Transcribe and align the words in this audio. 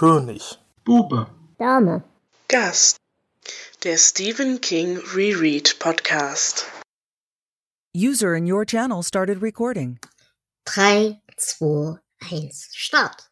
König. 0.00 0.58
Bube. 0.82 1.26
Dame. 1.58 2.02
Gast. 2.48 2.96
Der 3.84 3.98
Stephen 3.98 4.62
King 4.62 4.96
Reread 5.14 5.78
Podcast. 5.78 6.64
User 7.94 8.34
in 8.34 8.50
your 8.50 8.64
channel 8.64 9.02
started 9.02 9.42
recording. 9.42 9.98
3, 10.64 11.20
2, 11.36 11.98
1, 12.32 12.70
Start. 12.72 13.28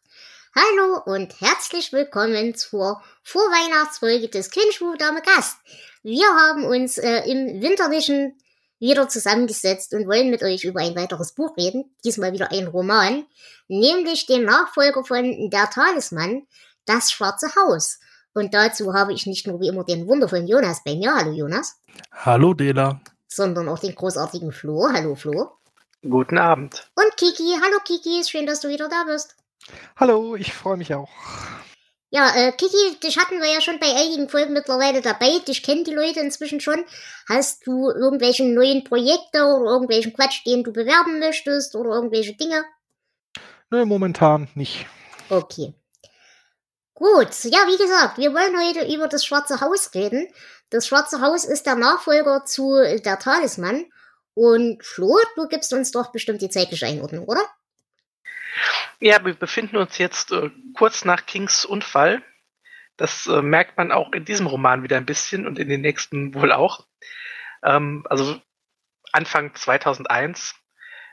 Hallo 0.53 1.01
und 1.07 1.41
herzlich 1.41 1.91
willkommen 1.91 2.53
zur 2.53 3.01
Vorweihnachtsfolge 3.23 4.29
des 4.29 4.51
Kindschuh 4.51 4.95
Dame 4.95 5.23
Gast. 5.23 5.57
Wir 6.03 6.27
haben 6.27 6.65
uns 6.65 6.99
äh, 6.99 7.23
im 7.27 7.63
winterlichen 7.63 8.39
wieder 8.79 9.09
zusammengesetzt 9.09 9.93
und 9.93 10.07
wollen 10.07 10.29
mit 10.29 10.41
euch 10.41 10.63
über 10.63 10.79
ein 10.79 10.95
weiteres 10.95 11.33
Buch 11.33 11.55
reden. 11.57 11.93
Diesmal 12.03 12.31
wieder 12.31 12.51
ein 12.51 12.67
Roman, 12.67 13.25
nämlich 13.67 14.25
den 14.25 14.45
Nachfolger 14.45 15.03
von 15.03 15.49
Der 15.49 15.69
Talisman, 15.69 16.47
Das 16.89 17.11
Schwarze 17.11 17.49
Haus. 17.55 17.99
Und 18.33 18.55
dazu 18.55 18.95
habe 18.95 19.13
ich 19.13 19.27
nicht 19.27 19.45
nur 19.45 19.61
wie 19.61 19.67
immer 19.67 19.83
den 19.83 20.07
wundervollen 20.07 20.47
Jonas 20.47 20.83
bei 20.83 20.95
mir. 20.95 21.13
Hallo 21.13 21.31
Jonas. 21.31 21.79
Hallo 22.11 22.55
Dela. 22.55 22.99
Sondern 23.27 23.69
auch 23.69 23.77
den 23.77 23.93
großartigen 23.93 24.51
Flo. 24.51 24.89
Hallo 24.91 25.13
Flo. 25.13 25.51
Guten 26.01 26.39
Abend. 26.39 26.89
Und 26.95 27.15
Kiki. 27.15 27.59
Hallo 27.63 27.77
Kiki. 27.85 28.23
Schön, 28.27 28.47
dass 28.47 28.61
du 28.61 28.69
wieder 28.69 28.89
da 28.89 29.03
bist. 29.03 29.35
Hallo, 29.97 30.35
ich 30.35 30.51
freue 30.51 30.77
mich 30.77 30.95
auch. 30.95 31.09
Ja, 32.09 32.31
äh, 32.35 32.51
Kiki, 32.53 32.99
dich 33.03 33.19
hatten 33.19 33.39
wir 33.39 33.53
ja 33.53 33.61
schon 33.61 33.79
bei 33.79 33.95
einigen 33.95 34.27
Folgen 34.27 34.53
mittlerweile 34.53 35.01
dabei. 35.01 35.37
Dich 35.47 35.61
kennen 35.61 35.83
die 35.83 35.93
Leute 35.93 36.21
inzwischen 36.21 36.59
schon. 36.59 36.83
Hast 37.29 37.67
du 37.67 37.91
irgendwelche 37.91 38.45
neuen 38.45 38.83
Projekte 38.83 39.43
oder 39.43 39.73
irgendwelchen 39.73 40.13
Quatsch, 40.13 40.43
den 40.43 40.63
du 40.63 40.73
bewerben 40.73 41.19
möchtest 41.19 41.75
oder 41.75 41.91
irgendwelche 41.91 42.33
Dinge? 42.33 42.65
Nö, 43.69 43.85
momentan 43.85 44.47
nicht. 44.55 44.87
Okay. 45.29 45.75
Gut, 46.99 47.45
ja, 47.45 47.59
wie 47.65 47.77
gesagt, 47.77 48.17
wir 48.17 48.33
wollen 48.33 48.59
heute 48.59 48.93
über 48.93 49.07
das 49.07 49.25
Schwarze 49.25 49.61
Haus 49.61 49.95
reden. 49.95 50.27
Das 50.69 50.85
Schwarze 50.85 51.21
Haus 51.21 51.45
ist 51.45 51.65
der 51.65 51.75
Nachfolger 51.75 52.43
zu 52.43 52.75
der 52.75 53.17
Talisman. 53.17 53.85
Und 54.33 54.83
Flo, 54.83 55.17
du 55.37 55.47
gibst 55.47 55.71
uns 55.71 55.91
doch 55.91 56.11
bestimmt 56.11 56.41
die 56.41 56.49
zeitliche 56.49 56.87
Einordnung, 56.87 57.23
oder? 57.23 57.39
Ja, 58.99 59.23
wir 59.23 59.33
befinden 59.33 59.77
uns 59.77 59.97
jetzt 59.97 60.33
äh, 60.33 60.49
kurz 60.73 61.05
nach 61.05 61.25
Kings 61.25 61.63
Unfall. 61.63 62.21
Das 62.97 63.27
äh, 63.27 63.41
merkt 63.41 63.77
man 63.77 63.93
auch 63.93 64.11
in 64.11 64.25
diesem 64.25 64.47
Roman 64.47 64.83
wieder 64.83 64.97
ein 64.97 65.05
bisschen 65.05 65.47
und 65.47 65.57
in 65.57 65.69
den 65.69 65.79
nächsten 65.79 66.33
wohl 66.35 66.51
auch. 66.51 66.85
Ähm, 67.63 68.05
also 68.09 68.41
Anfang 69.13 69.55
2001. 69.55 70.53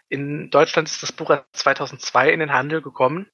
In 0.09 0.51
Deutschland 0.51 0.89
ist 0.89 1.05
das 1.05 1.13
Buch 1.13 1.31
2002 1.53 2.33
in 2.33 2.41
den 2.41 2.53
Handel 2.53 2.83
gekommen. 2.83 3.31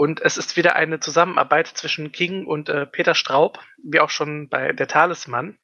Und 0.00 0.22
es 0.22 0.38
ist 0.38 0.56
wieder 0.56 0.76
eine 0.76 0.98
Zusammenarbeit 0.98 1.66
zwischen 1.66 2.10
King 2.10 2.46
und 2.46 2.70
äh, 2.70 2.86
Peter 2.86 3.14
Straub, 3.14 3.58
wie 3.84 4.00
auch 4.00 4.08
schon 4.08 4.48
bei 4.48 4.72
Der 4.72 4.88
Talisman. 4.88 5.58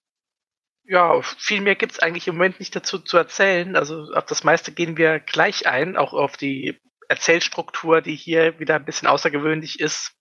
Ja, 0.84 1.22
viel 1.22 1.62
mehr 1.62 1.74
gibt 1.74 1.92
es 1.92 2.00
eigentlich 2.00 2.28
im 2.28 2.34
Moment 2.34 2.60
nicht 2.60 2.76
dazu 2.76 2.98
zu 2.98 3.16
erzählen. 3.16 3.76
Also 3.76 4.12
auf 4.12 4.26
das 4.26 4.44
meiste 4.44 4.72
gehen 4.72 4.98
wir 4.98 5.20
gleich 5.20 5.66
ein, 5.66 5.96
auch 5.96 6.12
auf 6.12 6.36
die 6.36 6.78
Erzählstruktur, 7.08 8.02
die 8.02 8.14
hier 8.14 8.58
wieder 8.58 8.74
ein 8.74 8.84
bisschen 8.84 9.08
außergewöhnlich 9.08 9.80
ist. 9.80 10.12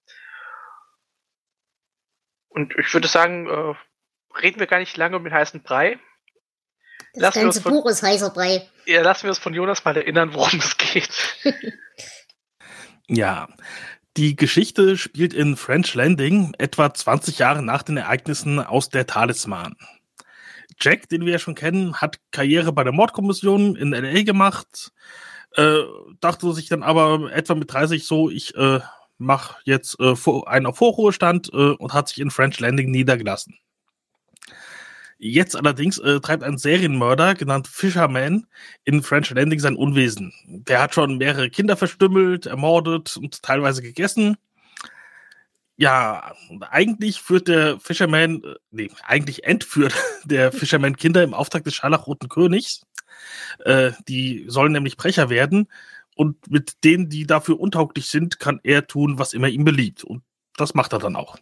Und 2.48 2.74
ich 2.78 2.94
würde 2.94 3.10
sagen, 3.10 3.50
äh, 3.50 3.74
reden 4.40 4.62
wir 4.62 4.68
gar 4.68 4.80
nicht 4.80 4.96
lange 4.96 5.18
um 5.18 5.26
den 5.26 5.34
heißen 5.34 5.62
Brei. 5.62 6.00
Das 7.16 7.22
Lassen 7.22 7.42
ganze 7.42 7.62
von- 7.62 7.74
Buch 7.74 7.86
ist 7.88 8.02
heißer 8.02 8.30
Brei. 8.30 8.66
Ja, 8.86 9.02
lassen 9.02 9.24
wir 9.24 9.32
uns 9.32 9.40
von 9.40 9.54
Jonas 9.54 9.84
mal 9.84 9.98
erinnern, 9.98 10.34
worum 10.34 10.60
es 10.60 10.78
geht. 10.78 11.38
Ja, 13.08 13.48
die 14.18 14.36
Geschichte 14.36 14.98
spielt 14.98 15.34
in 15.34 15.58
French 15.58 15.94
Landing 15.94 16.54
etwa 16.58 16.94
20 16.94 17.40
Jahre 17.40 17.62
nach 17.62 17.84
den 17.84 17.98
Ereignissen 17.98 18.60
aus 18.60 18.90
der 18.90 19.08
Talisman. 19.08 19.76
Jack, 20.80 21.10
den 21.10 21.26
wir 21.26 21.34
ja 21.34 21.40
schon 21.40 21.56
kennen, 21.56 21.96
hat 21.96 22.20
Karriere 22.32 22.72
bei 22.72 22.84
der 22.84 22.94
Mordkommission 22.94 23.76
in 23.76 23.92
LA 23.92 24.24
gemacht, 24.24 24.92
äh, 25.56 25.80
dachte 26.20 26.54
sich 26.54 26.68
dann 26.68 26.84
aber 26.84 27.32
etwa 27.34 27.56
mit 27.56 27.72
30 27.72 28.06
so, 28.06 28.30
ich 28.30 28.56
äh, 28.56 28.80
mache 29.18 29.58
jetzt 29.64 30.00
äh, 30.00 30.16
einen 30.46 30.66
auf 30.66 30.78
Vorruhestand 30.78 31.50
äh, 31.54 31.72
und 31.72 31.94
hat 31.94 32.10
sich 32.10 32.20
in 32.20 32.32
French 32.32 32.60
Landing 32.60 32.92
niedergelassen. 32.92 33.58
Jetzt 35.18 35.56
allerdings 35.56 35.98
äh, 35.98 36.20
treibt 36.20 36.44
ein 36.44 36.58
Serienmörder, 36.58 37.36
genannt 37.36 37.68
Fisherman, 37.68 38.48
in 38.84 39.02
French 39.02 39.30
Landing 39.30 39.60
sein 39.60 39.76
Unwesen. 39.76 40.34
Der 40.46 40.82
hat 40.82 40.94
schon 40.94 41.18
mehrere 41.18 41.50
Kinder 41.50 41.78
verstümmelt, 41.78 42.46
ermordet 42.46 43.16
und 43.18 43.42
teilweise 43.42 43.82
gegessen. 43.82 44.38
Ja, 45.78 46.34
eigentlich 46.70 47.22
führt 47.22 47.48
der 47.48 47.80
Fisherman, 47.80 48.44
äh, 48.44 48.56
nee, 48.72 48.92
eigentlich 49.04 49.46
entführt 49.46 49.94
der 50.26 50.52
Fisherman 50.52 50.98
Kinder 50.98 51.24
im 51.24 51.34
Auftrag 51.34 51.64
des 51.64 51.76
Scharlachroten 51.76 52.30
Königs. 52.30 52.86
Äh, 53.60 53.92
die 54.08 54.46
sollen 54.48 54.74
nämlich 54.74 54.98
Brecher 54.98 55.30
werden 55.30 55.68
und 56.16 56.50
mit 56.50 56.84
denen, 56.84 57.10
die 57.10 57.26
dafür 57.26 57.60
untauglich 57.60 58.08
sind, 58.08 58.40
kann 58.40 58.60
er 58.64 58.88
tun, 58.88 59.20
was 59.20 59.34
immer 59.34 59.48
ihm 59.50 59.66
beliebt. 59.66 60.04
Und 60.04 60.24
das 60.56 60.74
macht 60.74 60.94
er 60.94 61.00
dann 61.00 61.16
auch. 61.16 61.38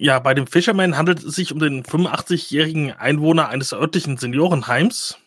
Ja, 0.00 0.20
bei 0.20 0.32
dem 0.32 0.46
Fisherman 0.46 0.96
handelt 0.96 1.24
es 1.24 1.34
sich 1.34 1.52
um 1.52 1.58
den 1.58 1.82
85-jährigen 1.82 2.92
Einwohner 2.92 3.48
eines 3.48 3.72
örtlichen 3.72 4.16
Seniorenheims. 4.16 5.18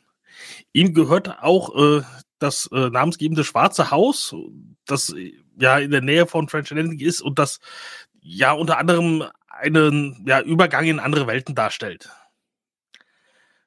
Ihm 0.72 0.94
gehört 0.94 1.44
auch 1.44 1.76
äh, 1.76 2.04
das 2.40 2.70
äh, 2.72 2.90
namensgebende 2.90 3.44
Schwarze 3.44 3.92
Haus, 3.92 4.34
das 4.86 5.09
äh, 5.09 5.34
ja 5.59 5.78
in 5.78 5.92
der 5.92 6.00
Nähe 6.00 6.26
von 6.26 6.48
French 6.48 6.70
Landing 6.70 7.02
ist 7.02 7.22
und 7.22 7.38
das 7.38 7.59
ja 8.22 8.54
unter 8.54 8.78
anderem 8.78 9.26
einen 9.50 10.24
ja, 10.26 10.40
Übergang 10.40 10.86
in 10.86 11.02
andere 11.02 11.28
Welten 11.28 11.53
darstellt. 11.53 12.09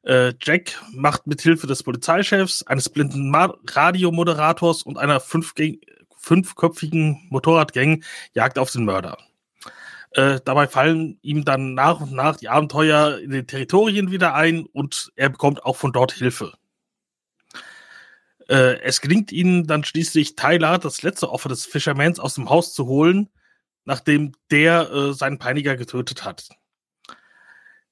Äh, 0.05 0.33
Jack 0.41 0.83
macht 0.91 1.27
mit 1.27 1.43
Hilfe 1.43 1.67
des 1.67 1.83
Polizeichefs, 1.83 2.63
eines 2.63 2.89
blinden 2.89 3.31
Radiomoderators 3.35 4.83
und 4.83 4.97
einer 4.97 5.21
fünfköpfigen 5.21 7.27
Motorradgang 7.29 8.03
Jagd 8.33 8.59
auf 8.59 8.71
den 8.71 8.87
Mörder. 8.87 9.19
Äh, 10.15 10.41
dabei 10.45 10.69
fallen 10.69 11.19
ihm 11.23 11.45
dann 11.45 11.75
nach 11.75 12.01
und 12.01 12.13
nach 12.13 12.37
die 12.37 12.49
Abenteuer 12.49 13.19
in 13.19 13.31
den 13.31 13.47
Territorien 13.49 14.13
wieder 14.13 14.35
ein 14.35 14.65
und 14.67 15.13
er 15.17 15.29
bekommt 15.29 15.65
auch 15.65 15.77
von 15.77 15.93
dort 15.93 16.13
Hilfe. 16.13 16.53
Äh, 18.49 18.81
es 18.83 19.01
gelingt 19.01 19.33
ihnen 19.33 19.67
dann 19.67 19.83
schließlich 19.83 20.37
Tyler, 20.37 20.79
das 20.79 21.03
letzte 21.03 21.31
Opfer 21.31 21.49
des 21.49 21.67
Fishermans, 21.67 22.21
aus 22.21 22.35
dem 22.35 22.49
Haus 22.49 22.75
zu 22.75 22.87
holen, 22.87 23.29
nachdem 23.85 24.33
der 24.53 24.91
äh, 24.91 25.13
seinen 25.15 25.39
Peiniger 25.39 25.77
getötet 25.77 26.25
hat. 26.25 26.49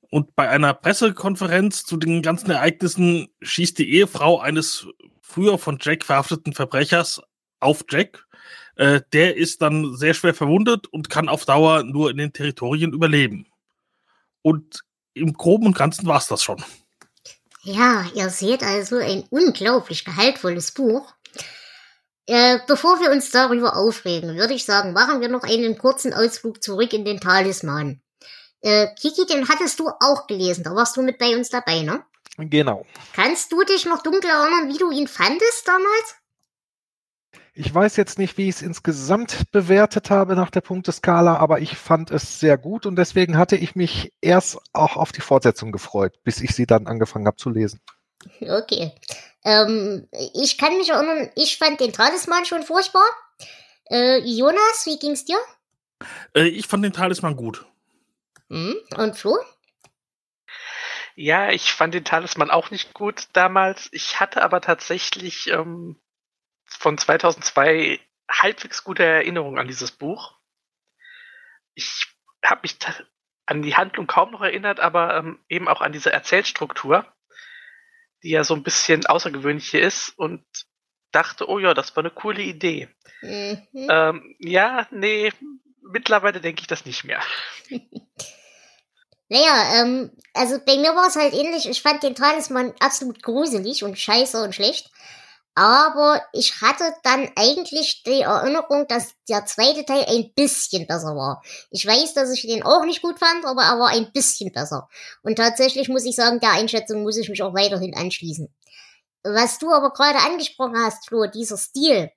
Und 0.09 0.37
bei 0.37 0.49
einer 0.49 0.75
Pressekonferenz 0.75 1.85
zu 1.85 1.97
den 1.97 2.23
ganzen 2.23 2.51
Ereignissen 2.51 3.29
schießt 3.41 3.79
die 3.79 3.91
Ehefrau 3.95 4.39
eines 4.39 4.87
früher 5.23 5.59
von 5.59 5.79
Jack 5.81 6.05
verhafteten 6.05 6.53
Verbrechers 6.53 7.21
auf 7.59 7.85
Jack. 7.89 8.27
Äh, 8.77 9.03
der 9.13 9.37
ist 9.37 9.63
dann 9.63 9.97
sehr 9.97 10.15
schwer 10.15 10.35
verwundet 10.35 10.87
und 10.87 11.11
kann 11.11 11.29
auf 11.29 11.45
Dauer 11.45 11.83
nur 11.85 12.11
in 12.11 12.17
den 12.17 12.33
Territorien 12.33 12.93
überleben. 12.93 13.47
Und 14.43 14.81
im 15.15 15.35
Groben 15.35 15.67
und 15.67 15.77
Ganzen 15.77 16.07
war 16.07 16.19
es 16.19 16.27
das 16.27 16.43
schon. 16.43 16.63
Ja, 17.63 18.07
ihr 18.15 18.29
seht 18.31 18.63
also 18.63 18.97
ein 18.97 19.25
unglaublich 19.31 20.05
gehaltvolles 20.05 20.73
Buch. 20.73 21.13
Äh, 22.27 22.59
bevor 22.67 23.01
wir 23.01 23.11
uns 23.11 23.31
darüber 23.31 23.77
aufregen, 23.77 24.37
würde 24.37 24.55
ich 24.55 24.65
sagen, 24.65 24.93
machen 24.93 25.21
wir 25.21 25.29
noch 25.29 25.43
einen 25.43 25.77
kurzen 25.77 26.15
Ausflug 26.15 26.63
zurück 26.63 26.93
in 26.93 27.05
den 27.05 27.21
Talisman. 27.21 28.01
Äh, 28.61 28.89
Kiki, 28.95 29.27
den 29.27 29.49
hattest 29.49 29.81
du 29.81 29.89
auch 29.89 30.27
gelesen, 30.29 30.65
da 30.65 30.75
warst 30.75 30.97
du 30.97 31.03
mit 31.03 31.19
bei 31.19 31.37
uns 31.37 31.51
dabei, 31.51 31.83
ne? 31.83 32.05
Genau. 32.39 32.87
Kannst 33.13 33.53
du 33.53 33.63
dich 33.65 33.85
noch 33.85 34.03
dunkel 34.03 34.31
erinnern, 34.31 34.69
wie 34.69 34.79
du 34.79 34.91
ihn 34.91 35.09
fandest 35.09 35.67
damals? 35.67 36.17
Ich 37.55 37.75
weiß 37.75 37.97
jetzt 37.97 38.19
nicht, 38.19 38.39
wie 38.39 38.49
ich 38.49 38.57
es 38.57 38.63
insgesamt 38.63 39.51
bewertet 39.51 40.09
habe 40.09 40.35
nach 40.37 40.51
der 40.51 40.63
Punkteskala, 40.63 41.37
aber 41.37 41.61
ich 41.61 41.77
fand 41.77 42.11
es 42.11 42.41
sehr 42.41 42.57
gut 42.57 42.87
und 42.87 42.97
deswegen 42.97 43.37
hatte 43.37 43.57
ich 43.57 43.77
mich 43.77 44.13
erst 44.23 44.59
auch 44.73 44.97
auf 44.97 45.13
die 45.13 45.21
Fortsetzung 45.21 45.71
gefreut, 45.71 46.15
bis 46.25 46.41
ich 46.41 46.55
sie 46.55 46.67
dann 46.67 46.87
angefangen 46.87 47.27
habe 47.27 47.37
zu 47.37 47.51
lesen. 47.51 47.81
Okay. 48.41 48.93
Ähm, 49.45 50.09
ich 50.35 50.57
kann 50.57 50.79
mich 50.79 50.91
erinnern, 50.91 51.31
ich 51.35 51.59
fand 51.59 51.81
den 51.81 51.93
Talisman 51.93 52.47
schon 52.47 52.63
furchtbar. 52.63 53.05
Äh, 53.91 54.19
Jonas, 54.21 54.87
wie 54.87 54.99
ging's 54.99 55.27
dir? 55.27 55.39
Äh, 56.35 56.49
ich 56.49 56.67
fand 56.67 56.85
den 56.85 56.95
Talisman 56.95 57.37
gut. 57.37 57.67
Hm? 58.49 58.77
Und 58.97 59.17
Flo? 59.19 59.37
Ja, 61.15 61.51
ich 61.51 61.75
fand 61.75 61.93
den 61.93 62.05
Talisman 62.05 62.51
auch 62.51 62.71
nicht 62.71 62.95
gut 62.95 63.29
damals. 63.35 63.91
Ich 63.93 64.21
hatte 64.21 64.43
aber 64.43 64.63
tatsächlich 64.63 65.49
ähm, 65.49 65.97
von 66.83 66.99
2002 66.99 68.01
halbwegs 68.29 68.83
gute 68.83 69.05
Erinnerungen 69.05 69.59
an 69.59 69.69
dieses 69.69 69.93
Buch. 69.93 70.35
Ich 71.75 72.09
habe 72.45 72.63
mich 72.63 72.77
an 73.47 73.63
die 73.63 73.77
Handlung 73.77 74.09
kaum 74.09 74.33
noch 74.33 74.43
erinnert, 74.43 74.81
aber 74.81 75.17
ähm, 75.17 75.39
eben 75.49 75.69
auch 75.69 75.81
an 75.81 75.93
diese 75.93 76.13
Erzählstruktur, 76.13 77.07
die 78.25 78.31
ja 78.31 78.43
so 78.43 78.55
ein 78.55 78.65
bisschen 78.65 79.07
außergewöhnlich 79.07 79.71
hier 79.71 79.83
ist. 79.83 80.11
Und 80.19 80.45
dachte, 81.13 81.49
oh 81.49 81.61
ja, 81.61 81.73
das 81.73 81.95
war 81.95 82.03
eine 82.03 82.11
coole 82.11 82.43
Idee. 82.43 82.89
Mhm. 83.21 83.67
Ähm, 83.75 84.37
ja, 84.41 84.89
nee, 84.91 85.33
mittlerweile 85.83 86.41
denke 86.41 86.63
ich 86.63 86.67
das 86.67 86.85
nicht 86.85 87.05
mehr. 87.05 87.23
Naja, 89.29 89.81
ähm, 89.81 90.11
also 90.35 90.59
bei 90.63 90.77
mir 90.77 90.95
war 90.95 91.07
es 91.07 91.17
halt 91.17 91.33
ähnlich. 91.33 91.67
Ich 91.67 91.81
fand 91.81 92.03
den 92.03 92.15
Talisman 92.15 92.75
absolut 92.81 93.23
gruselig 93.23 93.83
und 93.83 93.99
scheiße 93.99 94.43
und 94.43 94.55
schlecht. 94.55 94.91
Aber 95.55 96.23
ich 96.33 96.63
hatte 96.63 96.95
dann 97.03 97.31
eigentlich 97.37 98.03
die 98.05 98.23
Erinnerung, 98.23 98.87
dass 98.89 99.13
der 99.29 99.45
zweite 99.45 99.85
Teil 99.85 100.07
ein 100.09 100.33
bisschen 100.35 100.87
besser 100.87 101.15
war. 101.15 101.43
Ich 101.71 101.87
weiß, 101.87 102.15
dass 102.15 102.33
ich 102.33 102.43
den 102.43 102.63
auch 102.63 102.85
nicht 102.87 103.03
gut 103.03 103.19
fand, 103.19 103.45
aber 103.45 103.63
er 103.63 103.79
war 103.79 103.91
ein 103.91 104.13
bisschen 104.13 104.51
besser. 104.51 104.89
Und 105.23 105.37
tatsächlich 105.37 105.89
muss 105.89 106.07
ich 106.07 106.17
sagen, 106.17 106.41
der 106.41 106.53
Einschätzung 106.53 107.03
muss 107.03 107.19
ich 107.19 107.29
mich 107.29 107.43
auch 107.43 107.53
weiterhin 107.55 107.95
anschließen. 107.95 108.49
Was 109.25 109.59
du 109.59 109.71
aber 109.71 109.93
gerade 109.93 110.19
angesprochen 110.21 110.79
hast, 110.79 111.07
Flo, 111.07 111.27
dieser 111.27 111.59
Stil, 111.59 112.11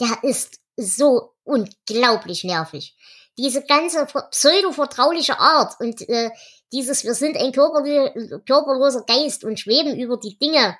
der 0.00 0.18
ist 0.22 0.58
so 0.76 1.34
unglaublich 1.44 2.44
nervig. 2.44 2.96
Diese 3.36 3.62
ganze 3.62 4.06
pseudo-vertrauliche 4.06 5.38
Art 5.38 5.78
und 5.80 6.08
äh, 6.08 6.30
dieses, 6.72 7.04
wir 7.04 7.14
sind 7.14 7.36
ein 7.36 7.52
körperlo 7.52 8.40
körperloser 8.46 9.02
Geist 9.02 9.44
und 9.44 9.60
schweben 9.60 9.98
über 9.98 10.16
die 10.16 10.38
Dinge, 10.38 10.76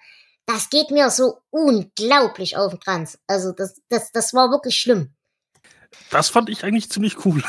das 0.55 0.70
geht 0.70 0.91
mir 0.91 1.11
so 1.11 1.38
unglaublich 1.50 2.56
auf 2.56 2.70
den 2.73 2.81
Kranz. 2.81 3.19
Also 3.26 3.52
das, 3.52 3.81
das, 3.88 4.12
das 4.12 4.35
war 4.35 4.50
wirklich 4.50 4.76
schlimm. 4.76 5.14
Das 6.11 6.29
fand 6.29 6.50
ich 6.50 6.64
eigentlich 6.64 6.91
ziemlich 6.91 7.25
cool. 7.25 7.43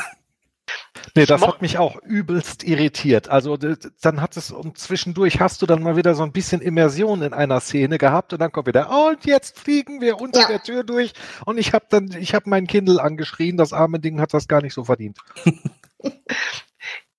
Nee, 1.14 1.26
das 1.26 1.42
hat 1.42 1.60
mich 1.62 1.78
auch 1.78 2.00
übelst 2.02 2.64
irritiert. 2.64 3.28
Also 3.28 3.56
dann 3.56 4.20
hat 4.20 4.36
es 4.36 4.50
und 4.50 4.78
zwischendurch 4.78 5.40
hast 5.40 5.60
du 5.60 5.66
dann 5.66 5.82
mal 5.82 5.96
wieder 5.96 6.14
so 6.14 6.22
ein 6.22 6.32
bisschen 6.32 6.60
Immersion 6.60 7.22
in 7.22 7.32
einer 7.34 7.60
Szene 7.60 7.98
gehabt 7.98 8.32
und 8.32 8.38
dann 8.38 8.52
kommt 8.52 8.68
wieder 8.68 8.88
oh, 8.90 9.10
und 9.10 9.24
jetzt 9.26 9.58
fliegen 9.58 10.00
wir 10.00 10.20
unter 10.20 10.42
Ja. 10.42 10.48
der 10.48 10.62
Tür 10.62 10.84
durch 10.84 11.12
und 11.44 11.58
ich 11.58 11.72
habe 11.74 11.86
dann 11.90 12.12
ich 12.12 12.34
habe 12.34 12.48
mein 12.48 12.66
Kindle 12.66 13.02
angeschrien, 13.02 13.56
das 13.56 13.72
arme 13.72 14.00
Ding 14.00 14.20
hat 14.20 14.32
das 14.32 14.48
gar 14.48 14.62
nicht 14.62 14.74
so 14.74 14.84
verdient. 14.84 15.18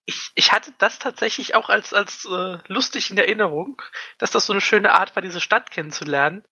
Ich, 0.06 0.32
ich 0.36 0.52
hatte 0.52 0.74
das 0.80 1.00
tatsächlich 1.00 1.56
auch 1.56 1.70
als, 1.70 1.94
als 1.94 2.26
äh, 2.26 2.58
lustig 2.68 3.10
in 3.10 3.18
Erinnerung, 3.18 3.82
dass 4.18 4.32
das 4.32 4.46
so 4.46 4.54
eine 4.54 4.62
schöne 4.62 4.92
Art 4.92 5.16
war, 5.16 5.22
diese 5.22 5.40
Stadt 5.40 5.72
kennenzulernen. 5.72 6.44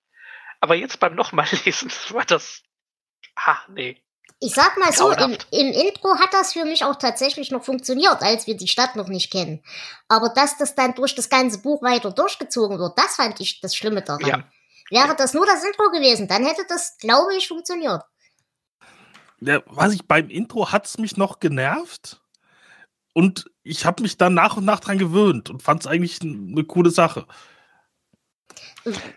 Aber 0.61 0.75
jetzt 0.75 0.99
beim 0.99 1.15
nochmal 1.15 1.47
lesen 1.65 1.91
war 2.09 2.25
das. 2.25 2.63
Ah, 3.35 3.57
nee. 3.69 4.01
Ich 4.43 4.55
sag 4.55 4.75
mal 4.77 4.91
so, 4.91 5.11
im, 5.11 5.37
im 5.51 5.71
Intro 5.71 6.17
hat 6.17 6.33
das 6.33 6.53
für 6.53 6.65
mich 6.65 6.83
auch 6.83 6.95
tatsächlich 6.95 7.51
noch 7.51 7.63
funktioniert, 7.63 8.21
als 8.21 8.47
wir 8.47 8.57
die 8.57 8.67
Stadt 8.67 8.95
noch 8.95 9.07
nicht 9.07 9.31
kennen. 9.31 9.63
Aber 10.07 10.29
dass 10.29 10.57
das 10.57 10.73
dann 10.73 10.95
durch 10.95 11.13
das 11.13 11.29
ganze 11.29 11.61
Buch 11.61 11.83
weiter 11.83 12.11
durchgezogen 12.11 12.79
wird, 12.79 12.97
das 12.97 13.17
fand 13.17 13.39
ich 13.39 13.61
das 13.61 13.75
Schlimme 13.75 14.01
daran. 14.01 14.25
Ja. 14.25 14.43
Wäre 14.89 15.15
das 15.15 15.33
nur 15.33 15.45
das 15.45 15.63
Intro 15.63 15.91
gewesen, 15.91 16.27
dann 16.27 16.45
hätte 16.45 16.65
das, 16.67 16.97
glaube 16.97 17.35
ich, 17.35 17.47
funktioniert. 17.47 18.03
Ja, 19.39 19.61
weiß 19.65 19.93
ich, 19.93 20.07
beim 20.07 20.29
Intro 20.29 20.71
hat's 20.71 20.97
mich 20.97 21.17
noch 21.17 21.39
genervt. 21.39 22.20
Und 23.13 23.49
ich 23.63 23.85
habe 23.85 24.03
mich 24.03 24.17
dann 24.17 24.33
nach 24.33 24.57
und 24.57 24.65
nach 24.65 24.79
dran 24.79 24.97
gewöhnt 24.97 25.49
und 25.49 25.61
fand 25.61 25.81
es 25.81 25.87
eigentlich 25.87 26.21
eine 26.21 26.63
coole 26.63 26.91
Sache. 26.91 27.25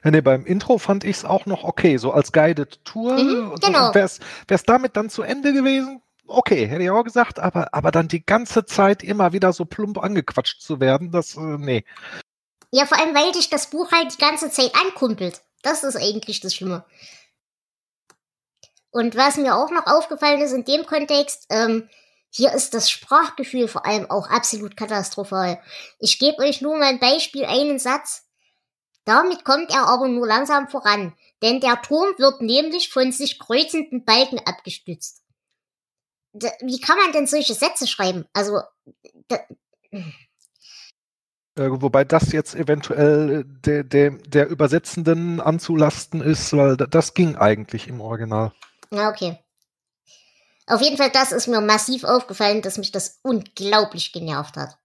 Ja, 0.05 0.11
nee, 0.11 0.20
beim 0.20 0.44
Intro 0.44 0.79
fand 0.79 1.05
ich 1.05 1.17
es 1.19 1.25
auch 1.25 1.46
noch 1.46 1.64
okay, 1.64 1.96
so 1.96 2.12
als 2.12 2.32
Guided 2.32 2.85
Tour. 2.85 3.14
Mhm, 3.14 3.55
genau. 3.61 3.94
Wäre 3.94 4.11
es 4.49 4.62
damit 4.64 4.96
dann 4.96 5.11
zu 5.11 5.23
Ende 5.23 5.52
gewesen, 5.52 6.02
okay, 6.26 6.67
hätte 6.67 6.82
ich 6.82 6.91
auch 6.91 7.05
gesagt, 7.05 7.38
aber, 7.38 7.73
aber 7.73 7.91
dann 7.91 8.08
die 8.08 8.25
ganze 8.25 8.64
Zeit 8.64 9.02
immer 9.02 9.32
wieder 9.32 9.52
so 9.52 9.64
plump 9.64 9.99
angequatscht 9.99 10.61
zu 10.61 10.81
werden, 10.81 11.11
das, 11.11 11.37
äh, 11.37 11.41
nee. 11.41 11.85
Ja, 12.70 12.87
vor 12.87 12.99
allem, 12.99 13.14
weil 13.14 13.32
dich 13.32 13.50
das 13.50 13.70
Buch 13.70 13.93
halt 13.93 14.12
die 14.14 14.20
ganze 14.20 14.50
Zeit 14.50 14.73
ankumpelt. 14.75 15.43
Das 15.62 15.85
ist 15.85 15.96
eigentlich 15.96 16.41
das 16.41 16.55
Schlimme. 16.55 16.85
Und 18.91 19.17
was 19.17 19.37
mir 19.37 19.56
auch 19.56 19.70
noch 19.70 19.87
aufgefallen 19.87 20.41
ist 20.41 20.52
in 20.52 20.64
dem 20.64 20.87
Kontext, 20.87 21.46
ähm, 21.50 21.88
hier 22.34 22.52
ist 22.52 22.75
das 22.75 22.90
Sprachgefühl 22.90 23.69
vor 23.69 23.86
allem 23.86 24.10
auch 24.10 24.28
absolut 24.28 24.76
katastrophal. 24.76 25.60
Ich 26.00 26.19
gebe 26.19 26.38
euch 26.38 26.60
nur 26.60 26.76
mal 26.76 26.88
ein 26.88 26.98
Beispiel, 26.98 27.44
einen 27.44 27.78
Satz. 27.78 28.26
Damit 29.04 29.44
kommt 29.44 29.70
er 29.70 29.86
aber 29.86 30.08
nur 30.08 30.26
langsam 30.26 30.69
voran, 30.69 31.14
denn 31.42 31.60
der 31.60 31.81
Turm 31.82 32.08
wird 32.19 32.40
nämlich 32.40 32.88
von 32.90 33.12
sich 33.12 33.38
kreuzenden 33.38 34.04
Balken 34.04 34.40
abgestützt. 34.40 35.22
D 36.32 36.50
wie 36.62 36.81
kann 36.81 36.98
man 36.98 37.12
denn 37.12 37.28
solche 37.28 37.54
Sätze 37.54 37.86
schreiben? 37.86 38.26
Also, 38.32 38.60
Äh, 41.56 41.69
wobei 41.70 42.02
das 42.02 42.32
jetzt 42.32 42.56
eventuell 42.56 43.42
äh, 43.42 43.44
der, 43.46 43.84
der, 43.84 44.10
der 44.10 44.48
Übersetzenden 44.48 45.40
anzulasten 45.40 46.20
ist, 46.20 46.52
weil 46.56 46.76
da- 46.76 46.86
das 46.86 47.14
ging 47.14 47.36
eigentlich 47.36 47.86
im 47.86 48.00
Original. 48.00 48.52
Ja, 48.90 49.08
okay. 49.08 49.38
Auf 50.66 50.81
jeden 50.81 50.96
Fall, 50.96 51.11
das 51.11 51.32
ist 51.32 51.46
mir 51.46 51.61
massiv 51.61 52.05
aufgefallen, 52.05 52.62
dass 52.62 52.78
mich 52.78 52.90
das 52.90 53.20
unglaublich 53.22 54.12
genervt 54.12 54.56
hat. 54.56 54.78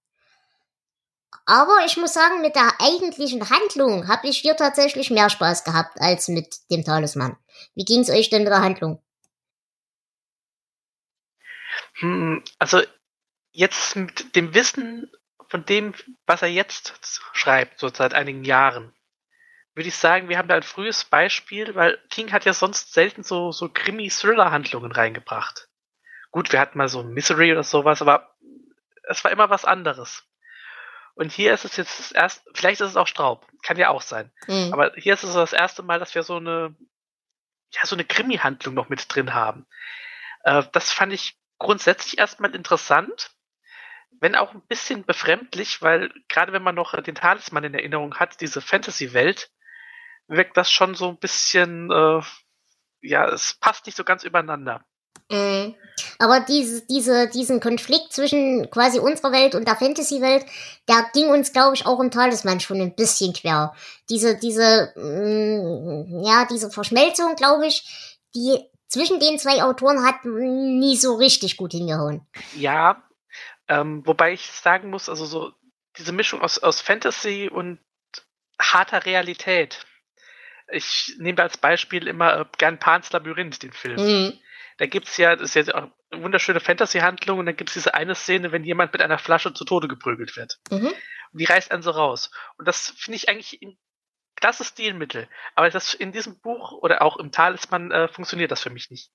Aber 1.46 1.84
ich 1.86 1.98
muss 1.98 2.14
sagen, 2.14 2.42
mit 2.42 2.56
der 2.56 2.74
eigentlichen 2.80 3.50
Handlung 3.50 4.08
habe 4.08 4.28
ich 4.28 4.38
hier 4.38 4.56
tatsächlich 4.56 5.10
mehr 5.10 5.30
Spaß 5.30 5.64
gehabt 5.64 6.00
als 6.00 6.28
mit 6.28 6.58
dem 6.70 6.84
Talisman. 6.84 7.38
Wie 7.76 7.86
ging's 7.86 8.10
euch 8.10 8.30
denn 8.30 8.44
mit 8.44 8.52
der 8.52 8.62
Handlung? 8.62 9.02
Hm, 12.00 12.44
also 12.60 12.82
jetzt 13.52 13.96
mit 13.96 14.36
dem 14.36 14.54
Wissen 14.54 15.12
von 15.48 15.66
dem, 15.66 15.94
was 16.26 16.42
er 16.42 16.50
jetzt 16.50 16.94
schreibt, 17.34 17.80
so 17.80 17.90
seit 17.90 18.14
einigen 18.14 18.44
Jahren, 18.44 18.94
würde 19.74 19.88
ich 19.88 19.96
sagen, 19.96 20.30
wir 20.30 20.38
haben 20.38 20.50
da 20.50 20.56
ein 20.56 20.64
frühes 20.64 21.06
Beispiel, 21.06 21.74
weil 21.74 21.98
King 22.10 22.32
hat 22.32 22.46
ja 22.46 22.54
sonst 22.54 22.94
selten 22.94 23.24
so, 23.24 23.52
so 23.52 23.70
Krimi-Thriller-Handlungen 23.70 24.92
reingebracht. 24.92 25.69
Gut, 26.32 26.52
wir 26.52 26.60
hatten 26.60 26.78
mal 26.78 26.90
so 26.90 27.04
Misery 27.04 27.52
oder 27.52 27.64
sowas, 27.64 28.02
aber 28.02 28.36
es 29.04 29.24
war 29.24 29.32
immer 29.32 29.50
was 29.50 29.66
anderes. 29.66 30.24
Und 31.16 31.32
hier 31.32 31.54
ist 31.54 31.66
es 31.66 31.76
jetzt 31.76 32.00
das 32.00 32.12
erste, 32.12 32.50
vielleicht 32.54 32.82
ist 32.82 32.92
es 32.92 32.96
auch 32.96 33.08
Straub, 33.08 33.46
kann 33.64 33.78
ja 33.78 33.90
auch 33.90 34.02
sein. 34.02 34.32
Hm. 34.46 34.72
Aber 34.72 34.94
hier 34.96 35.14
ist 35.14 35.24
es 35.24 35.34
das 35.34 35.54
erste 35.54 35.84
Mal, 35.84 36.00
dass 36.00 36.16
wir 36.16 36.24
so 36.24 36.38
eine, 36.38 36.76
ja, 37.72 37.82
so 37.84 37.96
eine 37.96 38.06
Krimi-Handlung 38.06 38.74
noch 38.74 38.90
mit 38.90 39.14
drin 39.14 39.34
haben. 39.34 39.68
Äh, 40.44 40.64
das 40.72 40.94
fand 40.94 41.12
ich 41.12 41.38
grundsätzlich 41.58 42.18
erstmal 42.20 42.56
interessant, 42.56 43.32
wenn 44.22 44.36
auch 44.36 44.54
ein 44.54 44.66
bisschen 44.68 45.06
befremdlich, 45.06 45.82
weil 45.82 46.12
gerade 46.28 46.54
wenn 46.54 46.64
man 46.64 46.76
noch 46.76 46.94
äh, 46.94 47.02
den 47.02 47.16
Talisman 47.16 47.66
in 47.66 47.74
Erinnerung 47.74 48.16
hat, 48.16 48.40
diese 48.42 48.62
Fantasy-Welt, 48.62 49.52
wirkt 50.28 50.58
das 50.58 50.72
schon 50.72 50.96
so 50.96 51.10
ein 51.10 51.20
bisschen, 51.20 51.92
äh, 51.92 52.22
ja, 53.02 53.28
es 53.28 53.56
passt 53.56 53.86
nicht 53.86 53.96
so 53.96 54.04
ganz 54.04 54.24
übereinander. 54.24 54.86
Mhm. 55.30 55.76
Aber 56.18 56.40
diese, 56.40 56.86
diese, 56.88 57.30
diesen 57.30 57.60
Konflikt 57.60 58.14
zwischen 58.14 58.70
quasi 58.70 59.00
unserer 59.00 59.32
Welt 59.32 59.56
und 59.56 59.68
der 59.68 59.76
Fantasy-Welt, 59.76 60.46
der 60.88 61.10
ging 61.14 61.30
uns, 61.30 61.52
glaube 61.52 61.76
ich, 61.76 61.86
auch 61.86 62.00
im 62.00 62.12
Talisman 62.12 62.60
schon 62.60 62.82
ein 62.82 62.96
bisschen 62.96 63.34
quer. 63.34 63.76
Diese, 64.10 64.38
diese, 64.38 64.94
mm, 64.96 66.24
ja, 66.24 66.46
diese 66.50 66.72
Verschmelzung, 66.72 67.36
glaube 67.36 67.68
ich, 67.68 68.18
die 68.34 68.60
zwischen 68.88 69.20
den 69.20 69.38
zwei 69.38 69.64
Autoren 69.64 70.06
hat 70.06 70.26
nie 70.26 70.96
so 70.96 71.16
richtig 71.16 71.58
gut 71.58 71.74
hingehauen. 71.74 72.26
Ja, 72.56 73.04
ähm, 73.68 74.06
wobei 74.06 74.34
ich 74.34 74.50
sagen 74.52 74.90
muss, 74.90 75.10
also 75.10 75.26
so 75.26 75.52
diese 75.98 76.12
Mischung 76.12 76.42
aus, 76.42 76.58
aus 76.58 76.82
Fantasy 76.82 77.50
und 77.52 77.80
harter 78.60 79.06
Realität. 79.06 79.86
Ich 80.72 81.16
nehme 81.18 81.42
als 81.42 81.58
Beispiel 81.58 82.08
immer 82.08 82.42
äh, 82.42 82.46
gern 82.58 82.80
Pans 82.80 83.12
Labyrinth, 83.12 83.62
den 83.64 83.74
Film. 83.74 84.02
Mhm. 84.02 84.40
Da 84.80 84.86
gibt's 84.86 85.18
ja, 85.18 85.36
das 85.36 85.56
ist 85.56 85.68
ja 85.68 85.76
auch 85.76 85.92
eine 86.10 86.24
wunderschöne 86.24 86.62
Fantasy-Handlung 86.62 87.40
und 87.40 87.46
dann 87.46 87.56
gibt's 87.58 87.74
diese 87.74 87.94
eine 87.94 88.16
Szene, 88.16 88.54
wenn 88.54 88.64
jemand 88.64 88.94
mit 88.94 89.02
einer 89.02 89.20
Flasche 89.20 89.54
zu 89.54 89.66
Tode 89.66 89.90
geprügelt 89.90 90.38
wird. 90.38 90.58
Mhm. 90.72 90.88
Und 90.88 91.40
die 91.40 91.46
reißt 91.46 91.72
einen 91.72 91.84
so 91.84 91.92
raus. 91.92 92.32
Und 92.58 92.68
das 92.68 92.94
finde 92.98 93.18
ich 93.18 93.28
eigentlich 93.28 93.62
ein 93.62 93.78
klasse 94.36 94.64
Stilmittel. 94.64 95.28
Aber 95.56 95.70
das 95.70 95.94
in 95.94 96.14
diesem 96.14 96.40
Buch 96.40 96.72
oder 96.72 97.02
auch 97.02 97.18
im 97.18 97.32
Talisman 97.32 97.92
äh, 97.92 98.08
funktioniert 98.08 98.52
das 98.52 98.64
für 98.64 98.70
mich 98.70 98.90
nicht. 98.90 99.12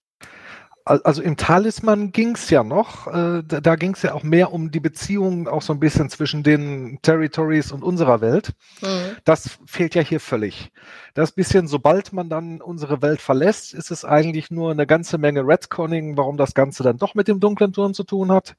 Al- 0.87 1.01
Also 1.03 1.23
im 1.23 1.37
Talisman 1.39 2.13
ging's 2.13 2.51
ja 2.51 2.63
noch, 2.63 3.07
äh, 3.07 3.43
da, 3.43 3.61
da 3.61 3.77
ging's 3.77 4.03
ja 4.03 4.13
auch 4.13 4.23
mehr 4.23 4.53
um 4.53 4.71
die 4.71 4.81
Beziehung 4.81 5.49
auch 5.49 5.63
so 5.63 5.73
ein 5.73 5.81
bisschen 5.81 6.11
zwischen 6.11 6.43
den 6.43 6.99
Territories 7.01 7.73
und 7.73 7.83
unserer 7.83 8.21
Welt. 8.21 8.51
Mhm. 8.83 9.17
Das 9.25 9.59
fehlt 9.65 9.95
ja 9.95 10.03
hier 10.03 10.21
völlig. 10.21 10.73
Das 11.15 11.33
bisschen, 11.33 11.69
sobald 11.69 12.13
man 12.13 12.29
dann 12.29 12.61
unsere 12.61 13.01
Welt 13.01 13.23
verlässt, 13.23 13.73
ist 13.73 13.91
es 13.91 14.05
eigentlich 14.05 14.51
nur 14.51 14.73
eine 14.73 14.87
ganze 14.87 15.17
Menge 15.17 15.41
Redconning, 15.47 16.17
warum 16.19 16.37
das 16.37 16.53
Ganze 16.55 16.83
dann 16.83 16.99
doch 16.99 17.15
mit 17.15 17.29
dem 17.29 17.41
dunklen 17.41 17.73
Turm 17.73 17.95
zu 17.95 18.05
tun 18.05 18.31
hat. 18.31 18.55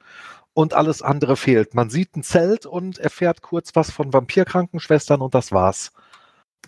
Und 0.53 0.73
alles 0.73 1.01
andere 1.01 1.35
fehlt. 1.35 1.75
Man 1.75 1.89
sieht 1.89 2.15
ein 2.15 2.23
Zelt 2.23 2.65
und 2.65 2.97
erfährt 2.97 3.41
kurz 3.41 3.75
was 3.75 3.91
von 3.91 4.13
Vampirkrankenschwestern 4.13 5.21
und 5.21 5.35
das 5.35 5.51
war's. 5.51 5.91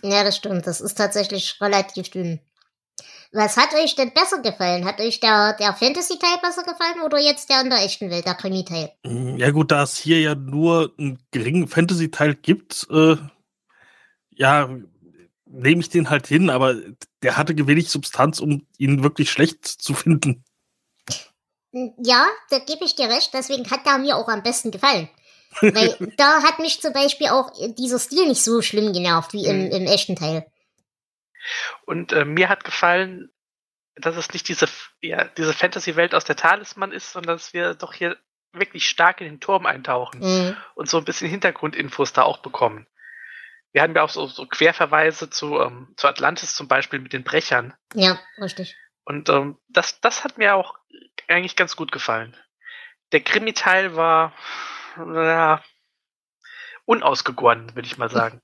Ja, 0.02 0.22
das 0.22 0.36
stimmt. 0.36 0.66
Das 0.66 0.80
ist 0.80 0.94
tatsächlich 0.94 1.58
relativ 1.60 2.10
dünn. 2.10 2.38
Was 3.32 3.56
hat 3.56 3.74
euch 3.74 3.94
denn 3.94 4.12
besser 4.14 4.40
gefallen? 4.40 4.84
Hat 4.86 5.00
euch 5.00 5.20
der, 5.20 5.52
der 5.54 5.74
Fantasy-Teil 5.74 6.38
besser 6.42 6.62
gefallen 6.62 7.02
oder 7.04 7.18
jetzt 7.18 7.50
der 7.50 7.60
in 7.60 7.70
der 7.70 7.84
echten 7.84 8.10
Welt, 8.10 8.24
der 8.26 8.34
Krimi-Teil? 8.34 8.90
Mm, 9.04 9.36
Ja 9.36 9.50
gut, 9.50 9.70
da 9.70 9.82
es 9.82 9.96
hier 9.96 10.20
ja 10.20 10.34
nur 10.34 10.94
einen 10.98 11.18
geringen 11.30 11.68
Fantasy-Teil 11.68 12.34
gibt, 12.36 12.86
äh, 12.90 13.16
ja, 14.30 14.68
nehme 15.44 15.80
ich 15.80 15.88
den 15.90 16.10
halt 16.10 16.26
hin, 16.26 16.48
aber 16.50 16.74
der 17.22 17.36
hatte 17.36 17.54
wenig 17.66 17.90
Substanz, 17.90 18.40
um 18.40 18.66
ihn 18.78 19.02
wirklich 19.02 19.30
schlecht 19.30 19.66
zu 19.66 19.94
finden. 19.94 20.44
Ja, 21.72 22.26
da 22.50 22.58
gebe 22.60 22.84
ich 22.84 22.94
dir 22.96 23.08
recht, 23.08 23.30
deswegen 23.34 23.70
hat 23.70 23.80
er 23.86 23.98
mir 23.98 24.16
auch 24.16 24.28
am 24.28 24.42
besten 24.42 24.70
gefallen. 24.70 25.08
Weil 25.60 25.96
da 26.16 26.42
hat 26.42 26.58
mich 26.58 26.80
zum 26.80 26.92
Beispiel 26.92 27.28
auch 27.28 27.50
dieser 27.74 27.98
Stil 27.98 28.26
nicht 28.26 28.42
so 28.42 28.60
schlimm 28.62 28.92
genervt 28.92 29.32
wie 29.32 29.46
im, 29.46 29.66
Mhm. 29.66 29.70
im 29.72 29.86
echten 29.86 30.16
Teil. 30.16 30.46
Und 31.86 32.12
äh, 32.12 32.24
mir 32.24 32.48
hat 32.48 32.64
gefallen, 32.64 33.30
dass 33.96 34.16
es 34.16 34.32
nicht 34.32 34.48
diese, 34.48 34.66
ja, 35.00 35.24
diese 35.24 35.52
Fantasy-Welt 35.52 36.14
aus 36.14 36.24
der 36.24 36.36
Talisman 36.36 36.92
ist, 36.92 37.12
sondern 37.12 37.36
dass 37.36 37.52
wir 37.52 37.74
doch 37.74 37.92
hier 37.92 38.16
wirklich 38.52 38.88
stark 38.88 39.20
in 39.20 39.26
den 39.26 39.40
Turm 39.40 39.66
eintauchen 39.66 40.20
Mhm. 40.20 40.56
und 40.74 40.88
so 40.88 40.98
ein 40.98 41.04
bisschen 41.04 41.28
Hintergrundinfos 41.28 42.12
da 42.12 42.22
auch 42.22 42.38
bekommen. 42.38 42.86
Wir 43.72 43.82
hatten 43.82 43.94
ja 43.94 44.02
auch 44.02 44.08
so, 44.08 44.26
so 44.26 44.46
Querverweise 44.46 45.28
zu, 45.28 45.60
ähm, 45.60 45.92
zu 45.96 46.08
Atlantis 46.08 46.54
zum 46.54 46.68
Beispiel 46.68 47.00
mit 47.00 47.12
den 47.12 47.24
Brechern. 47.24 47.74
Ja, 47.94 48.18
richtig. 48.40 48.76
Und 49.04 49.28
ähm, 49.28 49.58
das, 49.68 50.00
das 50.00 50.24
hat 50.24 50.38
mir 50.38 50.54
auch 50.54 50.78
eigentlich 51.28 51.56
ganz 51.56 51.76
gut 51.76 51.92
gefallen. 51.92 52.36
Der 53.12 53.20
Krimi-Teil 53.20 53.94
war 53.96 54.32
ja, 54.96 55.62
unausgegoren, 56.86 57.74
würde 57.74 57.86
ich 57.86 57.98
mal 57.98 58.10
sagen. 58.10 58.40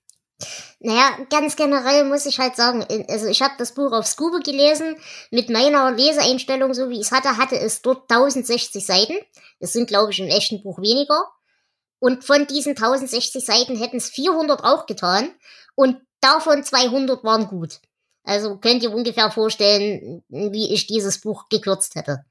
Naja, 0.80 1.16
ganz 1.30 1.56
generell 1.56 2.04
muss 2.04 2.26
ich 2.26 2.38
halt 2.38 2.56
sagen, 2.56 2.84
also 3.08 3.26
ich 3.26 3.40
habe 3.40 3.54
das 3.58 3.72
Buch 3.72 3.92
auf 3.92 4.06
Scuba 4.06 4.38
gelesen, 4.38 4.96
mit 5.30 5.48
meiner 5.48 5.92
Leseeinstellung, 5.92 6.74
so 6.74 6.90
wie 6.90 7.00
ich 7.00 7.06
es 7.06 7.12
hatte, 7.12 7.36
hatte 7.36 7.58
es 7.58 7.82
dort 7.82 8.10
1060 8.10 8.84
Seiten. 8.84 9.14
Das 9.60 9.72
sind, 9.72 9.86
glaube 9.86 10.12
ich, 10.12 10.18
im 10.18 10.26
echten 10.26 10.62
Buch 10.62 10.78
weniger. 10.78 11.30
Und 12.00 12.24
von 12.24 12.46
diesen 12.46 12.70
1060 12.70 13.44
Seiten 13.44 13.76
hätten 13.76 13.96
es 13.96 14.10
400 14.10 14.62
auch 14.62 14.86
getan. 14.86 15.30
Und 15.74 16.02
davon 16.20 16.62
200 16.62 17.24
waren 17.24 17.46
gut. 17.46 17.80
Also 18.24 18.56
könnt 18.56 18.82
ihr 18.82 18.92
ungefähr 18.92 19.30
vorstellen, 19.30 20.22
wie 20.28 20.72
ich 20.72 20.86
dieses 20.86 21.20
Buch 21.20 21.48
gekürzt 21.48 21.94
hätte. 21.94 22.24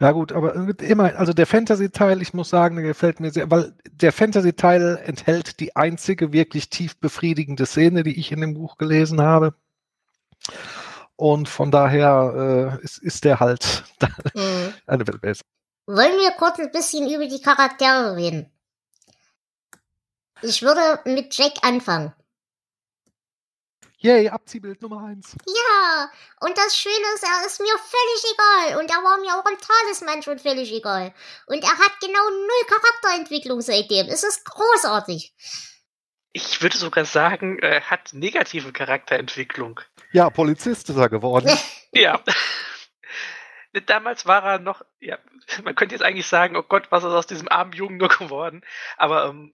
Ja 0.00 0.12
gut, 0.12 0.32
aber 0.32 0.54
immer, 0.80 1.14
also 1.16 1.34
der 1.34 1.46
Fantasy-Teil, 1.46 2.22
ich 2.22 2.32
muss 2.32 2.48
sagen, 2.48 2.76
der 2.76 2.86
gefällt 2.86 3.20
mir 3.20 3.30
sehr, 3.30 3.50
weil 3.50 3.74
der 3.90 4.12
Fantasy-Teil 4.12 4.98
enthält 5.04 5.60
die 5.60 5.76
einzige 5.76 6.32
wirklich 6.32 6.70
tief 6.70 6.96
befriedigende 6.96 7.66
Szene, 7.66 8.02
die 8.02 8.18
ich 8.18 8.32
in 8.32 8.40
dem 8.40 8.54
Buch 8.54 8.78
gelesen 8.78 9.20
habe. 9.20 9.54
Und 11.16 11.50
von 11.50 11.70
daher 11.70 12.78
äh, 12.80 12.84
ist, 12.84 12.96
ist 12.96 13.24
der 13.24 13.40
halt 13.40 13.84
Mhm. 14.34 14.72
eine 14.86 15.06
Welt 15.06 15.20
besser. 15.20 15.42
Wollen 15.86 16.18
wir 16.18 16.30
kurz 16.38 16.58
ein 16.58 16.70
bisschen 16.70 17.06
über 17.12 17.26
die 17.26 17.42
Charaktere 17.42 18.16
reden? 18.16 18.50
Ich 20.40 20.62
würde 20.62 21.00
mit 21.04 21.36
Jack 21.36 21.52
anfangen. 21.62 22.14
Yay, 24.02 24.30
Abziehbild 24.30 24.80
Nummer 24.80 25.04
eins. 25.04 25.36
Ja, 25.46 26.10
und 26.40 26.56
das 26.56 26.74
Schöne 26.74 26.94
ist, 27.14 27.22
er 27.22 27.46
ist 27.46 27.60
mir 27.60 27.76
völlig 27.78 28.32
egal. 28.32 28.80
Und 28.80 28.90
er 28.90 29.04
war 29.04 29.18
mir 29.18 29.34
auch 29.34 29.44
im 29.44 29.58
Talisman 29.58 30.22
schon 30.22 30.38
völlig 30.38 30.72
egal. 30.72 31.12
Und 31.46 31.62
er 31.62 31.78
hat 31.78 32.00
genau 32.00 32.30
null 32.30 32.66
Charakterentwicklung 32.66 33.60
seitdem. 33.60 34.06
Es 34.06 34.22
ist 34.22 34.46
großartig. 34.46 35.34
Ich 36.32 36.62
würde 36.62 36.78
sogar 36.78 37.04
sagen, 37.04 37.58
er 37.58 37.90
hat 37.90 38.14
negative 38.14 38.72
Charakterentwicklung. 38.72 39.80
Ja, 40.12 40.30
Polizist 40.30 40.88
ist 40.88 40.96
er 40.96 41.08
geworden. 41.08 41.50
Ja. 41.92 42.20
Damals 43.86 44.24
war 44.24 44.44
er 44.44 44.58
noch, 44.60 44.82
ja, 45.00 45.18
man 45.64 45.74
könnte 45.74 45.96
jetzt 45.96 46.04
eigentlich 46.04 46.28
sagen, 46.28 46.54
oh 46.54 46.62
Gott, 46.62 46.86
was 46.90 47.02
ist 47.02 47.10
aus 47.10 47.26
diesem 47.26 47.48
armen 47.48 47.72
Jungen 47.72 47.96
nur 47.96 48.08
geworden? 48.08 48.62
Aber 48.96 49.26
ähm, 49.26 49.52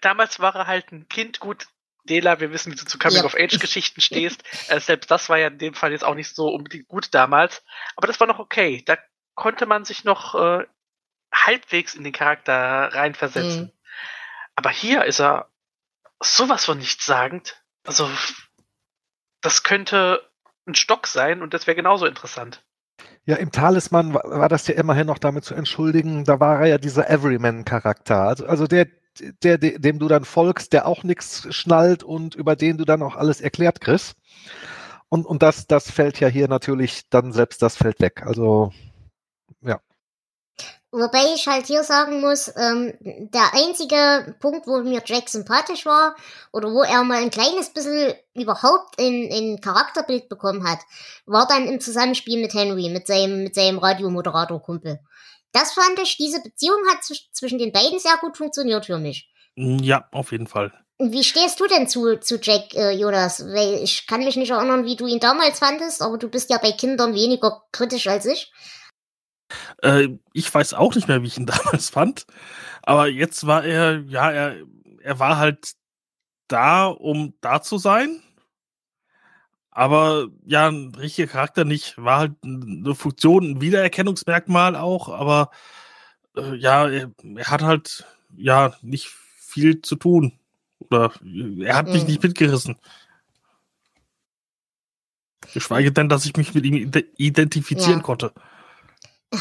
damals 0.00 0.40
war 0.40 0.54
er 0.56 0.66
halt 0.66 0.92
ein 0.92 1.08
Kind, 1.08 1.38
gut, 1.40 1.66
Dela, 2.06 2.40
wir 2.40 2.52
wissen, 2.52 2.72
wie 2.72 2.76
du 2.76 2.84
zu 2.84 2.98
Ja. 2.98 3.08
Coming-of-Age-Geschichten 3.08 4.00
stehst. 4.00 4.42
Äh, 4.68 4.80
selbst 4.80 5.10
das 5.10 5.28
war 5.28 5.38
ja 5.38 5.48
in 5.48 5.58
dem 5.58 5.74
Fall 5.74 5.92
jetzt 5.92 6.04
auch 6.04 6.14
nicht 6.14 6.34
so 6.34 6.48
unbedingt 6.48 6.88
gut 6.88 7.14
damals. 7.14 7.62
Aber 7.96 8.06
das 8.06 8.20
war 8.20 8.26
noch 8.26 8.38
okay. 8.38 8.82
Da 8.86 8.96
konnte 9.34 9.66
man 9.66 9.84
sich 9.84 10.04
noch 10.04 10.34
äh, 10.34 10.64
halbwegs 11.34 11.94
in 11.94 12.04
den 12.04 12.12
Charakter 12.12 12.54
reinversetzen. 12.54 13.64
Mhm. 13.64 13.72
Aber 14.54 14.70
hier 14.70 15.04
ist 15.04 15.20
er 15.20 15.50
sowas 16.22 16.64
von 16.64 16.78
nichtssagend. 16.78 17.62
Also, 17.84 18.10
das 19.42 19.62
könnte 19.62 20.28
ein 20.66 20.74
Stock 20.74 21.06
sein 21.06 21.42
und 21.42 21.54
das 21.54 21.66
wäre 21.66 21.76
genauso 21.76 22.06
interessant. 22.06 22.64
Ja, 23.24 23.36
im 23.36 23.52
Talisman 23.52 24.14
war, 24.14 24.22
war 24.24 24.48
das 24.48 24.66
ja 24.66 24.74
immerhin 24.74 25.06
noch 25.06 25.18
damit 25.18 25.44
zu 25.44 25.54
entschuldigen, 25.54 26.24
da 26.24 26.40
war 26.40 26.60
er 26.60 26.66
ja 26.66 26.78
dieser 26.78 27.10
Everyman-Charakter. 27.10 28.22
Also, 28.22 28.46
also 28.46 28.66
der, 28.66 28.86
der, 29.42 29.58
dem 29.58 29.98
du 29.98 30.08
dann 30.08 30.24
folgst, 30.24 30.72
der 30.72 30.86
auch 30.86 31.02
nichts 31.02 31.46
schnallt 31.54 32.02
und 32.02 32.34
über 32.34 32.56
den 32.56 32.78
du 32.78 32.84
dann 32.84 33.02
auch 33.02 33.16
alles 33.16 33.40
erklärt 33.40 33.80
kriegst. 33.80 34.16
Und, 35.08 35.26
und 35.26 35.42
das, 35.42 35.66
das 35.66 35.90
fällt 35.90 36.20
ja 36.20 36.28
hier 36.28 36.48
natürlich 36.48 37.08
dann 37.10 37.32
selbst, 37.32 37.62
das 37.62 37.76
fällt 37.76 38.00
weg. 38.00 38.22
Also, 38.26 38.72
Wobei 40.98 41.34
ich 41.34 41.46
halt 41.46 41.66
hier 41.66 41.82
sagen 41.82 42.22
muss, 42.22 42.50
ähm, 42.56 42.94
der 43.00 43.52
einzige 43.52 44.34
Punkt, 44.40 44.66
wo 44.66 44.78
mir 44.78 45.02
Jack 45.04 45.28
sympathisch 45.28 45.84
war 45.84 46.16
oder 46.52 46.72
wo 46.72 46.82
er 46.82 47.04
mal 47.04 47.18
ein 47.18 47.30
kleines 47.30 47.68
bisschen 47.68 48.14
überhaupt 48.34 48.98
in, 48.98 49.24
in 49.24 49.60
Charakterbild 49.60 50.30
bekommen 50.30 50.66
hat, 50.66 50.78
war 51.26 51.46
dann 51.46 51.66
im 51.68 51.80
Zusammenspiel 51.80 52.40
mit 52.40 52.54
Henry, 52.54 52.88
mit 52.88 53.06
seinem, 53.06 53.42
mit 53.42 53.54
seinem 53.54 53.78
Radiomoderator-Kumpel. 53.78 55.00
Das 55.56 55.72
fand 55.72 55.98
ich, 56.02 56.18
diese 56.18 56.42
Beziehung 56.42 56.86
hat 56.90 57.02
zwisch- 57.02 57.30
zwischen 57.32 57.58
den 57.58 57.72
beiden 57.72 57.98
sehr 57.98 58.18
gut 58.20 58.36
funktioniert 58.36 58.84
für 58.84 58.98
mich. 58.98 59.32
Ja, 59.56 60.06
auf 60.12 60.30
jeden 60.30 60.46
Fall. 60.46 60.70
Wie 60.98 61.24
stehst 61.24 61.58
du 61.60 61.66
denn 61.66 61.88
zu, 61.88 62.16
zu 62.16 62.38
Jack, 62.38 62.74
äh, 62.74 62.90
Jonas? 62.90 63.40
Weil 63.40 63.82
ich 63.82 64.06
kann 64.06 64.22
mich 64.22 64.36
nicht 64.36 64.50
erinnern, 64.50 64.84
wie 64.84 64.96
du 64.96 65.06
ihn 65.06 65.18
damals 65.18 65.60
fandest, 65.60 66.02
aber 66.02 66.18
du 66.18 66.28
bist 66.28 66.50
ja 66.50 66.58
bei 66.58 66.72
Kindern 66.72 67.14
weniger 67.14 67.62
kritisch 67.72 68.06
als 68.06 68.26
ich. 68.26 68.52
Äh, 69.82 70.08
ich 70.34 70.52
weiß 70.52 70.74
auch 70.74 70.94
nicht 70.94 71.08
mehr, 71.08 71.22
wie 71.22 71.28
ich 71.28 71.38
ihn 71.38 71.46
damals 71.46 71.88
fand. 71.88 72.26
Aber 72.82 73.08
jetzt 73.08 73.46
war 73.46 73.64
er, 73.64 74.00
ja, 74.08 74.30
er, 74.30 74.56
er 75.00 75.18
war 75.18 75.38
halt 75.38 75.72
da, 76.48 76.86
um 76.86 77.32
da 77.40 77.62
zu 77.62 77.78
sein. 77.78 78.22
Aber 79.76 80.28
ja, 80.46 80.68
ein 80.68 80.94
richtiger 80.94 81.28
Charakter 81.30 81.66
nicht. 81.66 81.98
War 81.98 82.18
halt 82.20 82.32
eine 82.42 82.94
Funktion, 82.94 83.44
ein 83.50 83.60
Wiedererkennungsmerkmal 83.60 84.74
auch. 84.74 85.10
Aber 85.10 85.50
äh, 86.34 86.54
ja, 86.54 86.88
er, 86.88 87.10
er 87.36 87.46
hat 87.50 87.60
halt 87.60 88.06
ja 88.38 88.74
nicht 88.80 89.08
viel 89.08 89.82
zu 89.82 89.96
tun. 89.96 90.38
Oder 90.78 91.12
er 91.60 91.76
hat 91.76 91.88
mich 91.88 92.04
Mhm. 92.04 92.08
nicht 92.08 92.22
mitgerissen. 92.22 92.76
Geschweige 95.52 95.92
denn, 95.92 96.08
dass 96.08 96.24
ich 96.24 96.34
mich 96.38 96.54
mit 96.54 96.64
ihm 96.64 96.74
ide- 96.76 97.12
identifizieren 97.18 97.98
Ja. 97.98 98.02
konnte. 98.02 98.32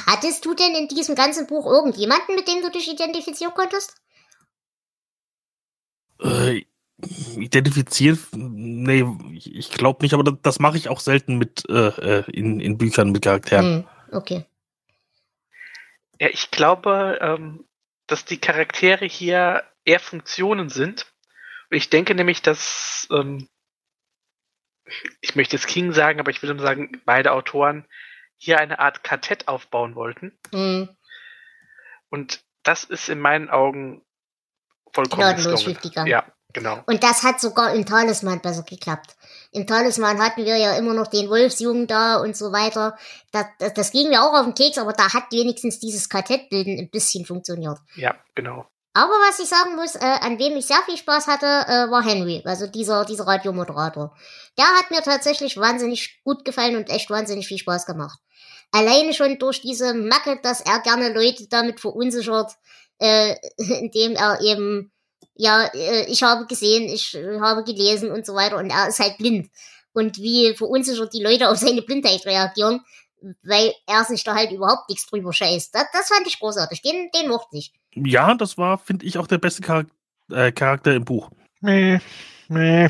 Hattest 0.05 0.43
du 0.43 0.53
denn 0.53 0.75
in 0.75 0.89
diesem 0.89 1.15
ganzen 1.15 1.47
Buch 1.47 1.65
irgendjemanden, 1.65 2.35
mit 2.35 2.49
dem 2.49 2.61
du 2.61 2.71
dich 2.71 2.91
identifizieren 2.91 3.53
konntest? 3.53 3.95
Äh, 6.19 6.65
identifizieren? 7.37 8.19
Nee, 8.31 9.05
ich, 9.33 9.71
glaube 9.71 10.03
nicht, 10.03 10.13
aber 10.13 10.23
das, 10.23 10.35
das 10.41 10.59
mache 10.59 10.77
ich 10.77 10.89
auch 10.89 10.99
selten 10.99 11.37
mit 11.37 11.63
äh, 11.69 11.87
äh, 12.19 12.31
in, 12.31 12.59
in 12.59 12.77
Büchern 12.77 13.11
mit 13.11 13.23
Charakteren. 13.23 13.85
Hm, 14.09 14.15
okay. 14.17 14.45
Ja, 16.19 16.29
ich 16.29 16.51
glaube, 16.51 17.19
ähm, 17.21 17.65
dass 18.07 18.25
die 18.25 18.37
Charaktere 18.37 19.05
hier 19.05 19.63
eher 19.83 19.99
Funktionen 19.99 20.69
sind. 20.69 21.11
Ich 21.69 21.89
denke 21.89 22.15
nämlich, 22.15 22.41
dass, 22.41 23.07
ähm, 23.11 23.49
ich 25.19 25.35
möchte 25.35 25.55
jetzt 25.55 25.67
King 25.67 25.91
sagen, 25.91 26.19
aber 26.19 26.31
ich 26.31 26.41
will 26.41 26.53
nur 26.53 26.63
sagen, 26.63 27.01
beide 27.05 27.33
Autoren 27.33 27.85
hier 28.37 28.59
eine 28.59 28.79
Art 28.79 29.03
Kartett 29.03 29.47
aufbauen 29.47 29.95
wollten. 29.95 30.37
Hm, 30.51 30.89
Und 32.09 32.43
das 32.63 32.83
ist 32.83 33.09
in 33.09 33.19
meinen 33.19 33.49
Augen 33.49 34.03
vollkommen 34.93 35.57
schiefgegangen. 35.57 36.09
Ja, 36.09 36.25
genau. 36.55 36.79
Und 36.87 37.03
das 37.03 37.21
hat 37.21 37.39
sogar 37.39 37.75
im 37.75 37.85
Talisman 37.85 38.41
besser 38.41 38.63
geklappt. 38.63 39.15
Im 39.51 39.67
Talisman 39.67 40.19
hatten 40.19 40.45
wir 40.45 40.57
ja 40.57 40.75
immer 40.77 40.93
noch 40.93 41.07
den 41.07 41.29
Wolfsjungen 41.29 41.85
da 41.85 42.17
und 42.17 42.35
so 42.35 42.51
weiter. 42.51 42.97
Das, 43.31 43.45
das, 43.59 43.73
das 43.73 43.91
ging 43.91 44.09
mir 44.09 44.23
auch 44.23 44.33
auf 44.33 44.45
den 44.45 44.55
Keks, 44.55 44.79
aber 44.79 44.93
da 44.93 45.13
hat 45.13 45.31
wenigstens 45.31 45.79
dieses 45.79 46.09
Kartettbilden 46.09 46.79
ein 46.79 46.89
bisschen 46.89 47.25
funktioniert. 47.25 47.77
Ja, 47.95 48.15
genau. 48.33 48.65
Aber 48.93 49.11
was 49.27 49.39
ich 49.39 49.47
sagen 49.47 49.75
muss, 49.75 49.95
äh, 49.95 49.99
an 49.99 50.39
wem 50.39 50.55
ich 50.55 50.65
sehr 50.65 50.81
viel 50.85 50.95
Spaß 50.95 51.27
hatte, 51.27 51.45
äh, 51.45 51.91
war 51.91 52.01
Henry, 52.01 52.41
also 52.45 52.65
dieser, 52.65 53.03
dieser 53.03 53.27
Radiomoderator. 53.27 54.15
Der 54.57 54.65
hat 54.65 54.89
mir 54.89 55.01
tatsächlich 55.01 55.57
wahnsinnig 55.57 56.21
gut 56.23 56.45
gefallen 56.45 56.77
und 56.77 56.89
echt 56.89 57.09
wahnsinnig 57.09 57.45
viel 57.45 57.57
Spaß 57.57 57.85
gemacht. 57.85 58.17
Alleine 58.71 59.13
schon 59.13 59.37
durch 59.37 59.61
diese 59.61 59.93
Macke, 59.93 60.39
dass 60.41 60.61
er 60.61 60.79
gerne 60.79 61.13
Leute 61.13 61.47
damit 61.49 61.81
verunsichert, 61.81 62.53
äh, 62.99 63.35
indem 63.57 64.15
er 64.15 64.39
eben, 64.41 64.93
ja, 65.35 65.65
äh, 65.73 66.05
ich 66.09 66.23
habe 66.23 66.45
gesehen, 66.45 66.89
ich 66.89 67.15
äh, 67.15 67.39
habe 67.39 67.63
gelesen 67.63 68.11
und 68.11 68.25
so 68.25 68.35
weiter 68.35 68.57
und 68.57 68.69
er 68.69 68.87
ist 68.87 68.99
halt 68.99 69.17
blind. 69.17 69.49
Und 69.93 70.17
wie 70.17 70.53
verunsichert 70.55 71.13
die 71.13 71.23
Leute 71.23 71.49
auf 71.49 71.57
seine 71.57 71.81
Blindheit 71.81 72.25
reagieren, 72.25 72.81
weil 73.43 73.73
er 73.87 74.03
sich 74.03 74.23
da 74.23 74.35
halt 74.35 74.51
überhaupt 74.51 74.89
nichts 74.89 75.07
drüber 75.07 75.33
scheißt. 75.33 75.73
Das, 75.73 75.85
das 75.93 76.07
fand 76.09 76.27
ich 76.27 76.39
großartig. 76.39 76.81
Den, 76.81 77.09
den 77.11 77.29
mochte 77.29 77.57
ich. 77.57 77.73
Ja, 77.93 78.35
das 78.35 78.57
war, 78.57 78.77
finde 78.77 79.05
ich, 79.05 79.17
auch 79.17 79.27
der 79.27 79.37
beste 79.37 79.63
Charak 79.63 79.87
äh, 80.31 80.51
Charakter 80.51 80.93
im 80.93 81.05
Buch. 81.05 81.29
nee, 81.61 81.99
nee. 82.47 82.89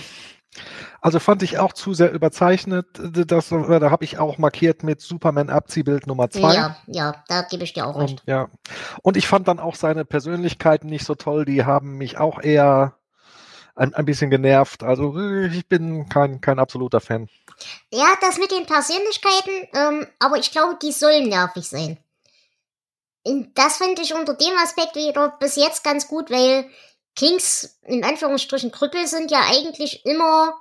Also 1.06 1.20
fand 1.20 1.44
ich 1.44 1.60
auch 1.60 1.72
zu 1.72 1.94
sehr 1.94 2.12
überzeichnet. 2.12 2.88
Das, 2.98 3.50
da 3.50 3.92
habe 3.92 4.04
ich 4.04 4.18
auch 4.18 4.40
markiert 4.40 4.82
mit 4.82 5.02
Superman 5.02 5.52
Abziehbild 5.52 6.08
Nummer 6.08 6.32
zwei. 6.32 6.56
Ja, 6.56 6.78
ja, 6.88 7.24
da 7.28 7.44
gebe 7.44 7.64
ich 7.64 7.74
dir 7.74 7.86
auch 7.86 7.96
recht. 7.96 8.22
Und, 8.22 8.24
ja. 8.26 8.48
Und 9.04 9.16
ich 9.16 9.28
fand 9.28 9.48
dann 9.48 9.60
auch 9.60 9.76
seine 9.76 10.04
Persönlichkeiten 10.04 10.88
nicht 10.88 11.06
so 11.06 11.14
toll. 11.14 11.46
Die 11.46 11.64
haben 11.64 12.00
mich 12.00 12.18
auch 12.18 12.42
eher 12.42 12.96
ein, 13.76 13.94
ein 13.94 14.06
bisschen 14.06 14.32
genervt. 14.32 14.82
Also 14.82 15.16
ich 15.46 15.68
bin 15.68 16.10
kein, 16.10 16.42
kein 16.42 16.58
absoluter 16.58 17.02
Fan. 17.02 17.30
Ja, 17.92 18.08
das 18.22 18.40
mit 18.40 18.50
den 18.50 18.66
Persönlichkeiten, 18.66 19.68
ähm, 19.76 20.08
aber 20.18 20.38
ich 20.38 20.50
glaube, 20.50 20.80
die 20.82 20.92
sollen 20.92 21.30
nervig 21.30 21.70
sein. 21.70 22.00
Das 23.54 23.78
finde 23.78 24.02
ich 24.02 24.16
unter 24.16 24.34
dem 24.34 24.58
Aspekt 24.58 24.96
wieder 24.96 25.38
bis 25.40 25.56
jetzt 25.56 25.84
ganz 25.84 26.08
gut, 26.08 26.32
weil 26.32 26.66
Kings, 27.16 27.78
in 27.84 28.04
Anführungsstrichen, 28.04 28.72
Krüppel 28.72 29.06
sind 29.06 29.30
ja 29.30 29.42
eigentlich 29.52 30.04
immer, 30.04 30.56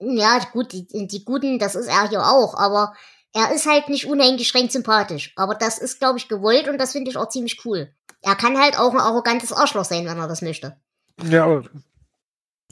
ja, 0.00 0.38
gut, 0.52 0.72
die, 0.72 0.86
die 1.06 1.24
Guten, 1.24 1.58
das 1.58 1.74
ist 1.74 1.88
er 1.88 2.08
hier 2.08 2.22
auch, 2.26 2.54
aber 2.54 2.94
er 3.32 3.52
ist 3.52 3.66
halt 3.66 3.88
nicht 3.88 4.06
uneingeschränkt 4.06 4.72
sympathisch. 4.72 5.32
Aber 5.36 5.54
das 5.54 5.78
ist, 5.78 6.00
glaube 6.00 6.18
ich, 6.18 6.28
gewollt 6.28 6.68
und 6.68 6.78
das 6.78 6.92
finde 6.92 7.10
ich 7.10 7.16
auch 7.16 7.28
ziemlich 7.28 7.64
cool. 7.64 7.92
Er 8.22 8.34
kann 8.34 8.58
halt 8.58 8.78
auch 8.78 8.92
ein 8.92 9.00
arrogantes 9.00 9.52
Arschloch 9.52 9.84
sein, 9.84 10.06
wenn 10.06 10.18
er 10.18 10.28
das 10.28 10.42
möchte. 10.42 10.76
Ja, 11.22 11.44
aber 11.44 11.64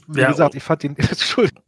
wie 0.07 0.21
ja, 0.21 0.29
gesagt, 0.29 0.55
ich 0.55 0.63
fand 0.63 0.83
ihn, 0.83 0.95
Entschuldigung, 0.97 1.63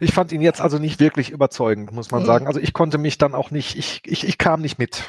ich 0.00 0.12
fand 0.12 0.32
ihn 0.32 0.40
jetzt 0.40 0.60
also 0.60 0.78
nicht 0.78 1.00
wirklich 1.00 1.30
überzeugend, 1.30 1.92
muss 1.92 2.10
man 2.10 2.22
mhm. 2.22 2.26
sagen. 2.26 2.46
Also 2.46 2.60
ich 2.60 2.72
konnte 2.72 2.98
mich 2.98 3.18
dann 3.18 3.34
auch 3.34 3.50
nicht, 3.50 3.76
ich, 3.76 4.00
ich, 4.04 4.26
ich 4.26 4.38
kam 4.38 4.62
nicht 4.62 4.78
mit. 4.78 5.04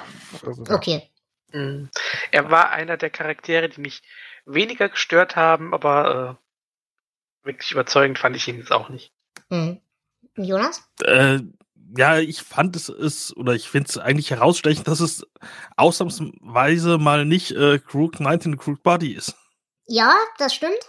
Also, 0.45 0.63
okay. 0.69 1.09
Mhm. 1.51 1.89
Er 2.31 2.51
war 2.51 2.71
einer 2.71 2.97
der 2.97 3.09
Charaktere, 3.09 3.69
die 3.69 3.81
mich 3.81 4.01
weniger 4.45 4.89
gestört 4.89 5.35
haben, 5.35 5.73
aber 5.73 6.37
äh, 7.43 7.45
wirklich 7.47 7.71
überzeugend 7.71 8.19
fand 8.19 8.35
ich 8.35 8.47
ihn 8.47 8.57
jetzt 8.57 8.71
auch 8.71 8.89
nicht. 8.89 9.13
Mhm. 9.49 9.81
Jonas? 10.35 10.83
Äh, 11.03 11.39
ja, 11.97 12.19
ich 12.19 12.43
fand 12.43 12.75
es 12.75 12.89
ist, 12.89 13.35
oder 13.35 13.53
ich 13.53 13.69
finde 13.69 13.89
es 13.89 13.97
eigentlich 13.97 14.29
herausstechend, 14.29 14.87
dass 14.87 14.99
es 14.99 15.25
ausnahmsweise 15.75 16.97
mal 16.97 17.25
nicht 17.25 17.51
äh, 17.51 17.79
Crook 17.79 18.19
19 18.19 18.57
Crook 18.57 18.83
Body 18.83 19.13
ist. 19.13 19.35
Ja, 19.87 20.13
das 20.37 20.53
stimmt. 20.53 20.79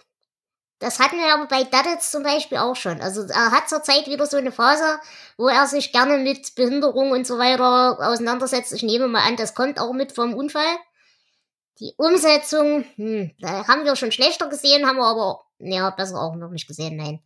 Das 0.78 0.98
hatten 0.98 1.16
wir 1.16 1.34
aber 1.34 1.46
bei 1.46 1.64
Duddits 1.64 2.10
zum 2.10 2.22
Beispiel 2.22 2.56
auch 2.56 2.74
schon. 2.74 3.02
Also 3.02 3.22
er 3.22 3.50
hat 3.50 3.68
zurzeit 3.68 4.06
wieder 4.06 4.24
so 4.26 4.38
eine 4.38 4.50
Phase, 4.50 4.98
wo 5.36 5.48
er 5.48 5.66
sich 5.66 5.92
gerne 5.92 6.16
mit 6.16 6.54
Behinderung 6.54 7.10
und 7.10 7.26
so 7.26 7.38
weiter 7.38 7.98
auseinandersetzt. 8.00 8.72
Ich 8.72 8.82
nehme 8.82 9.06
mal 9.06 9.26
an, 9.26 9.36
das 9.36 9.54
kommt 9.54 9.78
auch 9.78 9.92
mit 9.92 10.12
vom 10.12 10.34
Unfall. 10.34 10.76
Die 11.80 11.92
Umsetzung, 11.98 12.84
hm, 12.96 13.30
da 13.40 13.66
haben 13.68 13.84
wir 13.84 13.96
schon 13.96 14.12
schlechter 14.12 14.48
gesehen, 14.48 14.86
haben 14.86 14.96
wir 14.96 15.04
aber, 15.06 15.42
ja, 15.58 15.90
besser 15.90 16.20
auch 16.20 16.34
noch 16.34 16.50
nicht 16.50 16.66
gesehen, 16.66 16.96
nein. 16.96 17.20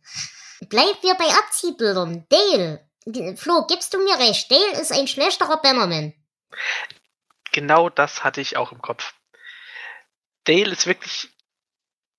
Bleiben 0.61 0.97
wir 1.01 1.15
bei 1.15 1.27
Abziehbildern. 1.27 2.25
Dale. 2.29 2.89
Flo, 3.35 3.65
gibst 3.67 3.93
du 3.93 3.99
mir 3.99 4.17
recht? 4.17 4.49
Dale 4.51 4.79
ist 4.79 4.91
ein 4.91 5.07
schlechterer 5.07 5.61
Bannerman. 5.61 6.13
Genau 7.51 7.89
das 7.89 8.23
hatte 8.23 8.41
ich 8.41 8.57
auch 8.57 8.71
im 8.71 8.81
Kopf. 8.81 9.13
Dale 10.45 10.71
ist 10.71 10.87
wirklich, 10.87 11.29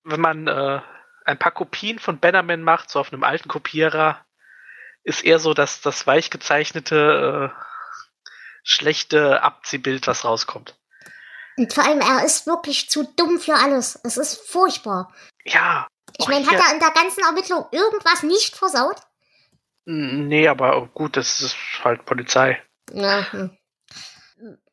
wenn 0.03 0.21
man 0.21 0.47
äh, 0.47 0.81
ein 1.25 1.39
paar 1.39 1.51
Kopien 1.51 1.99
von 1.99 2.19
Bannerman 2.19 2.61
macht, 2.61 2.89
so 2.89 2.99
auf 2.99 3.11
einem 3.11 3.23
alten 3.23 3.49
Kopierer, 3.49 4.25
ist 5.03 5.23
eher 5.23 5.39
so 5.39 5.53
dass 5.53 5.81
das 5.81 6.05
weich 6.07 6.29
gezeichnete, 6.29 7.51
äh, 7.53 7.63
schlechte 8.63 9.41
Abziehbild, 9.41 10.07
was 10.07 10.25
rauskommt. 10.25 10.75
Und 11.57 11.73
vor 11.73 11.85
allem, 11.85 12.01
er 12.01 12.23
ist 12.23 12.45
wirklich 12.45 12.89
zu 12.89 13.03
dumm 13.15 13.39
für 13.39 13.55
alles. 13.55 13.99
Es 14.03 14.17
ist 14.17 14.47
furchtbar. 14.47 15.13
Ja. 15.43 15.87
Ich 16.17 16.27
meine, 16.27 16.45
hat 16.47 16.59
er 16.59 16.73
in 16.73 16.79
der 16.79 16.91
ganzen 16.91 17.23
Ermittlung 17.23 17.65
irgendwas 17.71 18.23
nicht 18.23 18.55
versaut? 18.55 18.97
Nee, 19.85 20.47
aber 20.47 20.87
gut, 20.93 21.15
das 21.15 21.41
ist 21.41 21.55
halt 21.83 22.05
Polizei. 22.05 22.61
Ja. 22.91 23.31
Hm. 23.31 23.57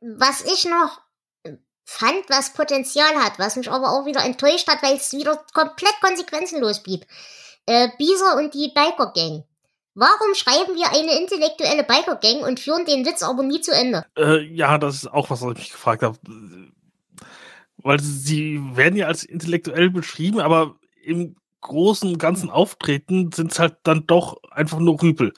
Was 0.00 0.44
ich 0.44 0.64
noch 0.64 1.00
fand, 1.84 2.28
was 2.28 2.52
Potenzial 2.52 3.14
hat, 3.16 3.38
was 3.38 3.56
mich 3.56 3.70
aber 3.70 3.90
auch 3.90 4.06
wieder 4.06 4.24
enttäuscht 4.24 4.68
hat, 4.68 4.82
weil 4.82 4.96
es 4.96 5.12
wieder 5.12 5.44
komplett 5.52 6.00
konsequenzenlos 6.00 6.82
blieb. 6.82 7.06
Äh, 7.66 7.88
Bieser 7.98 8.36
und 8.36 8.54
die 8.54 8.72
Biker 8.74 9.12
Gang. 9.14 9.44
Warum 9.94 10.34
schreiben 10.34 10.74
wir 10.74 10.90
eine 10.90 11.18
intellektuelle 11.20 11.84
Biker 11.84 12.16
Gang 12.16 12.42
und 12.42 12.58
führen 12.58 12.84
den 12.84 13.06
Witz 13.06 13.22
aber 13.22 13.42
nie 13.42 13.60
zu 13.60 13.72
Ende? 13.72 14.04
Äh, 14.18 14.40
ja, 14.40 14.76
das 14.78 14.96
ist 14.96 15.06
auch 15.12 15.30
was, 15.30 15.42
was 15.42 15.52
ich 15.52 15.58
mich 15.58 15.72
gefragt 15.72 16.02
habe. 16.02 16.18
Weil 17.76 18.00
sie 18.00 18.60
werden 18.74 18.96
ja 18.96 19.06
als 19.06 19.24
intellektuell 19.24 19.90
beschrieben, 19.90 20.40
aber 20.40 20.76
im 21.04 21.36
großen 21.60 22.10
und 22.10 22.18
ganzen 22.18 22.50
Auftreten 22.50 23.32
sind 23.32 23.52
es 23.52 23.58
halt 23.58 23.76
dann 23.84 24.06
doch 24.06 24.42
einfach 24.50 24.78
nur 24.78 25.00
Rüpel. 25.02 25.32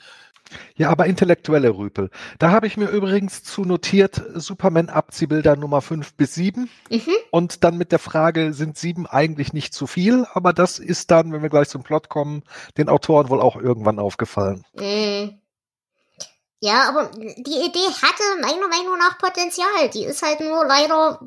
Ja, 0.75 0.89
aber 0.89 1.05
intellektuelle 1.07 1.75
Rüpel. 1.75 2.09
Da 2.39 2.51
habe 2.51 2.67
ich 2.67 2.77
mir 2.77 2.89
übrigens 2.89 3.43
zu 3.43 3.63
notiert, 3.63 4.21
Superman-Abziehbilder 4.33 5.55
Nummer 5.55 5.81
5 5.81 6.13
bis 6.13 6.35
7. 6.35 6.69
Mhm. 6.89 7.01
Und 7.31 7.63
dann 7.63 7.77
mit 7.77 7.91
der 7.91 7.99
Frage, 7.99 8.53
sind 8.53 8.77
7 8.77 9.07
eigentlich 9.07 9.53
nicht 9.53 9.73
zu 9.73 9.87
viel? 9.87 10.25
Aber 10.33 10.53
das 10.53 10.79
ist 10.79 11.11
dann, 11.11 11.33
wenn 11.33 11.41
wir 11.41 11.49
gleich 11.49 11.69
zum 11.69 11.83
Plot 11.83 12.09
kommen, 12.09 12.43
den 12.77 12.89
Autoren 12.89 13.29
wohl 13.29 13.41
auch 13.41 13.55
irgendwann 13.55 13.99
aufgefallen. 13.99 14.63
Mhm. 14.73 15.39
Ja, 16.59 16.89
aber 16.89 17.11
die 17.11 17.65
Idee 17.65 17.87
hatte 18.01 18.23
meiner 18.41 18.67
Meinung 18.67 18.97
nach 18.97 19.17
Potenzial. 19.19 19.89
Die 19.93 20.05
ist 20.05 20.23
halt 20.23 20.39
nur 20.39 20.65
leider 20.65 21.19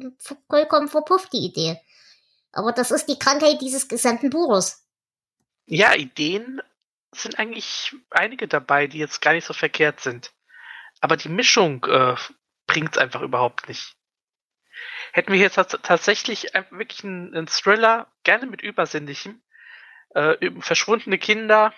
vollkommen 0.48 0.88
verpufft, 0.88 1.32
die 1.32 1.46
Idee. 1.46 1.78
Aber 2.52 2.72
das 2.72 2.90
ist 2.90 3.06
die 3.06 3.18
Krankheit 3.18 3.60
dieses 3.60 3.88
gesamten 3.88 4.30
Buches. 4.30 4.86
Ja, 5.66 5.94
Ideen 5.94 6.60
sind 7.12 7.38
eigentlich 7.38 7.94
einige 8.10 8.48
dabei, 8.48 8.86
die 8.86 8.98
jetzt 8.98 9.20
gar 9.20 9.32
nicht 9.32 9.46
so 9.46 9.52
verkehrt 9.52 10.00
sind. 10.00 10.32
Aber 11.00 11.16
die 11.16 11.28
Mischung 11.28 11.84
äh, 11.84 12.16
bringt 12.66 12.92
es 12.92 12.98
einfach 12.98 13.22
überhaupt 13.22 13.68
nicht. 13.68 13.96
Hätten 15.12 15.32
wir 15.32 15.40
jetzt 15.40 15.56
tatsächlich 15.82 16.52
wirklich 16.70 17.04
einen, 17.04 17.34
einen, 17.34 17.46
Thriller, 17.46 18.12
gerne 18.22 18.46
mit 18.46 18.62
Übersinnlichem, 18.62 19.42
äh, 20.14 20.50
verschwundene 20.60 21.18
Kinder, 21.18 21.74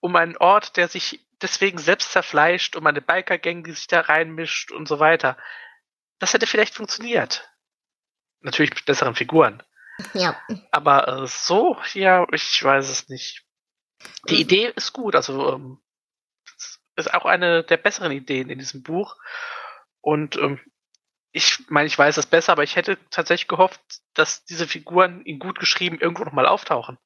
um 0.00 0.16
einen 0.16 0.36
Ort, 0.36 0.76
der 0.76 0.88
sich 0.88 1.24
deswegen 1.40 1.78
selbst 1.78 2.12
zerfleischt, 2.12 2.74
um 2.76 2.86
eine 2.86 3.00
Biker-Gang, 3.00 3.62
die 3.62 3.72
sich 3.72 3.86
da 3.86 4.00
reinmischt 4.00 4.72
und 4.72 4.88
so 4.88 4.98
weiter. 4.98 5.36
Das 6.18 6.34
hätte 6.34 6.46
vielleicht 6.46 6.74
funktioniert. 6.74 7.48
Natürlich 8.40 8.74
mit 8.74 8.86
besseren 8.86 9.14
Figuren. 9.14 9.62
Ja. 10.14 10.40
Aber 10.70 11.08
äh, 11.08 11.26
so, 11.26 11.76
ja, 11.94 12.26
ich 12.32 12.62
weiß 12.62 12.88
es 12.88 13.08
nicht. 13.08 13.44
Die 14.28 14.34
mhm. 14.34 14.40
Idee 14.40 14.72
ist 14.74 14.92
gut, 14.92 15.16
also 15.16 15.54
ähm, 15.54 15.82
ist 16.96 17.12
auch 17.12 17.24
eine 17.24 17.64
der 17.64 17.76
besseren 17.76 18.12
Ideen 18.12 18.50
in 18.50 18.58
diesem 18.58 18.82
Buch. 18.82 19.16
Und 20.00 20.36
ähm, 20.36 20.60
ich 21.32 21.68
meine, 21.68 21.86
ich 21.86 21.98
weiß 21.98 22.16
es 22.16 22.26
besser, 22.26 22.52
aber 22.52 22.62
ich 22.62 22.76
hätte 22.76 22.98
tatsächlich 23.10 23.48
gehofft, 23.48 23.80
dass 24.14 24.44
diese 24.44 24.66
Figuren 24.66 25.22
in 25.22 25.38
gut 25.38 25.58
geschrieben 25.58 25.98
irgendwo 26.00 26.24
nochmal 26.24 26.46
auftauchen. 26.46 26.98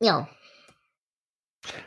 Ja, 0.00 0.28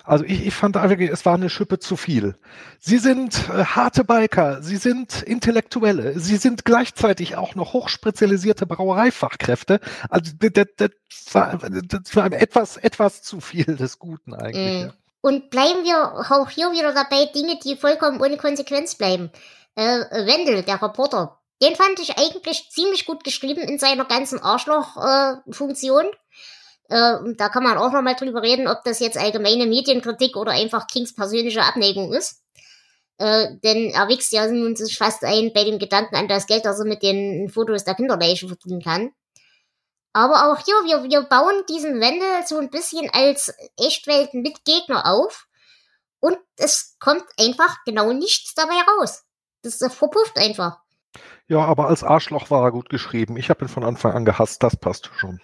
also 0.04 0.24
ich, 0.24 0.48
ich 0.48 0.54
fand 0.54 0.76
wirklich, 0.76 1.10
es 1.10 1.26
war 1.26 1.36
eine 1.36 1.50
Schippe 1.50 1.80
zu 1.80 1.98
viel. 1.98 2.36
Sie 2.80 2.98
sind 2.98 3.50
äh, 3.50 3.66
harte 3.66 4.04
Biker, 4.04 4.62
sie 4.62 4.78
sind 4.78 5.22
Intellektuelle, 5.22 6.20
sie 6.20 6.38
sind 6.38 6.66
gleichzeitig 6.66 7.36
auch 7.36 7.56
noch 7.56 7.74
hochspezialisierte 7.74 8.66
Brauereifachkräfte. 8.66 9.80
Also 10.10 10.32
das, 10.38 10.68
das, 10.78 10.90
war, 11.32 11.58
das 11.58 12.16
war 12.16 12.32
etwas, 12.32 12.78
etwas 12.78 13.22
zu 13.22 13.42
viel 13.42 13.76
des 13.76 14.00
Guten 14.00 14.34
eigentlich. 14.34 14.84
Mm. 14.84 14.88
Ja. 14.88 14.94
Und 15.22 15.50
bleiben 15.50 15.84
wir 15.84 16.14
auch 16.30 16.50
hier 16.52 16.72
wieder 16.72 16.94
dabei, 16.94 17.26
Dinge, 17.34 17.58
die 17.64 17.76
vollkommen 17.76 18.22
ohne 18.22 18.38
Konsequenz 18.38 18.94
bleiben. 18.94 19.32
Äh, 19.74 19.84
Wendel, 19.84 20.62
der 20.62 20.82
Reporter, 20.82 21.40
den 21.62 21.76
fand 21.76 22.00
ich 22.00 22.18
eigentlich 22.18 22.70
ziemlich 22.70 23.06
gut 23.06 23.24
geschrieben 23.24 23.62
in 23.62 23.80
seiner 23.80 24.06
ganzen 24.06 24.40
Arschloch-Funktion. 24.40 26.06
Äh, 26.06 26.16
äh, 26.90 27.16
da 27.38 27.50
kann 27.50 27.64
man 27.64 27.78
auch 27.78 27.92
nochmal 27.92 28.16
drüber 28.16 28.42
reden, 28.42 28.68
ob 28.68 28.84
das 28.84 29.00
jetzt 29.00 29.18
allgemeine 29.18 29.66
Medienkritik 29.66 30.36
oder 30.36 30.52
einfach 30.52 30.88
Kings 30.88 31.14
persönliche 31.16 31.64
Abneigung 31.64 32.14
ist. 32.14 32.42
Äh, 33.18 33.58
denn 33.64 33.92
er 33.92 34.10
wächst 34.10 34.34
ja 34.34 34.48
nun 34.48 34.76
sich 34.76 34.98
fast 34.98 35.24
ein 35.24 35.54
bei 35.54 35.64
dem 35.64 35.80
Gedanken 35.80 36.16
an 36.16 36.28
das 36.28 36.48
Geld, 36.48 36.66
das 36.66 36.80
er 36.80 36.86
mit 36.86 37.02
den 37.02 37.50
Fotos 37.50 37.86
der 37.86 37.96
Kinderleiche 37.96 38.48
verdienen 38.48 38.82
kann. 38.82 39.12
Aber 40.14 40.52
auch 40.52 40.64
hier, 40.64 40.76
wir, 40.86 41.04
wir 41.04 41.24
bauen 41.24 41.64
diesen 41.68 42.00
Wendel 42.00 42.46
so 42.46 42.58
ein 42.58 42.70
bisschen 42.70 43.10
als 43.12 43.54
Echtwelt-Mitgegner 43.78 45.06
auf. 45.06 45.48
Und 46.22 46.38
es 46.58 46.96
kommt 47.00 47.26
einfach 47.38 47.84
genau 47.86 48.14
nichts 48.14 48.54
dabei 48.54 48.76
raus. 48.94 49.24
Das 49.62 49.78
verpufft 49.94 50.38
einfach. 50.38 50.85
Ja, 51.48 51.60
aber 51.60 51.88
als 51.88 52.04
Arschloch 52.04 52.50
war 52.50 52.64
er 52.64 52.72
gut 52.72 52.90
geschrieben. 52.90 53.38
Ich 53.38 53.50
habe 53.50 53.66
ihn 53.66 53.70
von 53.70 53.84
Anfang 53.84 54.14
an 54.14 54.26
gehasst, 54.26 54.64
das 54.64 54.76
passt 54.76 55.12
schon. 55.18 55.40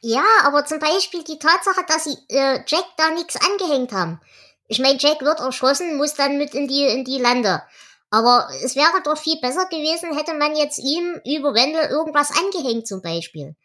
Ja, 0.00 0.24
aber 0.44 0.64
zum 0.64 0.78
Beispiel 0.78 1.24
die 1.24 1.38
Tatsache, 1.38 1.84
dass 1.86 2.04
sie 2.04 2.16
äh, 2.28 2.60
Jack 2.66 2.84
da 2.96 3.10
nichts 3.10 3.36
angehängt 3.36 3.92
haben. 3.92 4.20
Ich 4.68 4.78
meine, 4.80 4.98
Jack 4.98 5.22
wird 5.22 5.40
erschossen, 5.40 5.96
muss 5.96 6.14
dann 6.14 6.38
mit 6.38 6.54
in 6.54 6.68
die, 6.68 6.84
in 6.86 7.04
die 7.04 7.18
Lande. 7.18 7.62
Aber 8.10 8.48
es 8.62 8.76
wäre 8.76 9.02
doch 9.02 9.18
viel 9.18 9.40
besser 9.40 9.66
gewesen, 9.66 10.16
hätte 10.16 10.34
man 10.34 10.56
jetzt 10.56 10.78
ihm 10.78 11.20
über 11.24 11.54
Wendel 11.54 11.90
irgendwas 11.90 12.30
angehängt 12.30 12.86
zum 12.86 13.02
Beispiel. 13.02 13.56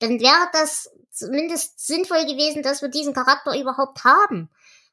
dann 0.00 0.20
wäre 0.20 0.48
das 0.52 0.88
zumindest 1.10 1.84
sinnvoll 1.84 2.24
gewesen, 2.24 2.62
dass 2.62 2.80
wir 2.82 2.88
diesen 2.88 3.12
Charakter 3.12 3.58
überhaupt 3.58 4.04
haben. 4.04 4.50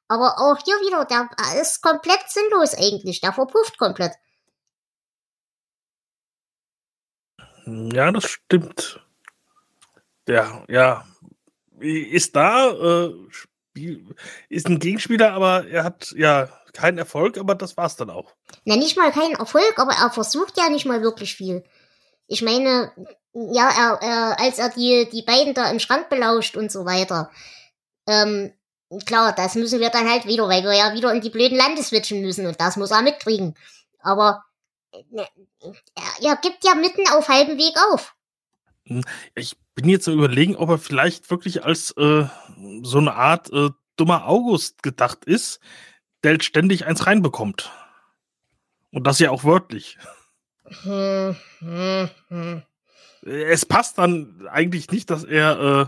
Aber 0.08 0.40
auch 0.40 0.58
hier 0.64 0.76
wieder, 0.82 1.06
der 1.06 1.30
ist 1.62 1.82
komplett 1.82 2.24
sinnlos 2.28 2.74
eigentlich. 2.74 3.22
Der 3.22 3.34
verpufft 3.34 3.78
komplett. 3.78 4.14
Ja, 7.66 8.12
das 8.12 8.26
stimmt. 8.26 9.02
Ja, 10.28 10.64
ja. 10.68 11.06
Ist 11.80 12.36
da, 12.36 12.72
äh, 12.72 13.14
ist 14.50 14.68
ein 14.68 14.80
Gegenspieler, 14.80 15.34
aber 15.34 15.68
er 15.68 15.84
hat 15.84 16.14
ja 16.18 16.50
keinen 16.74 16.98
Erfolg, 16.98 17.38
aber 17.38 17.56
das 17.56 17.76
war's 17.78 17.96
dann 17.96 18.10
auch. 18.10 18.34
Na, 18.66 18.76
nicht 18.76 18.98
mal 18.98 19.12
keinen 19.12 19.36
Erfolg, 19.36 19.78
aber 19.78 19.94
er 19.94 20.10
versucht 20.12 20.58
ja 20.58 20.70
nicht 20.70 20.86
mal 20.86 21.02
wirklich 21.02 21.36
viel. 21.36 21.64
Ich 22.28 22.42
meine, 22.42 22.92
ja, 23.34 23.70
er, 23.70 24.00
er, 24.02 24.40
als 24.40 24.60
er 24.60 24.70
die, 24.70 25.10
die 25.12 25.24
beiden 25.24 25.54
da 25.54 25.70
im 25.70 25.80
Schrank 25.80 26.10
belauscht 26.10 26.56
und 26.56 26.72
so 26.72 26.86
weiter. 26.86 27.32
Ähm, 28.08 28.54
klar, 29.06 29.34
das 29.34 29.56
müssen 29.56 29.80
wir 29.80 29.90
dann 29.90 30.10
halt 30.10 30.26
wieder, 30.26 30.48
weil 30.48 30.64
wir 30.64 30.74
ja 30.74 30.94
wieder 30.94 31.14
in 31.14 31.22
die 31.22 31.30
blöden 31.30 31.58
Lande 31.58 31.84
switchen 31.84 32.22
müssen 32.22 32.46
und 32.48 32.60
das 32.60 32.78
muss 32.78 32.92
er 32.92 33.02
mitkriegen. 33.02 33.56
Aber 34.00 34.44
ne, 35.10 35.28
er, 35.96 36.30
er 36.30 36.36
gibt 36.38 36.64
ja 36.64 36.76
mitten 36.76 37.08
auf 37.12 37.28
halbem 37.28 37.58
Weg 37.58 37.76
auf. 37.92 38.16
Hm, 38.88 39.04
ich 39.36 39.58
bin 39.76 39.90
jetzt 39.90 40.08
am 40.08 40.16
überlegen, 40.16 40.56
ob 40.56 40.70
er 40.70 40.78
vielleicht 40.78 41.30
wirklich 41.30 41.64
als 41.64 41.92
äh, 41.98 42.26
so 42.84 42.98
eine 42.98 43.16
Art 43.16 43.52
äh, 43.52 43.70
dummer 43.98 44.28
August 44.28 44.84
gedacht 44.84 45.26
ist, 45.26 45.60
der 46.24 46.40
ständig 46.42 46.86
eins 46.86 47.06
reinbekommt. 47.06 47.72
Und 48.92 49.06
das 49.06 49.20
ja 49.20 49.32
auch 49.32 49.44
wörtlich. 49.44 49.98
Hm, 50.84 51.36
hm, 51.60 52.10
hm. 52.30 52.64
Es 53.22 53.66
passt 53.66 53.98
dann 53.98 54.48
eigentlich 54.52 54.92
nicht, 54.92 55.10
dass 55.10 55.24
er 55.24 55.60
äh, 55.60 55.86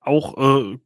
auch 0.00 0.36
äh, 0.36 0.78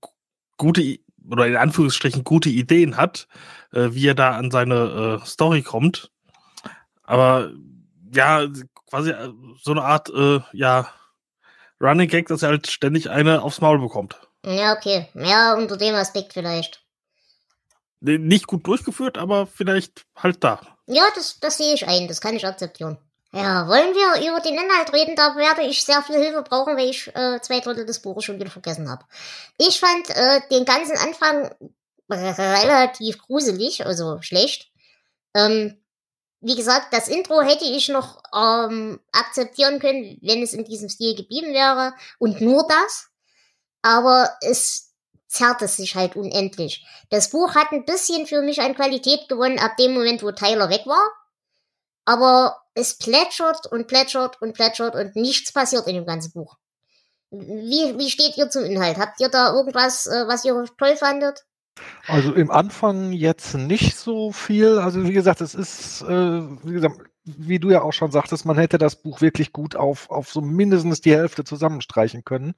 gute 0.56 0.98
oder 1.30 1.46
in 1.46 1.56
Anführungsstrichen 1.56 2.24
gute 2.24 2.48
Ideen 2.48 2.96
hat, 2.96 3.28
äh, 3.72 3.88
wie 3.92 4.06
er 4.06 4.14
da 4.14 4.36
an 4.36 4.50
seine 4.50 5.20
äh, 5.22 5.26
Story 5.26 5.62
kommt. 5.62 6.10
Aber 7.08 7.50
ja, 8.12 8.46
quasi 8.86 9.10
äh, 9.10 9.32
so 9.62 9.70
eine 9.70 9.82
Art, 9.82 10.10
äh, 10.10 10.40
ja, 10.52 10.92
Running 11.80 12.08
Gag, 12.08 12.28
dass 12.28 12.42
er 12.42 12.50
halt 12.50 12.66
ständig 12.70 13.08
eine 13.08 13.40
aufs 13.40 13.62
Maul 13.62 13.78
bekommt. 13.78 14.20
Ja, 14.44 14.74
okay. 14.74 15.08
Ja, 15.14 15.54
unter 15.54 15.78
dem 15.78 15.94
Aspekt 15.94 16.34
vielleicht. 16.34 16.84
Nicht 18.00 18.46
gut 18.46 18.66
durchgeführt, 18.66 19.16
aber 19.16 19.46
vielleicht 19.46 20.04
halt 20.16 20.44
da. 20.44 20.60
Ja, 20.86 21.04
das, 21.14 21.40
das 21.40 21.56
sehe 21.56 21.72
ich 21.72 21.88
ein. 21.88 22.08
Das 22.08 22.20
kann 22.20 22.36
ich 22.36 22.46
akzeptieren. 22.46 22.98
Ja, 23.32 23.66
wollen 23.68 23.94
wir 23.94 24.28
über 24.28 24.40
den 24.40 24.54
Inhalt 24.54 24.92
reden? 24.92 25.16
Da 25.16 25.34
werde 25.34 25.62
ich 25.62 25.84
sehr 25.84 26.02
viel 26.02 26.16
Hilfe 26.16 26.42
brauchen, 26.42 26.76
weil 26.76 26.90
ich 26.90 27.08
äh, 27.16 27.40
zwei 27.40 27.60
Drittel 27.60 27.86
des 27.86 28.02
Buches 28.02 28.24
schon 28.24 28.38
wieder 28.38 28.50
vergessen 28.50 28.90
habe. 28.90 29.04
Ich 29.56 29.80
fand 29.80 30.10
äh, 30.10 30.40
den 30.50 30.66
ganzen 30.66 30.96
Anfang 30.98 31.54
relativ 32.10 33.18
gruselig, 33.18 33.84
also 33.86 34.20
schlecht. 34.20 34.70
Ähm, 35.34 35.78
wie 36.40 36.54
gesagt, 36.54 36.92
das 36.92 37.08
Intro 37.08 37.40
hätte 37.40 37.64
ich 37.64 37.88
noch 37.88 38.22
ähm, 38.34 39.00
akzeptieren 39.12 39.80
können, 39.80 40.18
wenn 40.22 40.42
es 40.42 40.52
in 40.52 40.64
diesem 40.64 40.88
Stil 40.88 41.16
geblieben 41.16 41.52
wäre. 41.52 41.94
Und 42.18 42.40
nur 42.40 42.66
das. 42.68 43.08
Aber 43.82 44.36
es 44.40 44.94
zerrte 45.26 45.68
sich 45.68 45.94
halt 45.94 46.16
unendlich. 46.16 46.86
Das 47.10 47.30
Buch 47.30 47.54
hat 47.54 47.72
ein 47.72 47.84
bisschen 47.84 48.26
für 48.26 48.40
mich 48.42 48.60
an 48.60 48.74
Qualität 48.74 49.28
gewonnen 49.28 49.58
ab 49.58 49.76
dem 49.76 49.94
Moment, 49.94 50.22
wo 50.22 50.32
Tyler 50.32 50.70
weg 50.70 50.86
war. 50.86 51.06
Aber 52.04 52.56
es 52.74 52.96
plätschert 52.96 53.66
und 53.66 53.86
plätschert 53.86 54.40
und 54.40 54.54
plätschert 54.54 54.94
und 54.94 55.16
nichts 55.16 55.52
passiert 55.52 55.86
in 55.86 55.96
dem 55.96 56.06
ganzen 56.06 56.32
Buch. 56.32 56.56
Wie, 57.30 57.98
wie 57.98 58.10
steht 58.10 58.38
ihr 58.38 58.48
zum 58.48 58.64
Inhalt? 58.64 58.96
Habt 58.96 59.20
ihr 59.20 59.28
da 59.28 59.52
irgendwas, 59.52 60.06
äh, 60.06 60.26
was 60.26 60.44
ihr 60.44 60.64
toll 60.78 60.96
fandet? 60.96 61.44
Also 62.06 62.34
im 62.34 62.50
Anfang 62.50 63.12
jetzt 63.12 63.54
nicht 63.54 63.96
so 63.96 64.32
viel. 64.32 64.78
Also 64.78 65.06
wie 65.06 65.12
gesagt, 65.12 65.40
es 65.40 65.54
ist, 65.54 66.02
äh, 66.02 66.40
wie 66.64 66.72
gesagt, 66.72 67.00
wie 67.24 67.58
du 67.58 67.70
ja 67.70 67.82
auch 67.82 67.92
schon 67.92 68.10
sagtest, 68.10 68.46
man 68.46 68.56
hätte 68.56 68.78
das 68.78 69.02
Buch 69.02 69.20
wirklich 69.20 69.52
gut 69.52 69.76
auf, 69.76 70.10
auf 70.10 70.30
so 70.30 70.40
mindestens 70.40 71.00
die 71.00 71.14
Hälfte 71.14 71.44
zusammenstreichen 71.44 72.24
können. 72.24 72.54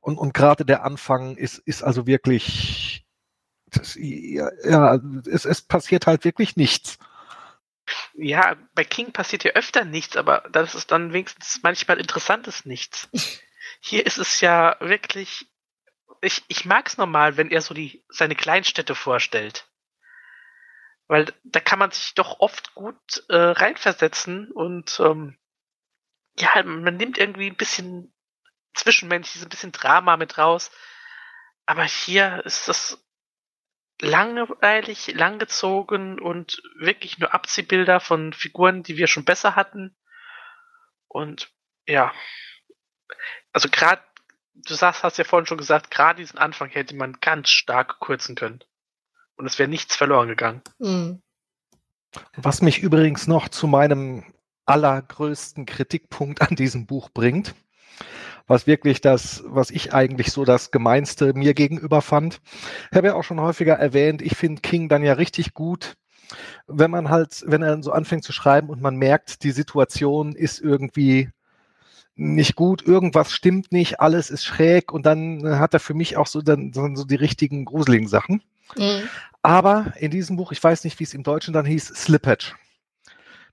Und, 0.00 0.18
und 0.18 0.34
gerade 0.34 0.64
der 0.64 0.84
Anfang 0.84 1.36
ist, 1.36 1.58
ist 1.58 1.82
also 1.82 2.06
wirklich, 2.06 3.06
das, 3.66 3.96
ja, 3.98 4.50
ja 4.64 5.00
es, 5.26 5.44
es 5.44 5.62
passiert 5.62 6.06
halt 6.06 6.24
wirklich 6.24 6.56
nichts. 6.56 6.98
Ja, 8.14 8.56
bei 8.74 8.84
King 8.84 9.12
passiert 9.12 9.44
ja 9.44 9.52
öfter 9.52 9.84
nichts, 9.84 10.16
aber 10.16 10.44
das 10.52 10.74
ist 10.74 10.92
dann 10.92 11.12
wenigstens 11.12 11.60
manchmal 11.62 11.98
interessantes 11.98 12.64
Nichts. 12.64 13.08
Hier 13.80 14.06
ist 14.06 14.18
es 14.18 14.40
ja 14.40 14.76
wirklich 14.80 15.51
ich, 16.22 16.44
ich 16.48 16.64
mag 16.64 16.86
es 16.86 16.96
normal, 16.96 17.36
wenn 17.36 17.50
er 17.50 17.60
so 17.60 17.74
die, 17.74 18.04
seine 18.08 18.36
Kleinstädte 18.36 18.94
vorstellt. 18.94 19.68
Weil 21.08 21.32
da 21.42 21.60
kann 21.60 21.78
man 21.78 21.90
sich 21.90 22.14
doch 22.14 22.40
oft 22.40 22.74
gut 22.74 23.24
äh, 23.28 23.36
reinversetzen 23.36 24.50
und 24.52 24.98
ähm, 25.00 25.36
ja, 26.38 26.62
man 26.62 26.96
nimmt 26.96 27.18
irgendwie 27.18 27.48
ein 27.48 27.56
bisschen 27.56 28.14
zwischenmenschliches, 28.74 29.44
ein 29.44 29.50
bisschen 29.50 29.72
Drama 29.72 30.16
mit 30.16 30.38
raus. 30.38 30.70
Aber 31.66 31.84
hier 31.84 32.42
ist 32.46 32.68
das 32.68 33.04
langweilig, 34.00 35.08
langgezogen 35.14 36.18
und 36.20 36.62
wirklich 36.76 37.18
nur 37.18 37.34
Abziehbilder 37.34 38.00
von 38.00 38.32
Figuren, 38.32 38.82
die 38.82 38.96
wir 38.96 39.08
schon 39.08 39.24
besser 39.24 39.54
hatten. 39.56 39.96
Und 41.08 41.50
ja, 41.86 42.12
also 43.52 43.68
gerade 43.68 44.02
du 44.54 44.74
sagst, 44.74 45.02
hast 45.02 45.18
ja 45.18 45.24
vorhin 45.24 45.46
schon 45.46 45.58
gesagt, 45.58 45.90
gerade 45.90 46.20
diesen 46.20 46.38
Anfang 46.38 46.68
hätte 46.68 46.94
man 46.94 47.18
ganz 47.20 47.50
stark 47.50 48.00
kürzen 48.00 48.34
können. 48.34 48.60
Und 49.36 49.46
es 49.46 49.58
wäre 49.58 49.68
nichts 49.68 49.96
verloren 49.96 50.28
gegangen. 50.28 50.62
Mhm. 50.78 51.22
Was 52.36 52.62
mich 52.62 52.80
übrigens 52.80 53.26
noch 53.26 53.48
zu 53.48 53.66
meinem 53.66 54.24
allergrößten 54.66 55.66
Kritikpunkt 55.66 56.42
an 56.42 56.56
diesem 56.56 56.86
Buch 56.86 57.08
bringt, 57.10 57.54
was 58.46 58.66
wirklich 58.66 59.00
das, 59.00 59.42
was 59.46 59.70
ich 59.70 59.94
eigentlich 59.94 60.30
so 60.32 60.44
das 60.44 60.70
Gemeinste 60.70 61.32
mir 61.34 61.54
gegenüber 61.54 62.02
fand. 62.02 62.40
Ich 62.90 62.96
habe 62.96 63.08
ja 63.08 63.14
auch 63.14 63.24
schon 63.24 63.40
häufiger 63.40 63.74
erwähnt, 63.74 64.22
ich 64.22 64.36
finde 64.36 64.60
King 64.60 64.88
dann 64.88 65.02
ja 65.02 65.14
richtig 65.14 65.54
gut, 65.54 65.94
wenn 66.66 66.90
man 66.90 67.08
halt, 67.08 67.42
wenn 67.46 67.62
er 67.62 67.82
so 67.82 67.92
anfängt 67.92 68.24
zu 68.24 68.32
schreiben 68.32 68.68
und 68.68 68.80
man 68.80 68.96
merkt, 68.96 69.42
die 69.42 69.52
Situation 69.52 70.34
ist 70.34 70.60
irgendwie 70.60 71.30
nicht 72.14 72.56
gut, 72.56 72.86
irgendwas 72.86 73.32
stimmt 73.32 73.72
nicht, 73.72 74.00
alles 74.00 74.30
ist 74.30 74.44
schräg 74.44 74.92
und 74.92 75.06
dann 75.06 75.58
hat 75.58 75.74
er 75.74 75.80
für 75.80 75.94
mich 75.94 76.16
auch 76.16 76.26
so 76.26 76.42
dann 76.42 76.72
so 76.72 77.04
die 77.04 77.14
richtigen 77.14 77.64
gruseligen 77.64 78.08
Sachen. 78.08 78.42
Mhm. 78.76 79.08
Aber 79.42 79.92
in 79.96 80.10
diesem 80.10 80.36
Buch, 80.36 80.52
ich 80.52 80.62
weiß 80.62 80.84
nicht, 80.84 81.00
wie 81.00 81.04
es 81.04 81.14
im 81.14 81.22
Deutschen 81.24 81.52
dann 81.52 81.66
hieß, 81.66 81.86
Slippage. 81.86 82.54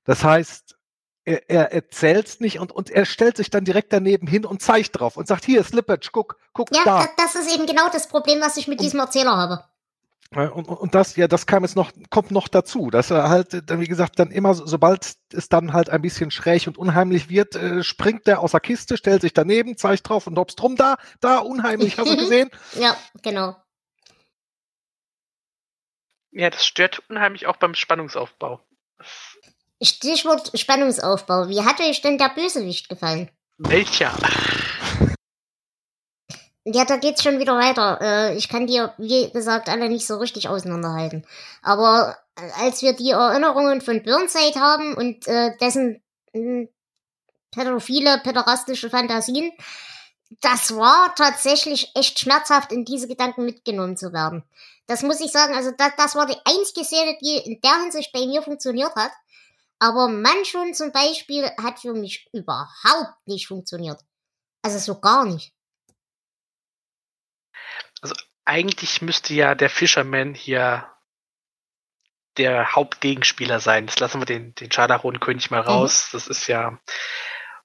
Das 0.04 0.24
heißt, 0.24 0.78
er, 1.26 1.50
er 1.50 1.72
erzählt 1.74 2.28
es 2.28 2.40
nicht 2.40 2.60
und, 2.60 2.72
und 2.72 2.90
er 2.90 3.06
stellt 3.06 3.38
sich 3.38 3.50
dann 3.50 3.66
direkt 3.66 3.94
daneben 3.94 4.28
hin 4.28 4.46
und 4.46 4.62
zeigt 4.62 5.00
drauf 5.00 5.18
und 5.18 5.28
sagt, 5.28 5.46
hier, 5.46 5.64
Slippage, 5.64 6.10
guck, 6.12 6.38
guck 6.54 6.76
ja, 6.76 6.82
da. 6.84 7.02
Ja, 7.02 7.10
das 7.18 7.36
ist 7.36 7.54
eben 7.54 7.66
genau 7.66 7.90
das 7.92 8.08
Problem, 8.08 8.40
was 8.42 8.58
ich 8.58 8.68
mit 8.68 8.80
und, 8.80 8.86
diesem 8.86 9.00
Erzähler 9.00 9.36
habe. 9.38 9.64
Und, 10.32 10.68
und 10.68 10.94
das, 10.94 11.16
ja, 11.16 11.28
das 11.28 11.48
kam 11.48 11.64
jetzt 11.64 11.76
noch, 11.76 11.92
kommt 12.12 12.30
noch 12.30 12.48
dazu, 12.48 12.92
dass 12.92 13.10
er 13.10 13.30
halt, 13.30 13.52
wie 13.80 13.88
gesagt, 13.88 14.20
dann 14.20 14.30
immer, 14.30 14.54
sobald 14.54 15.16
es 15.34 15.50
dann 15.50 15.74
halt 15.74 15.90
ein 15.90 16.04
bisschen 16.04 16.30
schräg 16.30 16.68
und 16.68 16.78
unheimlich 16.78 17.30
wird, 17.30 17.56
äh, 17.56 17.84
springt 17.84 18.28
der 18.28 18.40
aus 18.40 18.52
der 18.52 18.60
Kiste, 18.60 18.96
stellt 18.96 19.22
sich 19.22 19.34
daneben, 19.34 19.76
zeigt 19.76 20.08
drauf 20.08 20.28
und 20.28 20.38
hops 20.38 20.56
drum, 20.56 20.76
da, 20.76 20.98
da, 21.20 21.40
unheimlich, 21.40 21.98
hast 21.98 22.12
du 22.12 22.18
gesehen? 22.18 22.52
ja, 22.76 22.96
genau. 23.24 23.56
Ja, 26.32 26.52
das 26.52 26.64
stört 26.64 27.02
unheimlich 27.10 27.48
auch 27.48 27.58
beim 27.58 27.74
Spannungsaufbau. 27.74 28.62
Stichwort 29.82 30.52
Spannungsaufbau. 30.54 31.50
Wie 31.50 31.64
hat 31.64 31.80
euch 31.80 32.02
denn 32.02 32.20
der 32.20 32.30
Bösewicht 32.30 32.88
gefallen? 32.88 33.32
Welcher? 33.58 34.14
Ja, 36.72 36.86
da 36.86 36.98
geht's 36.98 37.24
schon 37.24 37.40
wieder 37.40 37.56
weiter. 37.58 38.00
Äh, 38.02 38.36
ich 38.36 38.48
kann 38.48 38.68
dir, 38.68 38.94
wie 38.98 39.32
gesagt, 39.32 39.70
alle 39.70 39.90
nicht 39.90 40.06
so 40.06 40.18
richtig 40.18 40.50
auseinanderhalten. 40.50 41.26
Aber 41.64 42.18
äh, 42.36 42.64
als 42.64 42.82
wir 42.82 42.94
die 42.94 43.12
Erinnerungen 43.12 43.82
von 43.82 44.04
Burnside 44.04 44.60
haben 44.60 44.94
und 44.94 45.28
äh, 45.28 45.58
dessen 45.58 46.02
äh, 46.34 46.68
pädophile, 47.52 48.20
päderastische 48.20 48.90
Fantasien, 48.90 49.52
das 50.42 50.76
war 50.76 51.16
tatsächlich 51.16 51.92
echt 51.96 52.20
schmerzhaft, 52.20 52.72
in 52.72 52.86
diese 52.86 53.08
Gedanken 53.08 53.46
mitgenommen 53.46 53.98
zu 53.98 54.14
werden. 54.14 54.44
Das 54.86 55.02
muss 55.02 55.22
ich 55.22 55.32
sagen, 55.32 55.56
also 55.56 55.72
das, 55.72 55.92
das 55.98 56.16
war 56.16 56.28
die 56.28 56.38
einzige 56.46 56.86
Szene, 56.86 57.18
die 57.22 57.38
in 57.38 57.62
der 57.62 57.82
Hinsicht 57.82 58.12
bei 58.12 58.26
mir 58.28 58.44
funktioniert 58.44 58.96
hat. 58.96 59.12
Aber 59.80 60.08
Manchon 60.08 60.74
zum 60.74 60.92
Beispiel 60.92 61.50
hat 61.58 61.80
für 61.80 61.94
mich 61.94 62.28
überhaupt 62.32 63.16
nicht 63.26 63.48
funktioniert. 63.48 64.00
Also 64.62 64.78
so 64.78 65.00
gar 65.00 65.26
nicht. 65.26 65.54
Also 68.02 68.16
eigentlich 68.46 69.02
müsste 69.02 69.34
ja 69.34 69.56
der 69.56 69.70
Fisherman 69.70 70.34
hier 70.34 70.88
der 72.38 72.74
Hauptgegenspieler 72.74 73.60
sein. 73.60 73.86
Das 73.86 74.00
lassen 74.00 74.22
wir 74.22 74.26
den, 74.26 74.56
den 74.56 74.72
Schadaron-König 74.72 75.52
mal 75.52 75.62
mhm. 75.62 75.68
raus. 75.68 76.10
Mhm. 76.12 76.18
Das 76.18 76.28
ist 76.28 76.48
ja. 76.48 76.80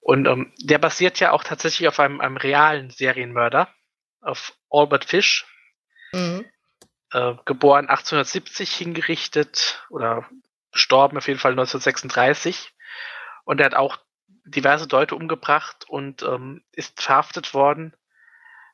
Und 0.01 0.27
ähm, 0.27 0.53
der 0.59 0.79
basiert 0.79 1.21
ja 1.21 1.33
auch 1.33 1.45
tatsächlich 1.45 1.89
auf 1.89 1.99
einem, 2.01 2.21
einem 2.21 2.37
realen 2.37 2.91
Serienmörder, 2.91 3.73
auf 4.21 4.53
Albert 4.71 5.05
Fish, 5.05 5.47
Mhm. 6.13 6.47
äh, 7.13 7.35
geboren 7.45 7.89
1870, 7.89 8.71
hingerichtet 8.73 9.85
oder 9.91 10.29
gestorben 10.73 11.17
auf 11.17 11.27
jeden 11.27 11.41
Fall 11.41 11.53
1936. 11.53 12.73
Und 13.45 13.61
er 13.61 13.67
hat 13.67 13.75
auch 13.75 13.99
diverse 14.45 14.87
Leute 14.89 15.17
umgebracht 15.17 15.85
und 15.89 16.23
ähm, 16.23 16.65
ist 16.73 17.03
verhaftet 17.03 17.55
worden, 17.55 17.95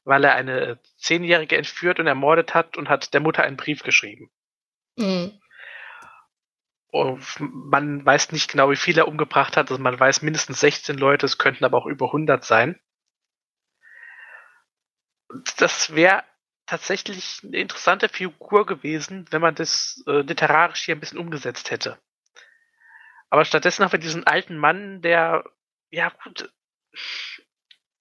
weil 0.05 0.25
er 0.25 0.35
eine 0.35 0.81
Zehnjährige 0.97 1.57
entführt 1.57 2.01
und 2.01 2.07
ermordet 2.07 2.55
hat 2.55 2.77
und 2.77 2.89
hat 2.89 3.13
der 3.15 3.21
Mutter 3.21 3.43
einen 3.43 3.57
Brief 3.57 3.83
geschrieben. 3.83 4.31
Mhm. 4.97 5.41
Man 7.39 8.05
weiß 8.05 8.33
nicht 8.33 8.51
genau, 8.51 8.71
wie 8.71 8.77
viel 8.77 8.99
er 8.99 9.07
umgebracht 9.07 9.57
hat. 9.57 9.71
Also 9.71 9.81
man 9.81 9.99
weiß 9.99 10.23
mindestens 10.23 10.61
16 10.61 10.99
Leute, 10.99 11.27
es 11.27 11.39
könnten 11.39 11.65
aber 11.65 11.79
auch 11.79 11.87
über 11.87 12.07
100 12.07 12.45
sein. 12.45 12.81
Das 15.59 15.95
wäre 15.95 16.25
tatsächlich 16.67 17.41
eine 17.45 17.59
interessante 17.59 18.09
Figur 18.09 18.67
gewesen, 18.67 19.27
wenn 19.31 19.41
man 19.41 19.55
das 19.55 20.03
äh, 20.07 20.23
literarisch 20.23 20.85
hier 20.85 20.97
ein 20.97 21.01
bisschen 21.01 21.19
umgesetzt 21.19 21.71
hätte. 21.71 21.99
Aber 23.29 23.45
stattdessen 23.45 23.85
haben 23.85 23.93
wir 23.93 24.01
diesen 24.01 24.27
alten 24.27 24.57
Mann, 24.57 25.03
der, 25.03 25.45
ja 25.91 26.11
gut, 26.25 26.53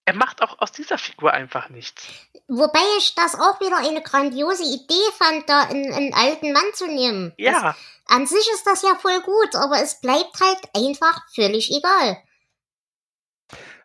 er 0.09 0.15
macht 0.15 0.41
auch 0.41 0.57
aus 0.57 0.71
dieser 0.71 0.97
Figur 0.97 1.31
einfach 1.33 1.69
nichts. 1.69 2.07
Wobei 2.47 2.79
ich 2.97 3.13
das 3.13 3.35
auch 3.35 3.59
wieder 3.61 3.77
eine 3.77 4.01
grandiose 4.01 4.63
Idee 4.63 5.11
fand, 5.19 5.47
da 5.47 5.61
einen, 5.65 5.93
einen 5.93 6.13
alten 6.15 6.51
Mann 6.51 6.63
zu 6.73 6.87
nehmen. 6.87 7.31
Das, 7.37 7.45
Ja, 7.45 7.75
an 8.07 8.25
sich 8.25 8.49
ist 8.55 8.65
das 8.65 8.81
ja 8.81 8.95
voll 8.95 9.21
gut, 9.21 9.55
aber 9.55 9.83
es 9.83 10.01
bleibt 10.01 10.39
halt 10.41 10.57
einfach 10.75 11.21
völlig 11.35 11.69
egal. 11.71 12.17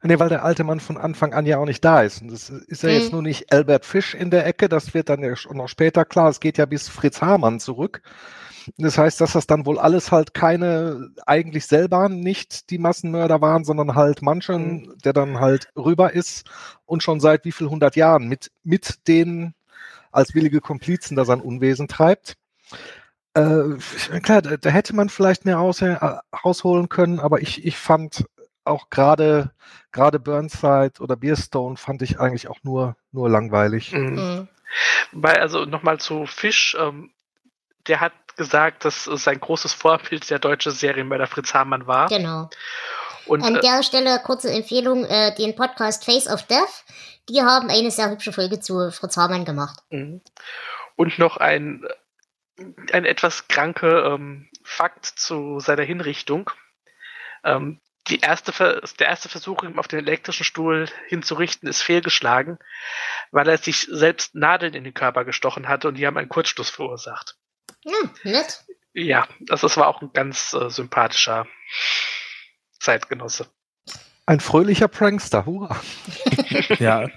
Nee, 0.03 0.19
weil 0.19 0.31
der 0.31 0.45
alte 0.45 0.65
Mann 0.65 0.81
von 0.81 0.97
Anfang 0.97 1.35
an 1.35 1.45
ja 1.45 1.59
auch 1.59 1.65
nicht 1.67 1.85
da 1.85 2.01
ist. 2.03 2.23
Und 2.23 2.31
das 2.33 2.49
ist 2.49 2.83
ja 2.83 2.89
jetzt 2.91 3.07
Mhm. 3.07 3.13
nur 3.13 3.23
nicht 3.23 3.53
Albert 3.53 3.85
Fisch 3.85 4.15
in 4.15 4.31
der 4.31 4.47
Ecke, 4.47 4.71
das 4.71 4.95
wird 4.95 5.11
dann 5.11 5.23
ja 5.23 5.37
schon 5.37 5.59
noch 5.59 5.69
später 5.69 6.07
klar. 6.07 6.31
Es 6.31 6.41
geht 6.41 6.57
ja 6.57 6.65
bis 6.65 6.89
Fritz 6.89 7.21
Hamann 7.21 7.61
zurück. 7.61 8.01
Das 8.77 8.99
heißt, 8.99 9.21
dass 9.21 9.33
das 9.33 9.47
dann 9.47 9.67
wohl 9.67 9.79
alles 9.79 10.13
halt 10.13 10.35
keine, 10.35 11.11
eigentlich 11.27 11.67
selber 11.67 12.09
nicht 12.09 12.71
die 12.71 12.79
Massenmörder 12.79 13.41
waren, 13.41 13.65
sondern 13.65 13.95
halt 13.95 14.23
manchen, 14.23 14.95
der 15.05 15.13
dann 15.13 15.41
halt 15.41 15.69
rüber 15.77 16.13
ist 16.13 16.49
und 16.87 17.03
schon 17.03 17.21
seit 17.21 17.45
wie 17.45 17.53
viel 17.53 17.69
hundert 17.69 17.97
Jahren 17.97 18.29
mit, 18.29 18.51
mit 18.63 19.07
denen 19.09 19.55
als 20.13 20.35
willige 20.35 20.61
Komplizen 20.61 21.17
da 21.17 21.25
sein 21.25 21.41
Unwesen 21.41 21.89
treibt. 21.89 22.37
Äh, 23.35 23.77
klar, 24.23 24.43
da, 24.43 24.57
da 24.57 24.71
hätte 24.71 24.95
man 24.95 25.09
vielleicht 25.09 25.45
mehr 25.45 25.59
aus, 25.59 25.83
äh, 25.83 25.97
rausholen 26.45 26.89
können, 26.89 27.19
aber 27.19 27.41
ich, 27.41 27.65
ich 27.65 27.77
fand 27.77 28.25
auch 28.65 28.89
gerade 28.91 29.51
gerade 29.93 30.19
Burnside 30.19 31.01
oder 31.01 31.17
Beerstone 31.17 31.77
fand 31.77 32.03
ich 32.03 32.19
eigentlich 32.19 32.49
auch 32.49 32.59
nur 32.63 32.97
nur 33.13 33.29
langweilig. 33.29 33.93
Mhm. 33.93 34.15
Mhm. 34.15 34.49
Weil, 35.13 35.37
also 35.37 35.65
nochmal 35.65 35.99
zu 35.99 36.27
Fisch, 36.27 36.77
ähm, 36.81 37.11
der 37.87 38.01
hat 38.01 38.13
gesagt, 38.37 38.85
dass 38.85 39.05
sein 39.05 39.41
großes 39.41 39.73
Vorbild 39.73 40.29
der 40.31 40.39
deutsche 40.39 40.71
Serienmörder 40.71 41.27
Fritz 41.27 41.55
Hamann 41.55 41.87
war. 41.87 42.09
Genau. 42.09 42.51
Und 43.27 43.43
An 43.43 43.57
äh, 43.57 43.61
der 43.61 43.83
Stelle 43.83 44.21
kurze 44.21 44.51
Empfehlung, 44.51 45.05
äh, 45.05 45.35
den 45.35 45.55
Podcast 45.57 46.05
Face 46.05 46.29
of 46.29 46.43
Death. 46.45 46.85
Die 47.29 47.41
haben 47.41 47.71
eine 47.71 47.91
sehr 47.91 48.11
hübsche 48.11 48.33
Folge 48.33 48.61
zu 48.61 48.91
Fritz 48.91 49.17
Hamann 49.17 49.45
gemacht. 49.45 49.81
mhm. 49.91 50.21
und 50.97 51.19
noch 51.19 51.39
ein, 51.39 51.87
ein 52.93 53.05
etwas 53.05 53.49
kranke 53.49 54.01
ähm, 54.01 54.49
Fakt 54.63 55.07
zu 55.07 55.59
seiner 55.61 55.83
Hinrichtung. 55.83 56.51
Ähm, 57.43 57.81
die 58.09 58.21
erste, 58.21 58.53
der 58.99 59.09
erste 59.09 59.31
Versuch, 59.31 59.63
ihm 59.63 59.79
auf 59.79 59.89
den 59.89 60.01
elektrischen 60.01 60.45
Stuhl 60.45 60.89
hinzurichten, 61.09 61.69
ist 61.69 61.83
fehlgeschlagen, 61.83 62.59
weil 63.31 63.49
er 63.49 63.57
sich 63.57 63.89
selbst 63.91 64.35
Nadeln 64.35 64.75
in 64.75 64.85
den 64.85 64.93
Körper 64.93 65.25
gestochen 65.25 65.69
hatte 65.69 65.89
und 65.89 65.95
die 65.95 66.07
haben 66.07 66.19
einen 66.19 66.29
Kurzschluss 66.29 66.69
verursacht. 66.69 67.37
Hm, 67.85 68.11
nett. 68.25 68.65
Ja, 68.95 69.27
also 69.51 69.67
das 69.67 69.77
war 69.77 69.89
auch 69.89 70.01
ein 70.03 70.13
ganz 70.13 70.53
äh, 70.55 70.71
sympathischer 70.71 71.47
Zeitgenosse. 72.79 73.47
Ein 74.27 74.41
fröhlicher 74.41 74.89
Prankster, 74.89 75.45
hurra. 75.47 75.81
Ja. 76.79 77.09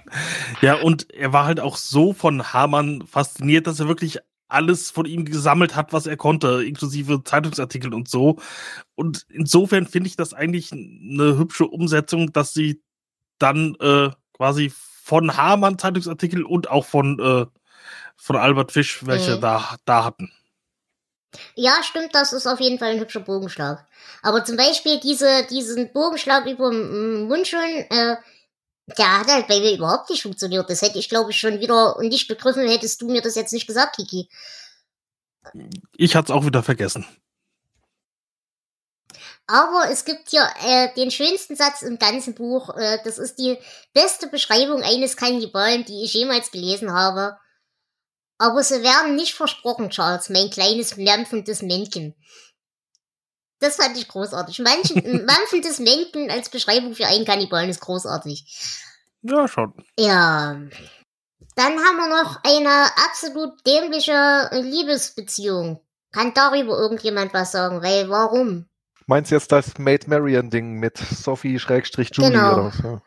Ja, 0.61 0.75
und 0.75 1.11
er 1.13 1.31
war 1.31 1.45
halt 1.45 1.59
auch 1.59 1.77
so 1.77 2.11
von 2.13 2.51
Hamann 2.53 3.05
fasziniert, 3.07 3.67
dass 3.67 3.79
er 3.79 3.87
wirklich 3.87 4.17
alles 4.49 4.91
von 4.91 5.05
ihm 5.05 5.23
gesammelt 5.25 5.75
hat, 5.75 5.93
was 5.93 6.05
er 6.05 6.17
konnte, 6.17 6.63
inklusive 6.63 7.23
Zeitungsartikel 7.23 7.93
und 7.93 8.09
so. 8.09 8.39
Und 8.95 9.25
insofern 9.29 9.85
finde 9.87 10.07
ich 10.07 10.15
das 10.15 10.33
eigentlich 10.33 10.71
eine 10.71 11.37
hübsche 11.37 11.65
Umsetzung, 11.67 12.33
dass 12.33 12.53
sie 12.53 12.81
dann 13.39 13.75
äh, 13.79 14.09
quasi 14.33 14.71
von 15.03 15.37
Hamann 15.37 15.77
Zeitungsartikel 15.77 16.43
und 16.43 16.69
auch 16.69 16.85
von, 16.85 17.19
äh, 17.19 17.45
von 18.15 18.35
Albert 18.35 18.71
Fisch 18.71 19.05
welche 19.05 19.37
Mhm. 19.37 19.41
da, 19.41 19.75
da 19.85 20.03
hatten. 20.03 20.31
Ja, 21.55 21.83
stimmt, 21.83 22.15
das 22.15 22.33
ist 22.33 22.47
auf 22.47 22.59
jeden 22.59 22.79
Fall 22.79 22.91
ein 22.91 22.99
hübscher 22.99 23.19
Bogenschlag. 23.19 23.85
Aber 24.21 24.43
zum 24.43 24.57
Beispiel 24.57 24.99
diese, 24.99 25.45
diesen 25.49 25.91
Bogenschlag 25.91 26.45
über 26.45 26.69
den 26.71 27.27
Mundschulden, 27.27 27.89
äh, 27.89 28.17
der 28.97 29.19
hat 29.19 29.27
halt 29.27 29.47
bei 29.47 29.59
mir 29.59 29.73
überhaupt 29.73 30.09
nicht 30.09 30.23
funktioniert. 30.23 30.69
Das 30.69 30.81
hätte 30.81 30.97
ich, 30.97 31.09
glaube 31.09 31.31
ich, 31.31 31.37
schon 31.37 31.59
wieder 31.59 31.97
nicht 31.99 32.27
begriffen, 32.27 32.67
hättest 32.67 33.01
du 33.01 33.09
mir 33.09 33.21
das 33.21 33.35
jetzt 33.35 33.53
nicht 33.53 33.67
gesagt, 33.67 33.97
Kiki. 33.97 34.29
Ich 35.95 36.15
hatte 36.15 36.31
es 36.31 36.37
auch 36.37 36.45
wieder 36.45 36.63
vergessen. 36.63 37.05
Aber 39.47 39.89
es 39.89 40.03
gibt 40.03 40.29
hier 40.29 40.45
äh, 40.65 40.93
den 40.95 41.09
schönsten 41.09 41.55
Satz 41.55 41.81
im 41.81 41.97
ganzen 41.97 42.35
Buch. 42.35 42.75
Äh, 42.75 42.99
das 43.05 43.17
ist 43.17 43.39
die 43.39 43.57
beste 43.93 44.27
Beschreibung 44.27 44.83
eines 44.83 45.15
Kannibalen, 45.15 45.85
die 45.85 46.03
ich 46.03 46.13
jemals 46.13 46.51
gelesen 46.51 46.91
habe. 46.91 47.37
Aber 48.39 48.61
sie 48.63 48.83
werden 48.83 49.15
nicht 49.15 49.33
versprochen, 49.33 49.89
Charles, 49.89 50.29
mein 50.29 50.49
kleines 50.49 50.95
mampfendes 50.97 51.61
Männchen. 51.63 52.13
Das 53.59 53.77
fand 53.77 53.97
ich 53.97 54.07
großartig. 54.07 54.59
Manchen, 54.59 55.25
mampfendes 55.25 55.79
Männchen 55.79 56.29
als 56.29 56.49
Beschreibung 56.49 56.93
für 56.93 57.07
einen 57.07 57.25
Kannibalen 57.25 57.69
ist 57.69 57.79
großartig. 57.81 58.45
Ja, 59.23 59.47
schon. 59.47 59.73
Ja. 59.97 60.61
Dann 61.55 61.79
haben 61.79 61.97
wir 61.97 62.23
noch 62.23 62.39
eine 62.43 62.85
absolut 63.09 63.65
dämliche 63.65 64.49
Liebesbeziehung. 64.53 65.81
Kann 66.11 66.33
darüber 66.35 66.77
irgendjemand 66.77 67.33
was 67.33 67.51
sagen? 67.51 67.81
Weil 67.81 68.09
warum? 68.09 68.69
Meinst 69.07 69.31
du 69.31 69.35
jetzt 69.35 69.51
das 69.51 69.77
Maid 69.79 70.07
Marian 70.07 70.51
Ding 70.51 70.73
mit 70.73 70.97
Sophie 70.97 71.57
Schrägstrich 71.59 72.11
Julie 72.13 72.31
Genau. 72.31 72.53
oder 72.53 72.65
was? 72.65 72.77
Ja. 72.83 73.01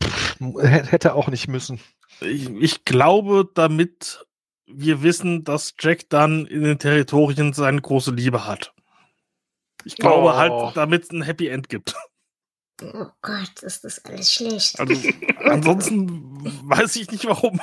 Pff, 0.00 0.36
hä- 0.40 0.84
Hätte 0.86 1.14
auch 1.14 1.26
nicht 1.28 1.48
müssen. 1.48 1.80
Ich, 2.20 2.48
ich 2.50 2.84
glaube, 2.84 3.48
damit 3.54 4.24
wir 4.66 5.02
wissen, 5.02 5.44
dass 5.44 5.74
Jack 5.78 6.08
dann 6.08 6.46
in 6.46 6.62
den 6.62 6.78
Territorien 6.78 7.52
seine 7.52 7.80
große 7.80 8.10
Liebe 8.12 8.46
hat. 8.46 8.72
Ich 9.84 9.96
glaube 9.96 10.28
Oh. 10.30 10.36
halt, 10.36 10.76
damit 10.76 11.04
es 11.04 11.10
ein 11.10 11.22
Happy 11.22 11.48
End 11.48 11.68
gibt. 11.68 11.94
Oh 12.82 13.06
Gott, 13.22 13.62
ist 13.62 13.84
das 13.84 14.04
alles 14.04 14.30
schlecht. 14.30 14.78
Also 14.78 14.92
ansonsten 15.38 16.44
weiß 16.68 16.96
ich 16.96 17.10
nicht 17.10 17.24
warum. 17.24 17.58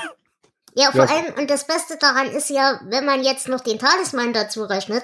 Ja, 0.74 0.92
vor 0.92 1.06
Ja. 1.06 1.12
allem, 1.16 1.36
und 1.36 1.52
das 1.52 1.68
Beste 1.68 1.98
daran 1.98 2.32
ist 2.32 2.50
ja, 2.50 2.82
wenn 2.86 3.06
man 3.06 3.24
jetzt 3.24 3.48
noch 3.48 3.60
den 3.62 3.78
Talisman 3.78 4.34
dazu 4.34 4.64
rechnet, 4.64 5.04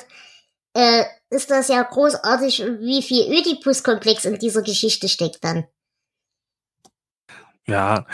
äh, 0.74 1.04
ist 1.30 1.52
das 1.52 1.68
ja 1.68 1.84
großartig, 1.84 2.60
wie 2.80 3.04
viel 3.04 3.32
Ödipus-Komplex 3.32 4.26
in 4.26 4.40
dieser 4.40 4.64
Geschichte 4.64 5.08
steckt 5.10 5.44
dann. 5.44 5.68
Ja. 7.70 8.06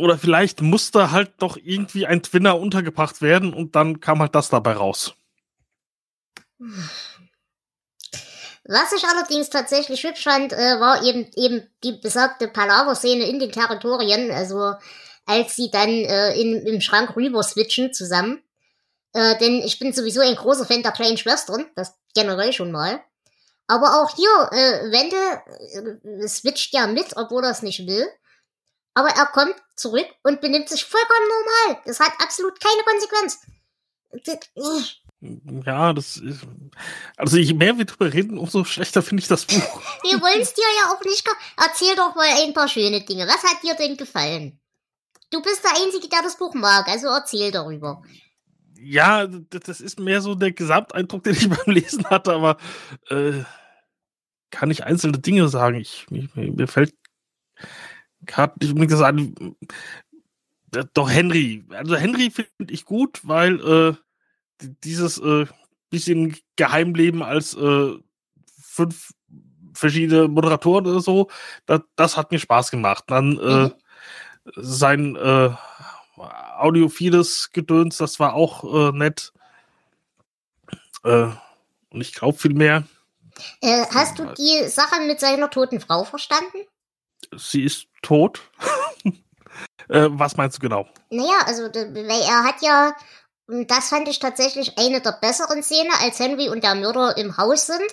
Oder 0.00 0.18
vielleicht 0.18 0.62
musste 0.62 1.10
halt 1.10 1.32
doch 1.38 1.56
irgendwie 1.56 2.06
ein 2.06 2.22
Twinner 2.22 2.58
untergebracht 2.58 3.22
werden 3.22 3.52
und 3.52 3.74
dann 3.76 4.00
kam 4.00 4.20
halt 4.20 4.34
das 4.34 4.48
dabei 4.48 4.72
raus. 4.72 5.14
Was 8.68 8.92
ich 8.92 9.04
allerdings 9.04 9.50
tatsächlich 9.50 10.02
hübsch 10.02 10.24
fand, 10.24 10.52
äh, 10.52 10.80
war 10.80 11.02
eben, 11.04 11.30
eben 11.36 11.62
die 11.84 11.92
besagte 11.92 12.48
Palaver-Szene 12.48 13.28
in 13.28 13.38
den 13.38 13.52
Territorien, 13.52 14.30
also 14.32 14.74
als 15.24 15.54
sie 15.54 15.70
dann 15.70 15.88
äh, 15.88 16.34
in, 16.40 16.66
im 16.66 16.80
Schrank 16.80 17.14
rüber 17.16 17.42
switchen 17.42 17.92
zusammen. 17.92 18.42
Äh, 19.12 19.38
denn 19.38 19.62
ich 19.62 19.78
bin 19.78 19.92
sowieso 19.92 20.20
ein 20.20 20.34
großer 20.34 20.66
Fan 20.66 20.82
der 20.82 20.92
kleinen 20.92 21.16
Schwestern, 21.16 21.66
das 21.74 21.94
generell 22.14 22.52
schon 22.52 22.72
mal. 22.72 23.00
Aber 23.68 24.00
auch 24.00 24.14
hier, 24.14 24.28
äh, 24.52 24.90
Wende 24.90 26.22
äh, 26.22 26.28
switcht 26.28 26.72
ja 26.74 26.86
mit, 26.86 27.16
obwohl 27.16 27.44
er 27.44 27.50
es 27.50 27.62
nicht 27.62 27.86
will. 27.86 28.06
Aber 28.96 29.10
er 29.10 29.26
kommt 29.26 29.54
zurück 29.76 30.06
und 30.22 30.40
benimmt 30.40 30.70
sich 30.70 30.84
vollkommen 30.86 31.28
normal. 31.28 31.82
Das 31.84 32.00
hat 32.00 32.12
absolut 32.18 32.58
keine 32.58 32.82
Konsequenz. 32.82 33.40
Das- 34.24 34.48
äh. 34.56 35.60
Ja, 35.66 35.92
das 35.92 36.16
ist. 36.18 36.42
Also 37.16 37.36
je 37.36 37.52
mehr 37.54 37.76
wir 37.76 37.84
drüber 37.84 38.12
reden, 38.12 38.38
umso 38.38 38.64
schlechter 38.64 39.02
finde 39.02 39.22
ich 39.22 39.28
das 39.28 39.44
Buch. 39.46 39.80
Wir 40.02 40.20
wollen 40.20 40.40
es 40.40 40.52
dir 40.54 40.62
ja 40.82 40.92
auch 40.92 41.02
nicht. 41.04 41.26
Erzähl 41.56 41.94
doch 41.96 42.14
mal 42.14 42.28
ein 42.42 42.52
paar 42.52 42.68
schöne 42.68 43.02
Dinge. 43.04 43.26
Was 43.26 43.42
hat 43.42 43.62
dir 43.62 43.74
denn 43.74 43.96
gefallen? 43.96 44.60
Du 45.30 45.42
bist 45.42 45.64
der 45.64 45.82
Einzige, 45.82 46.08
der 46.08 46.22
das 46.22 46.36
Buch 46.38 46.54
mag, 46.54 46.86
also 46.88 47.08
erzähl 47.08 47.50
darüber. 47.50 48.02
Ja, 48.78 49.26
das 49.26 49.80
ist 49.80 49.98
mehr 49.98 50.20
so 50.20 50.34
der 50.34 50.52
Gesamteindruck, 50.52 51.24
den 51.24 51.34
ich 51.34 51.48
beim 51.48 51.74
Lesen 51.74 52.04
hatte, 52.08 52.32
aber 52.32 52.58
äh, 53.08 53.42
kann 54.50 54.70
ich 54.70 54.84
einzelne 54.84 55.18
Dinge 55.18 55.48
sagen. 55.48 55.80
Ich, 55.80 56.06
mir, 56.10 56.28
mir 56.34 56.68
fällt 56.68 56.94
gerade 58.22 58.54
nicht 58.60 58.70
unbedingt 58.70 58.92
das 58.92 59.02
an. 59.02 59.56
Doch 60.94 61.10
Henry. 61.10 61.64
Also 61.70 61.96
Henry 61.96 62.30
finde 62.30 62.72
ich 62.72 62.84
gut, 62.84 63.20
weil 63.22 63.60
äh, 63.60 63.94
dieses 64.84 65.18
äh, 65.18 65.46
bisschen 65.90 66.36
Geheimleben 66.56 67.22
als 67.22 67.54
äh, 67.54 67.94
fünf 68.60 69.12
verschiedene 69.74 70.28
Moderatoren 70.28 70.86
oder 70.86 71.00
so, 71.00 71.28
das, 71.66 71.80
das 71.96 72.16
hat 72.16 72.30
mir 72.32 72.38
Spaß 72.38 72.70
gemacht. 72.70 73.04
Dann 73.06 73.38
äh, 73.38 73.64
mhm. 73.64 73.72
sein 74.56 75.16
äh, 75.16 75.50
audiophiles 76.16 77.50
Gedöns, 77.52 77.98
das 77.98 78.18
war 78.18 78.34
auch 78.34 78.64
äh, 78.64 78.92
nett. 78.96 79.32
Äh, 81.04 81.28
und 81.90 82.00
ich 82.00 82.14
glaube 82.14 82.38
viel 82.38 82.54
mehr. 82.54 82.84
Äh, 83.60 83.84
hast 83.94 84.18
du 84.18 84.32
die 84.34 84.68
Sache 84.68 85.00
mit 85.06 85.20
seiner 85.20 85.50
toten 85.50 85.80
Frau 85.80 86.04
verstanden? 86.04 86.58
Sie 87.36 87.64
ist 87.64 87.86
tot. 88.02 88.40
äh, 89.88 90.08
was 90.10 90.36
meinst 90.36 90.58
du 90.58 90.60
genau? 90.60 90.86
Naja, 91.10 91.40
also 91.46 91.62
weil 91.62 92.22
er 92.22 92.44
hat 92.44 92.62
ja, 92.62 92.94
das 93.46 93.88
fand 93.88 94.08
ich 94.08 94.18
tatsächlich 94.18 94.78
eine 94.78 95.00
der 95.00 95.12
besseren 95.12 95.62
Szenen, 95.62 95.92
als 96.00 96.18
Henry 96.18 96.48
und 96.48 96.64
der 96.64 96.74
Mörder 96.74 97.16
im 97.16 97.36
Haus 97.36 97.66
sind. 97.66 97.90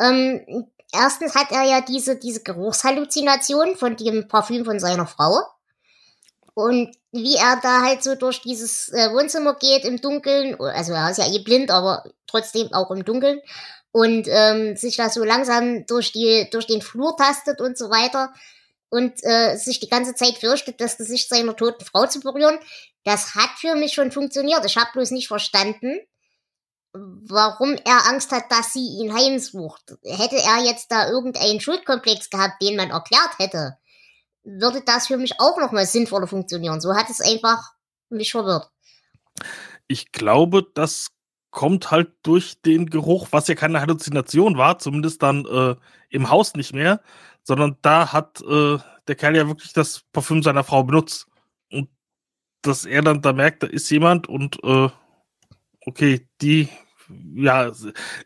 Ähm, 0.00 0.66
erstens 0.92 1.34
hat 1.34 1.52
er 1.52 1.64
ja 1.64 1.80
diese, 1.80 2.16
diese 2.16 2.42
Geruchshalluzination 2.42 3.76
von 3.76 3.96
dem 3.96 4.28
Parfüm 4.28 4.64
von 4.64 4.80
seiner 4.80 5.06
Frau. 5.06 5.40
Und 6.54 6.94
wie 7.12 7.36
er 7.36 7.58
da 7.62 7.82
halt 7.82 8.02
so 8.02 8.14
durch 8.14 8.42
dieses 8.42 8.90
äh, 8.90 9.10
Wohnzimmer 9.12 9.54
geht 9.54 9.84
im 9.84 10.00
Dunkeln, 10.00 10.60
also 10.60 10.92
er 10.92 11.10
ist 11.10 11.18
ja 11.18 11.26
eh 11.26 11.38
blind, 11.38 11.70
aber 11.70 12.04
trotzdem 12.26 12.72
auch 12.74 12.90
im 12.90 13.04
Dunkeln 13.04 13.40
und 13.92 14.26
ähm, 14.28 14.76
sich 14.76 14.96
da 14.96 15.10
so 15.10 15.22
langsam 15.22 15.86
durch 15.86 16.12
die 16.12 16.48
durch 16.50 16.66
den 16.66 16.82
Flur 16.82 17.16
tastet 17.16 17.60
und 17.60 17.78
so 17.78 17.90
weiter 17.90 18.32
und 18.88 19.12
äh, 19.22 19.56
sich 19.56 19.80
die 19.80 19.88
ganze 19.88 20.14
Zeit 20.14 20.38
fürchtet, 20.38 20.80
das 20.80 20.98
Gesicht 20.98 21.28
seiner 21.28 21.56
toten 21.56 21.84
Frau 21.84 22.06
zu 22.06 22.20
berühren, 22.20 22.58
das 23.04 23.34
hat 23.34 23.50
für 23.58 23.74
mich 23.74 23.94
schon 23.94 24.12
funktioniert. 24.12 24.64
Ich 24.64 24.76
habe 24.76 24.90
bloß 24.92 25.12
nicht 25.12 25.28
verstanden, 25.28 25.98
warum 26.92 27.74
er 27.84 28.06
Angst 28.08 28.32
hat, 28.32 28.50
dass 28.50 28.72
sie 28.72 28.86
ihn 29.00 29.14
heimsucht. 29.14 29.96
Hätte 30.04 30.36
er 30.36 30.64
jetzt 30.64 30.90
da 30.90 31.08
irgendeinen 31.08 31.60
Schuldkomplex 31.60 32.28
gehabt, 32.28 32.60
den 32.62 32.76
man 32.76 32.90
erklärt 32.90 33.38
hätte, 33.38 33.78
würde 34.44 34.82
das 34.84 35.06
für 35.06 35.16
mich 35.16 35.40
auch 35.40 35.58
nochmal 35.58 35.86
sinnvoller 35.86 36.26
funktionieren. 36.26 36.80
So 36.80 36.94
hat 36.94 37.08
es 37.08 37.20
einfach 37.20 37.72
mich 38.10 38.32
verwirrt. 38.32 38.68
Ich 39.88 40.12
glaube, 40.12 40.66
das 40.74 41.08
kommt 41.52 41.90
halt 41.90 42.10
durch 42.22 42.60
den 42.62 42.90
Geruch, 42.90 43.28
was 43.30 43.46
ja 43.46 43.54
keine 43.54 43.80
Halluzination 43.80 44.56
war, 44.56 44.78
zumindest 44.78 45.22
dann 45.22 45.46
äh, 45.46 45.76
im 46.08 46.30
Haus 46.30 46.54
nicht 46.54 46.74
mehr, 46.74 47.00
sondern 47.44 47.76
da 47.82 48.12
hat 48.12 48.40
äh, 48.40 48.78
der 49.06 49.14
Kerl 49.14 49.36
ja 49.36 49.46
wirklich 49.46 49.72
das 49.72 50.00
Parfüm 50.12 50.42
seiner 50.42 50.64
Frau 50.64 50.82
benutzt. 50.82 51.28
Und 51.70 51.88
dass 52.62 52.84
er 52.86 53.02
dann 53.02 53.22
da 53.22 53.32
merkt, 53.32 53.62
da 53.62 53.66
ist 53.66 53.90
jemand 53.90 54.28
und 54.28 54.58
äh, 54.64 54.88
okay, 55.86 56.26
die, 56.40 56.68
ja, 57.34 57.70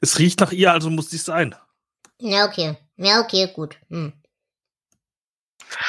es 0.00 0.18
riecht 0.18 0.40
nach 0.40 0.52
ihr, 0.52 0.72
also 0.72 0.88
muss 0.88 1.08
dies 1.08 1.24
sein. 1.24 1.54
Ja, 2.20 2.46
okay. 2.46 2.76
Ja, 2.96 3.20
okay, 3.20 3.50
gut. 3.52 3.76
Hm. 3.90 4.12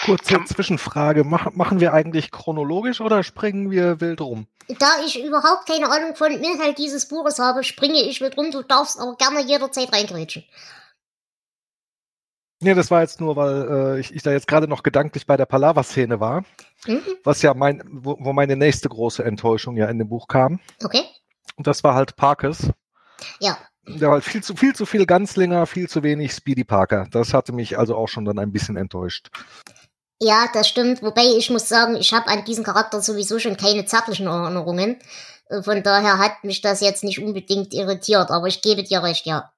Kurze 0.05 0.43
Zwischenfrage. 0.45 1.23
Mach, 1.23 1.51
machen 1.53 1.79
wir 1.79 1.93
eigentlich 1.93 2.31
chronologisch 2.31 3.01
oder 3.01 3.23
springen 3.23 3.71
wir 3.71 4.01
wild 4.01 4.21
rum? 4.21 4.47
Da 4.79 4.87
ich 5.05 5.23
überhaupt 5.23 5.67
keine 5.67 5.89
Ahnung 5.89 6.15
von 6.15 6.31
Inhalt 6.31 6.77
dieses 6.77 7.07
Buches 7.07 7.39
habe, 7.39 7.63
springe 7.63 8.01
ich 8.01 8.21
wild 8.21 8.37
rum. 8.37 8.51
Du 8.51 8.63
darfst 8.63 8.99
aber 8.99 9.15
gerne 9.15 9.41
jederzeit 9.41 9.93
reingrätschen. 9.93 10.43
Nee, 12.59 12.73
das 12.73 12.89
war 12.89 13.01
jetzt 13.01 13.21
nur, 13.21 13.35
weil 13.35 13.97
äh, 13.97 13.99
ich, 13.99 14.13
ich 14.15 14.23
da 14.23 14.31
jetzt 14.31 14.47
gerade 14.47 14.67
noch 14.67 14.81
gedanklich 14.81 15.27
bei 15.27 15.37
der 15.37 15.45
Palava-Szene 15.45 16.19
war, 16.19 16.43
mhm. 16.87 17.03
was 17.23 17.43
ja 17.43 17.53
mein, 17.53 17.83
wo, 17.87 18.17
wo 18.19 18.33
meine 18.33 18.55
nächste 18.55 18.89
große 18.89 19.23
Enttäuschung 19.23 19.77
ja 19.77 19.87
in 19.87 19.99
dem 19.99 20.09
Buch 20.09 20.27
kam. 20.27 20.59
Okay. 20.83 21.03
Und 21.55 21.67
das 21.67 21.83
war 21.83 21.93
halt 21.93 22.15
Parkes. 22.15 22.71
Ja. 23.39 23.57
Der 23.87 24.09
war 24.09 24.21
viel 24.21 24.43
zu 24.43 24.55
viel 24.55 24.75
zu 24.75 24.85
viel 24.85 25.05
Ganzlinger, 25.05 25.65
viel 25.65 25.89
zu 25.89 26.03
wenig 26.03 26.33
Speedy 26.33 26.63
Parker. 26.63 27.07
Das 27.11 27.33
hatte 27.33 27.53
mich 27.53 27.77
also 27.77 27.95
auch 27.95 28.07
schon 28.07 28.25
dann 28.25 28.39
ein 28.39 28.51
bisschen 28.51 28.75
enttäuscht. 28.75 29.29
Ja, 30.19 30.47
das 30.53 30.67
stimmt. 30.67 31.01
Wobei 31.03 31.25
ich 31.37 31.49
muss 31.49 31.69
sagen, 31.69 31.95
ich 31.95 32.13
habe 32.13 32.27
an 32.27 32.43
diesen 32.43 32.63
Charakter 32.63 33.01
sowieso 33.01 33.39
schon 33.39 33.55
keine 33.55 33.85
zärtlichen 33.85 34.27
Erinnerungen. 34.27 34.97
Äh, 35.49 35.61
von 35.61 35.83
daher 35.83 36.17
hat 36.17 36.43
mich 36.43 36.61
das 36.61 36.81
jetzt 36.81 37.03
nicht 37.03 37.19
unbedingt 37.19 37.73
irritiert, 37.73 38.31
aber 38.31 38.47
ich 38.47 38.61
gebe 38.61 38.83
dir 38.83 39.03
recht, 39.03 39.25
ja. 39.25 39.51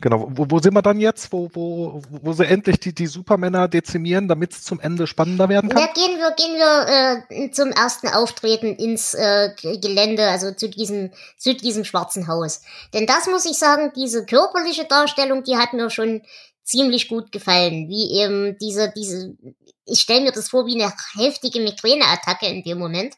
Genau, 0.00 0.26
wo, 0.28 0.46
wo 0.48 0.58
sind 0.58 0.74
wir 0.74 0.82
dann 0.82 0.98
jetzt, 0.98 1.32
wo, 1.32 1.48
wo, 1.52 2.02
wo 2.08 2.32
sie 2.32 2.46
endlich 2.46 2.80
die, 2.80 2.92
die 2.92 3.06
Supermänner 3.06 3.68
dezimieren, 3.68 4.26
damit 4.26 4.52
es 4.52 4.64
zum 4.64 4.80
Ende 4.80 5.06
spannender 5.06 5.48
werden 5.48 5.70
kann? 5.70 5.80
Ja, 5.80 5.86
gehen 5.92 6.18
wir, 6.18 6.32
gehen 6.32 6.54
wir 6.56 7.28
äh, 7.30 7.50
zum 7.52 7.70
ersten 7.70 8.08
Auftreten 8.08 8.74
ins 8.74 9.14
äh, 9.14 9.50
Gelände, 9.56 10.28
also 10.28 10.52
zu 10.52 10.68
diesem, 10.68 11.12
zu 11.38 11.54
diesem 11.54 11.84
schwarzen 11.84 12.26
Haus. 12.26 12.62
Denn 12.92 13.06
das 13.06 13.28
muss 13.28 13.44
ich 13.44 13.56
sagen, 13.56 13.92
diese 13.94 14.26
körperliche 14.26 14.84
Darstellung, 14.84 15.44
die 15.44 15.56
hat 15.56 15.74
mir 15.74 15.88
schon 15.90 16.22
ziemlich 16.64 17.08
gut 17.08 17.30
gefallen. 17.30 17.88
Wie 17.88 18.20
eben 18.20 18.58
diese, 18.58 18.92
diese, 18.96 19.36
ich 19.84 20.00
stelle 20.00 20.22
mir 20.22 20.32
das 20.32 20.48
vor 20.48 20.66
wie 20.66 20.82
eine 20.82 20.92
heftige 21.14 21.60
Migräneattacke 21.60 22.46
in 22.46 22.64
dem 22.64 22.78
Moment. 22.78 23.14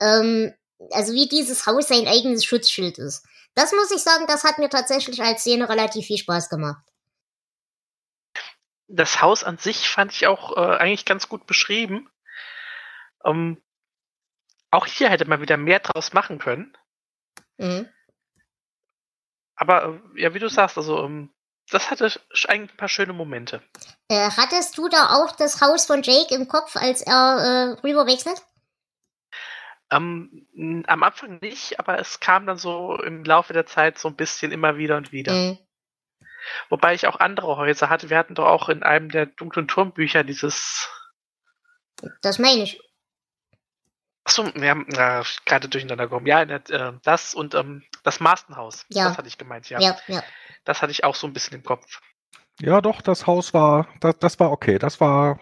Ähm, 0.00 0.52
also 0.90 1.12
wie 1.12 1.28
dieses 1.28 1.66
Haus 1.66 1.88
sein 1.88 2.08
eigenes 2.08 2.44
Schutzschild 2.44 2.98
ist. 2.98 3.26
Das 3.54 3.72
muss 3.72 3.90
ich 3.90 4.02
sagen, 4.02 4.26
das 4.26 4.44
hat 4.44 4.58
mir 4.58 4.68
tatsächlich 4.68 5.20
als 5.22 5.42
Szene 5.42 5.68
relativ 5.68 6.06
viel 6.06 6.18
Spaß 6.18 6.48
gemacht. 6.48 6.82
Das 8.88 9.20
Haus 9.20 9.44
an 9.44 9.58
sich 9.58 9.88
fand 9.88 10.12
ich 10.12 10.26
auch 10.26 10.56
äh, 10.56 10.76
eigentlich 10.76 11.04
ganz 11.04 11.28
gut 11.28 11.46
beschrieben. 11.46 12.10
Ähm, 13.24 13.62
auch 14.70 14.86
hier 14.86 15.10
hätte 15.10 15.26
man 15.26 15.40
wieder 15.40 15.56
mehr 15.56 15.80
draus 15.80 16.12
machen 16.12 16.38
können. 16.38 16.76
Mhm. 17.58 17.88
Aber 19.54 20.00
äh, 20.16 20.22
ja, 20.22 20.34
wie 20.34 20.38
du 20.38 20.48
sagst, 20.48 20.78
also 20.78 21.04
ähm, 21.04 21.32
das 21.70 21.90
hatte 21.90 22.10
eigentlich 22.48 22.72
ein 22.72 22.76
paar 22.76 22.88
schöne 22.88 23.12
Momente. 23.12 23.62
Äh, 24.08 24.30
hattest 24.30 24.76
du 24.78 24.88
da 24.88 25.16
auch 25.16 25.32
das 25.32 25.60
Haus 25.60 25.86
von 25.86 26.02
Jake 26.02 26.34
im 26.34 26.48
Kopf, 26.48 26.76
als 26.76 27.02
er 27.02 27.76
äh, 27.82 27.86
rüberwechselt? 27.86 28.42
Ähm, 29.90 30.84
am 30.86 31.02
Anfang 31.02 31.38
nicht, 31.40 31.78
aber 31.80 31.98
es 31.98 32.20
kam 32.20 32.46
dann 32.46 32.58
so 32.58 32.96
im 33.02 33.24
Laufe 33.24 33.52
der 33.52 33.66
Zeit 33.66 33.98
so 33.98 34.08
ein 34.08 34.16
bisschen 34.16 34.52
immer 34.52 34.76
wieder 34.76 34.96
und 34.96 35.12
wieder. 35.12 35.32
Mhm. 35.32 35.58
Wobei 36.68 36.94
ich 36.94 37.06
auch 37.06 37.20
andere 37.20 37.56
Häuser 37.56 37.90
hatte. 37.90 38.10
Wir 38.10 38.18
hatten 38.18 38.34
doch 38.34 38.46
auch 38.46 38.68
in 38.68 38.82
einem 38.82 39.10
der 39.10 39.26
dunklen 39.26 39.68
Turmbücher 39.68 40.24
dieses. 40.24 40.88
Das 42.22 42.38
meine 42.38 42.62
ich. 42.62 42.80
Achso, 44.24 44.44
wir 44.54 44.70
haben 44.70 44.86
äh, 44.90 45.22
gerade 45.44 45.68
durcheinander 45.68 46.04
gekommen. 46.04 46.26
Ja, 46.26 46.42
äh, 46.42 46.92
das 47.02 47.34
und 47.34 47.54
ähm, 47.54 47.82
das 48.04 48.20
Mastenhaus. 48.20 48.86
Ja. 48.88 49.08
Das 49.08 49.18
hatte 49.18 49.28
ich 49.28 49.38
gemeint, 49.38 49.68
ja. 49.70 49.80
ja. 49.80 49.96
Ja, 50.06 50.22
Das 50.64 50.82
hatte 50.82 50.92
ich 50.92 51.04
auch 51.04 51.14
so 51.14 51.26
ein 51.26 51.32
bisschen 51.32 51.56
im 51.56 51.64
Kopf. 51.64 52.00
Ja, 52.60 52.80
doch, 52.80 53.00
das 53.00 53.26
Haus 53.26 53.54
war, 53.54 53.88
das, 54.00 54.18
das 54.18 54.38
war 54.38 54.52
okay. 54.52 54.78
Das 54.78 55.00
war 55.00 55.40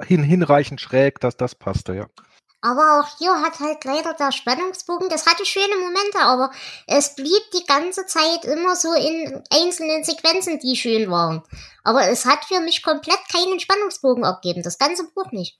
hin, 0.00 0.22
hinreichend 0.22 0.80
schräg, 0.80 1.20
das, 1.20 1.36
das 1.36 1.54
passte, 1.54 1.94
ja. 1.94 2.06
Aber 2.64 2.98
auch 2.98 3.18
hier 3.18 3.42
hat 3.42 3.60
halt 3.60 3.84
leider 3.84 4.14
der 4.14 4.32
Spannungsbogen, 4.32 5.10
das 5.10 5.26
hatte 5.26 5.44
schöne 5.44 5.76
Momente, 5.76 6.18
aber 6.20 6.50
es 6.86 7.14
blieb 7.14 7.42
die 7.52 7.66
ganze 7.66 8.06
Zeit 8.06 8.46
immer 8.46 8.74
so 8.74 8.94
in 8.94 9.42
einzelnen 9.52 10.02
Sequenzen, 10.02 10.58
die 10.60 10.74
schön 10.74 11.10
waren. 11.10 11.42
Aber 11.82 12.08
es 12.08 12.24
hat 12.24 12.46
für 12.46 12.60
mich 12.60 12.82
komplett 12.82 13.20
keinen 13.30 13.60
Spannungsbogen 13.60 14.24
abgegeben, 14.24 14.62
das 14.62 14.78
ganze 14.78 15.04
Buch 15.10 15.30
nicht. 15.30 15.58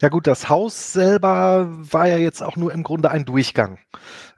Ja 0.00 0.08
gut, 0.08 0.26
das 0.26 0.48
Haus 0.48 0.92
selber 0.92 1.66
war 1.68 2.06
ja 2.06 2.16
jetzt 2.16 2.42
auch 2.42 2.56
nur 2.56 2.72
im 2.72 2.82
Grunde 2.82 3.10
ein 3.10 3.24
Durchgang. 3.24 3.78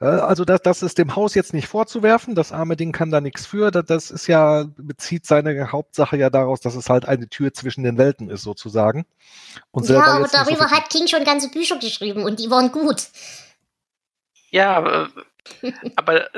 Äh, 0.00 0.06
also 0.06 0.44
das, 0.44 0.62
das 0.62 0.82
ist 0.82 0.98
dem 0.98 1.16
Haus 1.16 1.34
jetzt 1.34 1.54
nicht 1.54 1.68
vorzuwerfen, 1.68 2.34
das 2.34 2.52
arme 2.52 2.76
Ding 2.76 2.92
kann 2.92 3.10
da 3.10 3.20
nichts 3.20 3.46
für. 3.46 3.70
Das 3.70 4.10
ist 4.10 4.26
ja, 4.26 4.64
bezieht 4.76 5.26
seine 5.26 5.72
Hauptsache 5.72 6.16
ja 6.16 6.30
daraus, 6.30 6.60
dass 6.60 6.74
es 6.74 6.90
halt 6.90 7.06
eine 7.06 7.28
Tür 7.28 7.52
zwischen 7.52 7.84
den 7.84 7.98
Welten 7.98 8.30
ist, 8.30 8.42
sozusagen. 8.42 9.06
Und 9.70 9.88
ja, 9.88 10.02
aber 10.02 10.28
darüber 10.28 10.68
so 10.68 10.70
hat 10.70 10.90
King 10.90 11.06
schon 11.06 11.24
ganze 11.24 11.50
Bücher 11.50 11.78
geschrieben 11.78 12.24
und 12.24 12.40
die 12.40 12.50
waren 12.50 12.72
gut. 12.72 13.08
Ja, 14.50 14.76
aber, 14.76 15.10
aber 15.96 16.28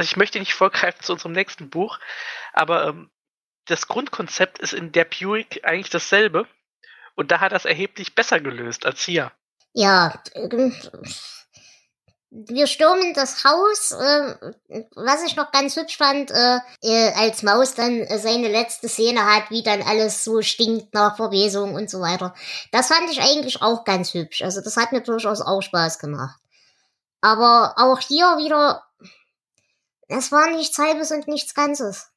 ich 0.00 0.16
möchte 0.16 0.38
nicht 0.38 0.54
vorgreifen 0.54 1.02
zu 1.02 1.12
unserem 1.12 1.32
nächsten 1.32 1.70
Buch, 1.70 1.98
aber 2.52 2.88
ähm, 2.88 3.10
das 3.66 3.88
Grundkonzept 3.88 4.58
ist 4.58 4.74
in 4.74 4.92
der 4.92 5.04
Buick 5.04 5.60
eigentlich 5.64 5.90
dasselbe. 5.90 6.46
Und 7.14 7.30
da 7.30 7.40
hat 7.40 7.52
es 7.52 7.64
erheblich 7.64 8.14
besser 8.14 8.40
gelöst 8.40 8.86
als 8.86 9.02
hier. 9.02 9.32
Ja, 9.72 10.20
wir 12.34 12.66
stürmen 12.66 13.14
das 13.14 13.44
Haus, 13.44 13.92
äh, 13.92 14.34
was 14.96 15.22
ich 15.24 15.36
noch 15.36 15.52
ganz 15.52 15.76
hübsch 15.76 15.96
fand, 15.96 16.32
äh, 16.32 16.58
äh, 16.82 17.12
als 17.12 17.44
Maus 17.44 17.74
dann 17.74 18.04
seine 18.18 18.48
letzte 18.48 18.88
Szene 18.88 19.24
hat, 19.24 19.50
wie 19.50 19.62
dann 19.62 19.82
alles 19.82 20.24
so 20.24 20.42
stinkt 20.42 20.94
nach 20.94 21.16
Verwesung 21.16 21.74
und 21.74 21.88
so 21.88 22.00
weiter. 22.00 22.34
Das 22.72 22.88
fand 22.88 23.08
ich 23.08 23.20
eigentlich 23.20 23.62
auch 23.62 23.84
ganz 23.84 24.14
hübsch. 24.14 24.42
Also 24.42 24.60
das 24.60 24.76
hat 24.76 24.90
mir 24.90 25.00
durchaus 25.00 25.40
auch 25.40 25.60
Spaß 25.60 26.00
gemacht. 26.00 26.40
Aber 27.20 27.74
auch 27.76 28.00
hier 28.00 28.36
wieder, 28.36 28.82
es 30.08 30.32
war 30.32 30.50
nichts 30.50 30.76
Halbes 30.78 31.12
und 31.12 31.28
nichts 31.28 31.54
Ganzes. 31.54 32.10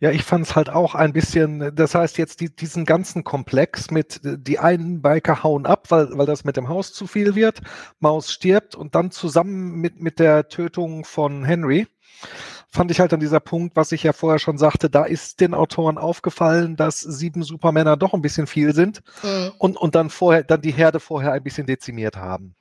Ja, 0.00 0.10
ich 0.10 0.22
fand 0.22 0.46
es 0.46 0.56
halt 0.56 0.70
auch 0.70 0.94
ein 0.94 1.12
bisschen, 1.12 1.74
das 1.74 1.94
heißt 1.94 2.18
jetzt 2.18 2.40
die, 2.40 2.54
diesen 2.54 2.84
ganzen 2.84 3.24
Komplex 3.24 3.90
mit, 3.90 4.20
die 4.22 4.58
einen 4.58 5.02
Biker 5.02 5.42
hauen 5.42 5.66
ab, 5.66 5.90
weil, 5.90 6.08
weil 6.16 6.26
das 6.26 6.44
mit 6.44 6.56
dem 6.56 6.68
Haus 6.68 6.92
zu 6.92 7.06
viel 7.06 7.34
wird, 7.34 7.60
Maus 7.98 8.32
stirbt 8.32 8.74
und 8.74 8.94
dann 8.94 9.10
zusammen 9.10 9.72
mit, 9.80 10.00
mit 10.00 10.18
der 10.18 10.48
Tötung 10.48 11.04
von 11.04 11.44
Henry, 11.44 11.86
fand 12.70 12.90
ich 12.90 13.00
halt 13.00 13.12
an 13.12 13.20
dieser 13.20 13.40
Punkt, 13.40 13.76
was 13.76 13.92
ich 13.92 14.02
ja 14.02 14.12
vorher 14.12 14.38
schon 14.38 14.58
sagte, 14.58 14.90
da 14.90 15.04
ist 15.04 15.40
den 15.40 15.54
Autoren 15.54 15.98
aufgefallen, 15.98 16.76
dass 16.76 17.00
sieben 17.00 17.42
Supermänner 17.42 17.96
doch 17.96 18.14
ein 18.14 18.22
bisschen 18.22 18.46
viel 18.46 18.74
sind 18.74 19.02
Mhm. 19.22 19.52
und, 19.58 19.76
und 19.76 19.94
dann 19.94 20.10
vorher, 20.10 20.44
dann 20.44 20.60
die 20.60 20.72
Herde 20.72 21.00
vorher 21.00 21.32
ein 21.32 21.42
bisschen 21.42 21.66
dezimiert 21.66 22.16
haben. 22.16 22.54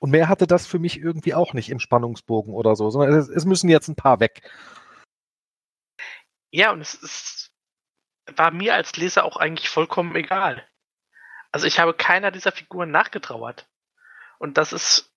Und 0.00 0.10
mehr 0.10 0.28
hatte 0.28 0.46
das 0.46 0.66
für 0.66 0.78
mich 0.78 1.00
irgendwie 1.00 1.34
auch 1.34 1.54
nicht 1.54 1.70
im 1.70 1.80
Spannungsbogen 1.80 2.54
oder 2.54 2.76
so, 2.76 2.90
sondern 2.90 3.14
es, 3.18 3.28
es 3.28 3.44
müssen 3.44 3.68
jetzt 3.68 3.88
ein 3.88 3.96
paar 3.96 4.20
weg. 4.20 4.42
Ja, 6.50 6.72
und 6.72 6.80
es 6.80 6.94
ist, 6.94 7.50
war 8.36 8.50
mir 8.50 8.74
als 8.74 8.96
Leser 8.96 9.24
auch 9.24 9.36
eigentlich 9.36 9.68
vollkommen 9.68 10.14
egal. 10.16 10.66
Also 11.52 11.66
ich 11.66 11.78
habe 11.78 11.94
keiner 11.94 12.30
dieser 12.30 12.52
Figuren 12.52 12.90
nachgetrauert. 12.90 13.66
Und 14.38 14.58
das 14.58 14.72
ist, 14.72 15.12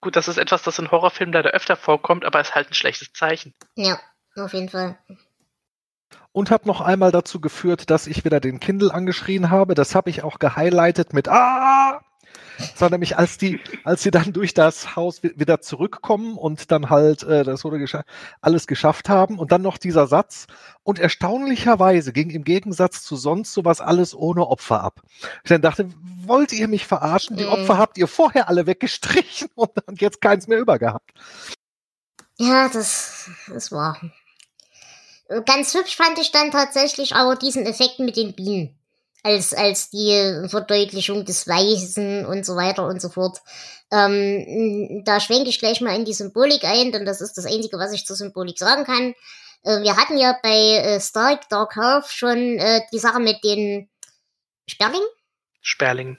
gut, 0.00 0.16
das 0.16 0.28
ist 0.28 0.36
etwas, 0.36 0.62
das 0.62 0.78
in 0.78 0.90
Horrorfilmen 0.90 1.32
leider 1.32 1.50
öfter 1.50 1.76
vorkommt, 1.76 2.24
aber 2.24 2.40
ist 2.40 2.54
halt 2.54 2.70
ein 2.70 2.74
schlechtes 2.74 3.12
Zeichen. 3.12 3.54
Ja, 3.76 3.98
auf 4.36 4.52
jeden 4.52 4.68
Fall. 4.68 4.98
und 6.32 6.50
hat 6.50 6.66
noch 6.66 6.80
einmal 6.80 7.12
dazu 7.12 7.40
geführt, 7.40 7.90
dass 7.90 8.06
ich 8.06 8.24
wieder 8.24 8.40
den 8.40 8.60
Kindle 8.60 8.92
angeschrien 8.92 9.50
habe. 9.50 9.74
Das 9.74 9.94
habe 9.94 10.10
ich 10.10 10.22
auch 10.22 10.38
gehighlightet 10.38 11.12
mit 11.12 11.28
Ah! 11.28 12.00
Das 12.60 12.80
war 12.80 12.90
nämlich, 12.90 13.16
als 13.16 13.38
die, 13.38 13.60
als 13.84 14.02
sie 14.02 14.10
dann 14.10 14.32
durch 14.32 14.54
das 14.54 14.94
Haus 14.96 15.22
wi- 15.22 15.32
wieder 15.36 15.60
zurückkommen 15.60 16.36
und 16.36 16.70
dann 16.70 16.90
halt 16.90 17.22
äh, 17.22 17.42
das 17.44 17.64
wurde 17.64 17.78
gescha 17.78 18.04
alles 18.40 18.66
geschafft 18.66 19.08
haben 19.08 19.38
und 19.38 19.50
dann 19.52 19.62
noch 19.62 19.78
dieser 19.78 20.06
Satz. 20.06 20.46
Und 20.82 20.98
erstaunlicherweise 20.98 22.12
ging 22.12 22.30
im 22.30 22.44
Gegensatz 22.44 23.02
zu 23.02 23.16
sonst 23.16 23.52
sowas 23.54 23.80
alles 23.80 24.14
ohne 24.14 24.46
Opfer 24.46 24.82
ab. 24.82 25.02
Ich 25.44 25.48
dann 25.48 25.62
dachte, 25.62 25.88
wollt 26.24 26.52
ihr 26.52 26.68
mich 26.68 26.86
verarschen? 26.86 27.36
Die 27.36 27.44
Mhm. 27.44 27.50
Opfer 27.50 27.78
habt 27.78 27.98
ihr 27.98 28.06
vorher 28.08 28.48
alle 28.48 28.66
weggestrichen 28.66 29.48
und 29.54 29.70
dann 29.86 29.96
jetzt 29.96 30.20
keins 30.20 30.46
mehr 30.46 30.58
über 30.58 30.78
gehabt. 30.78 31.10
Ja, 32.38 32.68
das, 32.68 33.28
das 33.48 33.70
war. 33.70 34.00
Ganz 35.46 35.74
hübsch 35.74 35.94
fand 35.96 36.18
ich 36.18 36.32
dann 36.32 36.50
tatsächlich 36.50 37.14
aber 37.14 37.36
diesen 37.36 37.64
Effekt 37.66 38.00
mit 38.00 38.16
den 38.16 38.34
Bienen. 38.34 38.76
Als, 39.22 39.52
als 39.52 39.90
die 39.90 40.48
Verdeutlichung 40.48 41.24
des 41.24 41.46
Weißen 41.46 42.24
und 42.24 42.46
so 42.46 42.56
weiter 42.56 42.86
und 42.86 43.02
so 43.02 43.10
fort. 43.10 43.38
Ähm, 43.92 45.02
da 45.04 45.20
schwenke 45.20 45.50
ich 45.50 45.58
gleich 45.58 45.80
mal 45.80 45.94
in 45.94 46.04
die 46.04 46.14
Symbolik 46.14 46.64
ein, 46.64 46.92
denn 46.92 47.04
das 47.04 47.20
ist 47.20 47.36
das 47.36 47.44
Einzige, 47.44 47.78
was 47.78 47.92
ich 47.92 48.06
zur 48.06 48.16
Symbolik 48.16 48.58
sagen 48.58 48.84
kann. 48.84 49.14
Äh, 49.62 49.82
wir 49.82 49.96
hatten 49.96 50.16
ja 50.16 50.38
bei 50.42 50.76
äh, 50.76 51.00
Stark 51.00 51.48
Dark 51.48 51.76
Health 51.76 52.06
schon 52.08 52.58
äh, 52.58 52.80
die 52.92 52.98
Sache 52.98 53.20
mit 53.20 53.42
den 53.44 53.90
Sperlingen. 54.66 55.08
Sperling. 55.60 56.18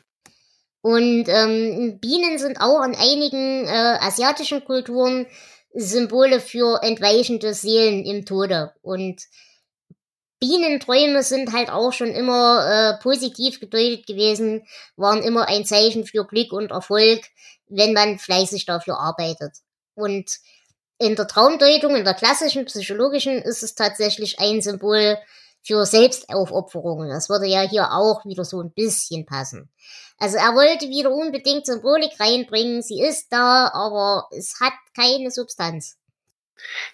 Und 0.81 1.25
ähm, 1.27 1.99
Bienen 1.99 2.39
sind 2.39 2.59
auch 2.59 2.83
in 2.83 2.95
einigen 2.95 3.67
äh, 3.67 3.97
asiatischen 4.01 4.65
Kulturen 4.65 5.27
Symbole 5.73 6.39
für 6.39 6.81
entweichende 6.83 7.53
Seelen 7.53 8.03
im 8.03 8.25
Tode. 8.25 8.73
Und 8.81 9.21
Bienenträume 10.41 11.21
sind 11.21 11.53
halt 11.53 11.69
auch 11.69 11.93
schon 11.93 12.09
immer 12.09 12.65
äh, 12.67 13.01
positiv 13.01 13.59
gedeutet 13.59 14.07
gewesen, 14.07 14.65
waren 14.95 15.21
immer 15.21 15.47
ein 15.47 15.65
Zeichen 15.65 16.05
für 16.05 16.25
Glück 16.25 16.51
und 16.51 16.71
Erfolg, 16.71 17.21
wenn 17.67 17.93
man 17.93 18.17
fleißig 18.17 18.65
dafür 18.65 18.99
arbeitet. 18.99 19.53
Und 19.93 20.31
in 20.97 21.15
der 21.15 21.27
Traumdeutung, 21.27 21.95
in 21.95 22.03
der 22.03 22.15
klassischen 22.15 22.65
psychologischen, 22.65 23.33
ist 23.33 23.61
es 23.61 23.75
tatsächlich 23.75 24.39
ein 24.39 24.61
Symbol 24.61 25.17
für 25.61 25.85
Selbstaufopferung. 25.85 27.07
Das 27.07 27.29
würde 27.29 27.45
ja 27.45 27.61
hier 27.61 27.91
auch 27.91 28.25
wieder 28.25 28.43
so 28.43 28.61
ein 28.61 28.73
bisschen 28.73 29.27
passen. 29.27 29.69
Also 30.17 30.37
er 30.37 30.55
wollte 30.55 30.89
wieder 30.89 31.11
unbedingt 31.11 31.67
Symbolik 31.67 32.19
reinbringen. 32.19 32.81
Sie 32.81 33.01
ist 33.01 33.27
da, 33.29 33.69
aber 33.73 34.27
es 34.31 34.59
hat 34.59 34.73
keine 34.95 35.29
Substanz. 35.29 35.97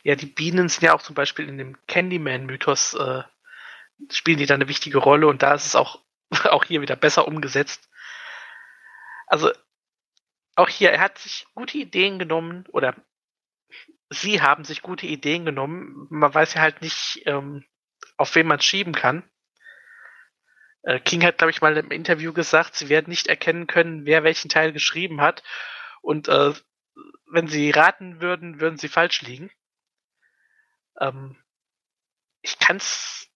Ja, 0.04 0.16
die 0.16 0.26
Bienen 0.26 0.70
sind 0.70 0.84
ja 0.84 0.96
auch 0.96 1.02
zum 1.02 1.16
Beispiel 1.16 1.48
in 1.48 1.58
dem 1.58 1.78
Candyman-Mythos, 1.88 2.94
äh, 2.94 3.24
spielen 4.10 4.38
die 4.38 4.46
da 4.46 4.56
eine 4.56 4.68
wichtige 4.68 4.98
Rolle 4.98 5.28
und 5.28 5.42
da 5.42 5.54
ist 5.54 5.66
es 5.66 5.76
auch, 5.76 6.04
auch 6.46 6.66
hier 6.66 6.82
wieder 6.82 6.96
besser 6.96 7.28
umgesetzt. 7.28 7.90
Also, 9.28 9.52
auch 10.56 10.70
hier, 10.70 10.92
er 10.92 11.00
hat 11.00 11.18
sich 11.20 11.46
gute 11.54 11.78
Ideen 11.78 12.18
genommen 12.18 12.66
oder 12.70 12.96
sie 14.10 14.42
haben 14.42 14.64
sich 14.64 14.82
gute 14.82 15.06
Ideen 15.06 15.46
genommen. 15.46 16.08
Man 16.10 16.34
weiß 16.34 16.56
ja 16.56 16.62
halt 16.62 16.82
nicht, 16.82 17.22
ähm, 17.26 17.66
auf 18.16 18.34
wen 18.36 18.48
man 18.48 18.62
schieben 18.62 18.94
kann. 18.94 19.30
Äh, 20.84 21.00
King 21.00 21.24
hat, 21.24 21.38
glaube 21.38 21.52
ich, 21.52 21.62
mal 21.62 21.76
im 21.78 21.92
Interview 21.92 22.34
gesagt, 22.34 22.76
sie 22.76 22.90
werden 22.90 23.10
nicht 23.10 23.28
erkennen 23.28 23.68
können, 23.68 24.06
wer 24.06 24.24
welchen 24.24 24.50
Teil 24.50 24.72
geschrieben 24.72 25.22
hat. 25.22 25.44
Und 26.02 26.28
äh, 26.28 26.54
wenn 27.30 27.48
sie 27.48 27.72
raten 27.72 28.22
würden, 28.22 28.60
würden 28.60 28.78
sie 28.78 28.88
falsch 28.88 29.22
liegen. 29.22 29.52
Ähm, 31.00 31.36
ich 32.42 32.58
kann 32.60 32.78
es 32.78 33.27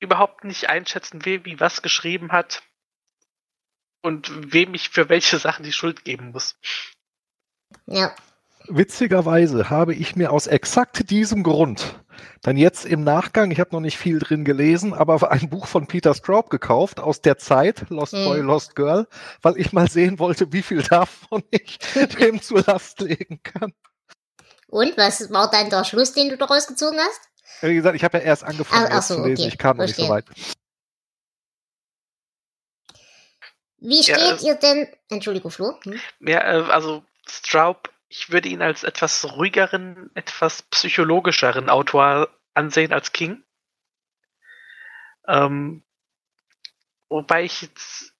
überhaupt 0.00 0.44
nicht 0.44 0.68
einschätzen, 0.68 1.20
wer 1.24 1.44
wie 1.44 1.60
was 1.60 1.82
geschrieben 1.82 2.32
hat 2.32 2.62
und 4.02 4.52
wem 4.52 4.74
ich 4.74 4.88
für 4.88 5.08
welche 5.08 5.38
Sachen 5.38 5.62
die 5.62 5.72
Schuld 5.72 6.04
geben 6.04 6.32
muss. 6.32 6.56
Ja, 7.86 8.14
Witzigerweise 8.68 9.70
habe 9.70 9.94
ich 9.94 10.16
mir 10.16 10.32
aus 10.32 10.46
exakt 10.46 11.10
diesem 11.10 11.42
Grund 11.42 11.98
dann 12.42 12.56
jetzt 12.56 12.84
im 12.84 13.02
Nachgang, 13.02 13.50
ich 13.50 13.58
habe 13.60 13.70
noch 13.72 13.80
nicht 13.80 13.98
viel 13.98 14.18
drin 14.18 14.44
gelesen, 14.44 14.92
aber 14.94 15.30
ein 15.30 15.48
Buch 15.48 15.66
von 15.66 15.86
Peter 15.86 16.14
Straub 16.14 16.50
gekauft 16.50 17.00
aus 17.00 17.20
der 17.20 17.38
Zeit, 17.38 17.88
Lost 17.88 18.12
Mhm. 18.12 18.24
Boy, 18.24 18.40
Lost 18.40 18.76
Girl, 18.76 19.06
weil 19.42 19.56
ich 19.58 19.72
mal 19.72 19.88
sehen 19.88 20.18
wollte, 20.18 20.52
wie 20.52 20.62
viel 20.62 20.82
davon 20.82 21.42
ich 21.50 21.78
dem 22.18 22.40
zur 22.42 22.62
Last 22.62 23.00
legen 23.00 23.40
kann. 23.42 23.72
und 24.68 24.96
was 24.96 25.30
war 25.32 25.50
dann 25.50 25.70
der 25.70 25.84
Schluss, 25.84 26.12
den 26.12 26.28
du 26.28 26.36
daraus 26.36 26.66
gezogen 26.66 26.98
hast? 26.98 27.20
Wie 27.60 27.74
gesagt, 27.74 27.96
ich 27.96 28.04
habe 28.04 28.18
ja 28.18 28.24
erst 28.24 28.44
angefangen, 28.44 28.86
Ach- 28.90 28.98
ach 28.98 29.02
so, 29.02 29.16
zu 29.16 29.26
lesen, 29.26 29.42
okay, 29.42 29.48
ich 29.48 29.58
kam 29.58 29.76
noch 29.76 29.84
nicht 29.86 29.96
so 29.96 30.08
weit. 30.08 30.24
Wie 33.78 34.02
Ja, 34.02 34.02
steht 34.18 34.36
es- 34.36 34.42
ihr 34.42 34.54
denn? 34.56 34.88
Entschuldigung, 35.08 35.50
Flo. 35.50 35.78
Hm? 35.84 36.00
Ja, 36.20 36.40
äh, 36.40 36.70
also 36.70 37.04
Straub, 37.26 37.90
ich 38.08 38.30
würde 38.30 38.48
ihn 38.48 38.62
als 38.62 38.84
etwas 38.84 39.24
ruhigeren, 39.36 40.10
etwas 40.14 40.62
psychologischeren 40.62 41.68
Autor 41.70 42.28
ansehen 42.54 42.92
als 42.92 43.12
King. 43.12 43.42
Ähm, 45.28 45.84
wobei 47.08 47.44
ich 47.44 47.62
jetzt 47.62 48.12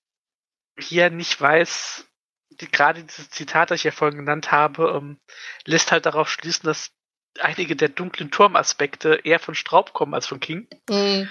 hier 0.79 1.11
nicht 1.11 1.41
weiß, 1.41 2.07
die, 2.51 2.71
gerade 2.71 3.05
dieses 3.05 3.31
Zitat, 3.31 3.71
das 3.71 3.81
ich 3.81 3.85
ja 3.85 3.91
vorhin 3.91 4.19
genannt 4.19 4.53
habe, 4.53 4.93
ähm, 4.97 5.21
lässt 5.65 5.93
halt 5.93 6.07
darauf 6.07 6.31
schließen, 6.31 6.67
dass 6.67 6.93
einige 7.39 7.77
der 7.77 7.89
dunklen 7.89 8.31
Turmaspekte 8.31 9.21
eher 9.25 9.39
von 9.39 9.55
Straub 9.55 9.93
kommen 9.93 10.15
als 10.15 10.27
von 10.27 10.41
King. 10.41 10.67
Hm. 10.89 11.29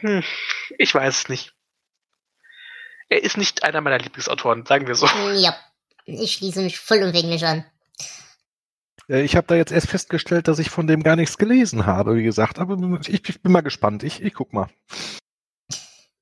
Hm, 0.00 0.22
ich 0.78 0.94
weiß 0.94 1.18
es 1.22 1.28
nicht. 1.28 1.54
Er 3.08 3.22
ist 3.22 3.36
nicht 3.36 3.64
einer 3.64 3.80
meiner 3.80 3.98
Lieblingsautoren, 3.98 4.66
sagen 4.66 4.86
wir 4.86 4.94
so. 4.94 5.06
Ja, 5.34 5.56
ich 6.04 6.32
schließe 6.34 6.60
mich 6.60 6.78
vollumfänglich 6.78 7.44
an. 7.44 7.64
Äh, 9.08 9.22
Ich 9.22 9.34
habe 9.34 9.46
da 9.46 9.54
jetzt 9.54 9.72
erst 9.72 9.88
festgestellt, 9.88 10.46
dass 10.46 10.58
ich 10.58 10.70
von 10.70 10.86
dem 10.86 11.02
gar 11.02 11.16
nichts 11.16 11.38
gelesen 11.38 11.86
habe, 11.86 12.16
wie 12.16 12.22
gesagt, 12.22 12.58
aber 12.58 12.76
ich, 13.00 13.28
ich 13.28 13.42
bin 13.42 13.52
mal 13.52 13.62
gespannt. 13.62 14.02
Ich, 14.02 14.22
ich 14.22 14.34
guck 14.34 14.52
mal. 14.52 14.68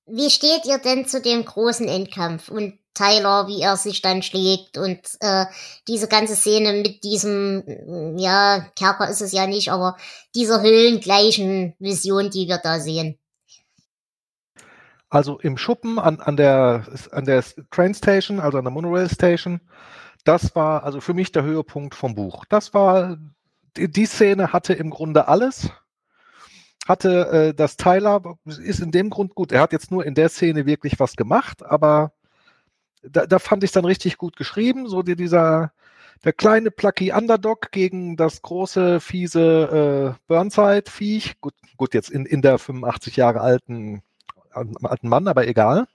Wie 0.06 0.30
steht 0.30 0.64
ihr 0.64 0.78
denn 0.78 1.06
zu 1.06 1.20
dem 1.20 1.44
großen 1.44 1.88
Endkampf 1.88 2.48
und 2.48 2.78
Tyler, 2.96 3.46
wie 3.46 3.60
er 3.60 3.76
sich 3.76 4.02
dann 4.02 4.22
schlägt 4.22 4.78
und 4.78 5.00
äh, 5.20 5.46
diese 5.86 6.08
ganze 6.08 6.34
Szene 6.34 6.72
mit 6.72 7.04
diesem, 7.04 7.58
mm, 7.58 8.18
ja, 8.18 8.66
Kerker 8.74 9.08
ist 9.08 9.20
es 9.20 9.32
ja 9.32 9.46
nicht, 9.46 9.70
aber 9.70 9.96
dieser 10.34 10.62
höhlengleichen 10.62 11.74
Vision, 11.78 12.30
die 12.30 12.48
wir 12.48 12.58
da 12.58 12.80
sehen. 12.80 13.18
Also 15.08 15.38
im 15.38 15.56
Schuppen 15.56 15.98
an, 15.98 16.20
an, 16.20 16.36
der, 16.36 16.86
an 17.12 17.24
der 17.24 17.44
Train 17.70 17.94
Station, 17.94 18.40
also 18.40 18.58
an 18.58 18.64
der 18.64 18.72
Monorail 18.72 19.08
Station, 19.08 19.60
das 20.24 20.56
war 20.56 20.82
also 20.82 21.00
für 21.00 21.14
mich 21.14 21.30
der 21.30 21.44
Höhepunkt 21.44 21.94
vom 21.94 22.14
Buch. 22.14 22.44
Das 22.46 22.74
war, 22.74 23.16
die, 23.76 23.88
die 23.88 24.06
Szene 24.06 24.52
hatte 24.52 24.72
im 24.72 24.90
Grunde 24.90 25.28
alles. 25.28 25.70
Hatte 26.88 27.28
äh, 27.28 27.54
das 27.54 27.76
Tyler, 27.76 28.36
ist 28.44 28.80
in 28.80 28.90
dem 28.90 29.10
Grund 29.10 29.34
gut. 29.34 29.52
Er 29.52 29.60
hat 29.60 29.72
jetzt 29.72 29.90
nur 29.90 30.04
in 30.04 30.14
der 30.14 30.28
Szene 30.28 30.66
wirklich 30.66 30.98
was 30.98 31.14
gemacht, 31.14 31.64
aber 31.64 32.12
da, 33.10 33.26
da 33.26 33.38
fand 33.38 33.64
ich 33.64 33.68
es 33.68 33.72
dann 33.72 33.84
richtig 33.84 34.18
gut 34.18 34.36
geschrieben. 34.36 34.88
So 34.88 35.02
die, 35.02 35.16
dieser, 35.16 35.72
der 36.24 36.32
kleine 36.32 36.70
plucky 36.70 37.12
Underdog 37.12 37.70
gegen 37.72 38.16
das 38.16 38.42
große, 38.42 39.00
fiese 39.00 40.16
äh, 40.16 40.20
Burnside-Viech. 40.26 41.40
Gut, 41.40 41.54
gut, 41.76 41.94
jetzt 41.94 42.10
in, 42.10 42.26
in 42.26 42.42
der 42.42 42.58
85 42.58 43.16
Jahre 43.16 43.40
alten 43.40 44.02
alten 44.56 45.08
Mann, 45.08 45.28
aber 45.28 45.46
egal. 45.46 45.86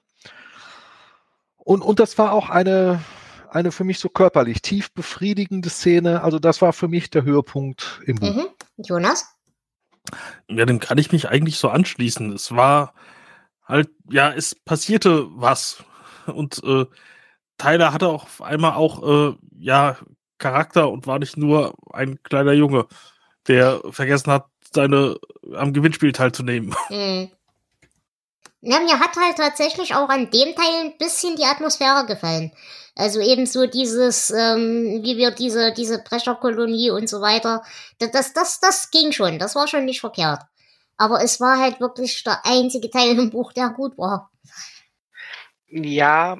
Und, 1.57 1.81
und 1.81 1.99
das 1.99 2.17
war 2.17 2.31
auch 2.33 2.49
eine, 2.49 3.01
eine 3.49 3.71
für 3.71 3.83
mich 3.83 3.99
so 3.99 4.09
körperlich 4.09 4.61
tief 4.61 4.91
befriedigende 4.93 5.69
Szene. 5.69 6.23
Also 6.23 6.39
das 6.39 6.61
war 6.61 6.73
für 6.73 6.87
mich 6.87 7.09
der 7.09 7.23
Höhepunkt 7.23 8.01
im 8.05 8.17
Buch. 8.17 8.35
Mhm. 8.35 8.47
Jonas? 8.77 9.35
Ja, 10.47 10.65
dem 10.65 10.79
kann 10.79 10.97
ich 10.97 11.11
mich 11.11 11.29
eigentlich 11.29 11.57
so 11.57 11.69
anschließen. 11.69 12.33
Es 12.33 12.51
war 12.51 12.93
halt, 13.63 13.89
ja, 14.09 14.31
es 14.31 14.55
passierte 14.55 15.27
was. 15.29 15.83
Und 16.33 16.63
äh, 16.63 16.85
Tyler 17.57 17.93
hatte 17.93 18.07
auch 18.07 18.23
auf 18.23 18.41
einmal 18.41 18.73
auch, 18.73 19.03
äh, 19.03 19.35
ja, 19.57 19.97
Charakter 20.39 20.89
und 20.89 21.05
war 21.05 21.19
nicht 21.19 21.37
nur 21.37 21.75
ein 21.93 22.21
kleiner 22.23 22.53
Junge, 22.53 22.87
der 23.47 23.79
vergessen 23.91 24.31
hat, 24.31 24.47
seine 24.73 25.17
am 25.55 25.71
Gewinnspiel 25.71 26.11
teilzunehmen. 26.11 26.75
Mhm. 26.89 27.29
Ja, 28.63 28.79
mir 28.79 28.99
hat 28.99 29.15
halt 29.15 29.37
tatsächlich 29.37 29.95
auch 29.95 30.07
an 30.09 30.29
dem 30.29 30.55
Teil 30.55 30.85
ein 30.85 30.97
bisschen 30.99 31.35
die 31.35 31.45
Atmosphäre 31.45 32.05
gefallen. 32.05 32.51
Also 32.95 33.19
eben 33.19 33.47
so 33.47 33.65
dieses, 33.65 34.29
ähm, 34.29 34.99
wie 35.01 35.17
wir 35.17 35.31
diese, 35.31 35.73
diese 35.73 35.97
Brecherkolonie 36.03 36.91
und 36.91 37.09
so 37.09 37.21
weiter. 37.21 37.63
Das, 37.97 38.33
das, 38.33 38.59
das 38.59 38.91
ging 38.91 39.11
schon. 39.13 39.39
Das 39.39 39.55
war 39.55 39.67
schon 39.67 39.85
nicht 39.85 39.99
verkehrt. 39.99 40.41
Aber 40.95 41.23
es 41.23 41.39
war 41.39 41.57
halt 41.57 41.79
wirklich 41.79 42.23
der 42.23 42.45
einzige 42.45 42.91
Teil 42.91 43.17
im 43.17 43.31
Buch, 43.31 43.51
der 43.51 43.69
gut 43.69 43.97
war. 43.97 44.29
Ja, 45.71 46.37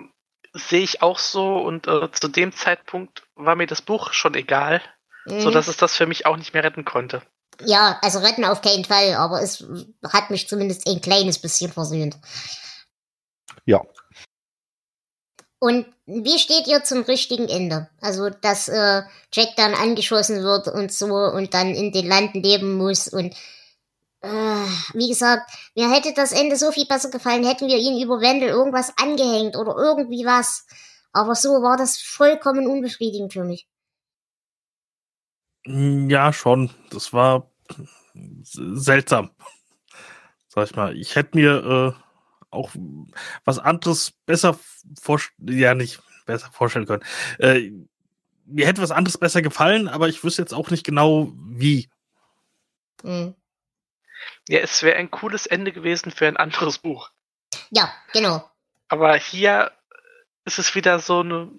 sehe 0.54 0.84
ich 0.84 1.02
auch 1.02 1.18
so 1.18 1.58
und 1.58 1.88
äh, 1.88 2.12
zu 2.12 2.28
dem 2.28 2.52
Zeitpunkt 2.52 3.24
war 3.36 3.56
mir 3.56 3.68
das 3.68 3.82
Buch 3.82 4.12
schon 4.14 4.36
egal, 4.36 4.82
Mhm. 5.26 5.42
so 5.42 5.52
dass 5.52 5.68
es 5.68 5.78
das 5.78 5.96
für 5.96 6.08
mich 6.08 6.26
auch 6.26 6.38
nicht 6.38 6.54
mehr 6.54 6.64
retten 6.64 6.86
konnte. 6.86 7.22
Ja, 7.64 8.00
also 8.02 8.20
retten 8.20 8.44
auf 8.44 8.62
keinen 8.62 8.86
Fall, 8.86 9.14
aber 9.14 9.42
es 9.42 9.64
hat 10.12 10.32
mich 10.32 10.48
zumindest 10.48 10.88
ein 10.88 11.02
kleines 11.02 11.40
bisschen 11.40 11.72
versöhnt. 11.72 12.18
Ja. 13.66 13.82
Und 15.60 15.86
wie 16.08 16.40
steht 16.40 16.66
ihr 16.66 16.84
zum 16.84 17.04
richtigen 17.04 17.48
Ende? 17.48 17.88
Also, 18.02 18.32
dass 18.32 18.68
äh, 18.68 19.04
Jack 19.32 19.50
dann 19.58 19.76
angeschossen 19.76 20.42
wird 20.42 20.68
und 20.68 20.92
so 20.92 21.14
und 21.14 21.54
dann 21.54 21.76
in 21.76 21.92
den 21.92 22.08
Landen 22.08 22.42
leben 22.42 22.78
muss 22.78 23.08
und 23.08 23.36
äh, 23.36 23.36
wie 24.24 25.08
gesagt, 25.08 25.52
mir 25.76 25.92
hätte 25.92 26.14
das 26.14 26.32
Ende 26.32 26.56
so 26.56 26.72
viel 26.72 26.86
besser 26.86 27.10
gefallen, 27.10 27.44
hätten 27.44 27.68
wir 27.68 27.78
ihn 27.78 28.02
über 28.02 28.22
Wendel 28.22 28.50
irgendwas 28.50 28.94
angehängt 28.98 29.56
oder 29.56 29.76
irgendwie 29.76 30.26
was. 30.26 30.66
Aber 31.12 31.36
so 31.36 31.50
war 31.62 31.78
das 31.78 32.00
vollkommen 32.00 32.68
unbefriedigend 32.68 33.34
für 33.34 33.44
mich. 33.44 33.68
Ja, 35.66 36.34
schon. 36.34 36.70
Das 36.90 37.14
war 37.14 37.52
seltsam. 38.44 39.32
Sag 40.48 40.70
ich 40.70 40.76
mal. 40.76 40.96
Ich 40.98 41.16
hätte 41.16 41.38
mir 41.38 41.96
äh, 41.98 42.02
auch 42.50 42.72
was 43.46 43.60
anderes 43.60 44.12
besser 44.26 44.58
vorstellen, 45.00 45.58
ja 45.58 45.74
nicht 45.74 46.02
besser 46.26 46.52
vorstellen 46.52 46.86
können. 46.86 47.04
Äh, 47.40 47.72
mir 48.46 48.68
hätte 48.68 48.82
was 48.82 48.92
anderes 48.92 49.18
besser 49.18 49.42
gefallen, 49.42 49.88
aber 49.88 50.10
ich 50.10 50.24
wüsste 50.24 50.42
jetzt 50.42 50.54
auch 50.54 50.70
nicht 50.70 50.84
genau 50.84 51.32
wie. 51.36 51.90
Hm. 53.04 53.36
Ja, 54.52 54.60
es 54.60 54.84
wäre 54.84 54.98
ein 54.98 55.10
cooles 55.10 55.46
Ende 55.46 55.72
gewesen 55.72 56.12
für 56.12 56.28
ein 56.28 56.36
anderes 56.36 56.78
Buch. 56.78 57.10
Ja, 57.70 57.90
genau. 58.12 58.52
Aber 58.90 59.16
hier 59.16 59.72
ist 60.44 60.60
es 60.60 60.76
wieder 60.76 61.00
so 61.00 61.22
eine, 61.22 61.50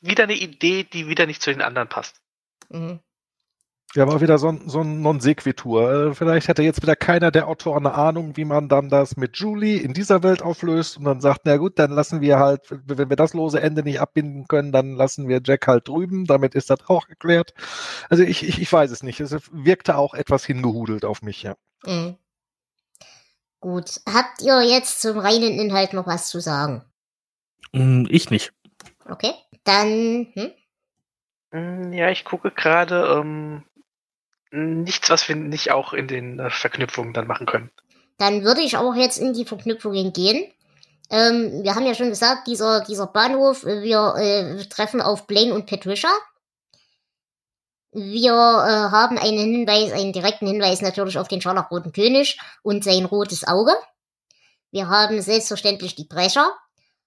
wieder 0.00 0.24
eine 0.24 0.34
Idee, 0.34 0.82
die 0.82 1.06
wieder 1.06 1.26
nicht 1.26 1.40
zu 1.40 1.52
den 1.52 1.62
anderen 1.62 1.88
passt. 1.88 2.20
Mhm. 2.70 2.98
Ja, 3.94 4.06
war 4.06 4.20
wieder 4.20 4.36
so 4.36 4.48
ein, 4.48 4.68
so 4.68 4.80
ein 4.80 5.00
Non 5.00 5.18
Sequitur. 5.18 6.08
Äh, 6.10 6.14
Vielleicht 6.14 6.48
hätte 6.48 6.62
jetzt 6.62 6.82
wieder 6.82 6.94
keiner 6.94 7.30
der 7.30 7.48
Autoren 7.48 7.86
eine 7.86 7.94
Ahnung, 7.94 8.36
wie 8.36 8.44
man 8.44 8.68
dann 8.68 8.90
das 8.90 9.16
mit 9.16 9.36
Julie 9.38 9.78
in 9.80 9.94
dieser 9.94 10.22
Welt 10.22 10.42
auflöst 10.42 10.98
und 10.98 11.04
dann 11.04 11.22
sagt, 11.22 11.42
na 11.44 11.56
gut, 11.56 11.78
dann 11.78 11.92
lassen 11.92 12.20
wir 12.20 12.38
halt, 12.38 12.60
wenn 12.70 13.08
wir 13.08 13.16
das 13.16 13.32
lose 13.32 13.60
Ende 13.62 13.82
nicht 13.82 13.98
abbinden 14.00 14.46
können, 14.46 14.72
dann 14.72 14.92
lassen 14.94 15.26
wir 15.26 15.40
Jack 15.42 15.66
halt 15.66 15.88
drüben. 15.88 16.26
Damit 16.26 16.54
ist 16.54 16.68
das 16.68 16.80
auch 16.88 17.08
erklärt. 17.08 17.54
Also 18.10 18.22
ich, 18.24 18.46
ich, 18.46 18.60
ich 18.60 18.70
weiß 18.70 18.90
es 18.90 19.02
nicht. 19.02 19.20
Es 19.20 19.34
wirkte 19.52 19.96
auch 19.96 20.12
etwas 20.12 20.44
hingehudelt 20.44 21.06
auf 21.06 21.22
mich, 21.22 21.42
ja. 21.42 21.54
Mhm. 21.86 22.16
Gut. 23.60 24.00
Habt 24.06 24.42
ihr 24.42 24.62
jetzt 24.62 25.00
zum 25.00 25.18
reinen 25.18 25.58
Inhalt 25.58 25.94
noch 25.94 26.06
was 26.06 26.28
zu 26.28 26.40
sagen? 26.40 26.84
Hm, 27.72 28.06
Ich 28.10 28.30
nicht. 28.30 28.52
Okay. 29.08 29.32
Dann, 29.64 30.28
hm? 30.34 30.50
Hm, 31.52 31.92
Ja, 31.94 32.10
ich 32.10 32.24
gucke 32.26 32.50
gerade 32.50 33.18
ähm, 33.18 33.64
nichts, 34.50 35.10
was 35.10 35.28
wir 35.28 35.36
nicht 35.36 35.70
auch 35.70 35.92
in 35.92 36.08
den 36.08 36.38
äh, 36.38 36.50
Verknüpfungen 36.50 37.12
dann 37.12 37.26
machen 37.26 37.46
können. 37.46 37.70
Dann 38.18 38.44
würde 38.44 38.62
ich 38.62 38.76
auch 38.76 38.94
jetzt 38.94 39.18
in 39.18 39.32
die 39.32 39.44
Verknüpfungen 39.44 40.12
gehen. 40.12 40.50
Ähm, 41.10 41.62
wir 41.62 41.74
haben 41.74 41.86
ja 41.86 41.94
schon 41.94 42.10
gesagt, 42.10 42.46
dieser, 42.46 42.84
dieser 42.84 43.06
Bahnhof, 43.06 43.64
äh, 43.64 43.82
wir 43.82 44.14
äh, 44.16 44.64
treffen 44.66 45.00
auf 45.00 45.26
Blaine 45.26 45.54
und 45.54 45.66
Patricia. 45.66 46.10
Wir 47.92 48.32
äh, 48.32 48.90
haben 48.92 49.16
einen 49.16 49.38
Hinweis, 49.38 49.92
einen 49.92 50.12
direkten 50.12 50.46
Hinweis 50.46 50.82
natürlich 50.82 51.18
auf 51.18 51.28
den 51.28 51.40
scharlachroten 51.40 51.92
König 51.92 52.38
und 52.62 52.84
sein 52.84 53.06
rotes 53.06 53.46
Auge. 53.46 53.72
Wir 54.70 54.88
haben 54.88 55.20
selbstverständlich 55.22 55.94
die 55.94 56.04
Brecher. 56.04 56.52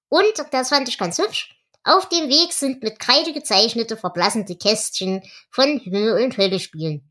Und, 0.09 0.33
das 0.51 0.69
fand 0.69 0.89
ich 0.89 0.97
ganz 0.97 1.19
hübsch, 1.19 1.55
auf 1.83 2.09
dem 2.09 2.27
Weg 2.29 2.53
sind 2.53 2.83
mit 2.83 2.99
Kreide 2.99 3.33
gezeichnete, 3.33 3.97
verblassende 3.97 4.55
Kästchen 4.55 5.23
von 5.49 5.79
Himmel 5.79 6.23
und 6.23 6.37
Hölle 6.37 6.59
spielen. 6.59 7.10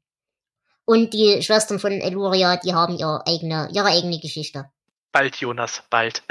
Und 0.91 1.14
die 1.14 1.41
Schwestern 1.41 1.78
von 1.78 1.93
Eluria, 1.93 2.57
die 2.57 2.74
haben 2.74 2.97
ihre 2.99 3.24
eigene, 3.24 3.68
ihre 3.72 3.86
eigene 3.86 4.18
Geschichte. 4.18 4.72
Bald, 5.12 5.36
Jonas, 5.36 5.84
bald. 5.88 6.24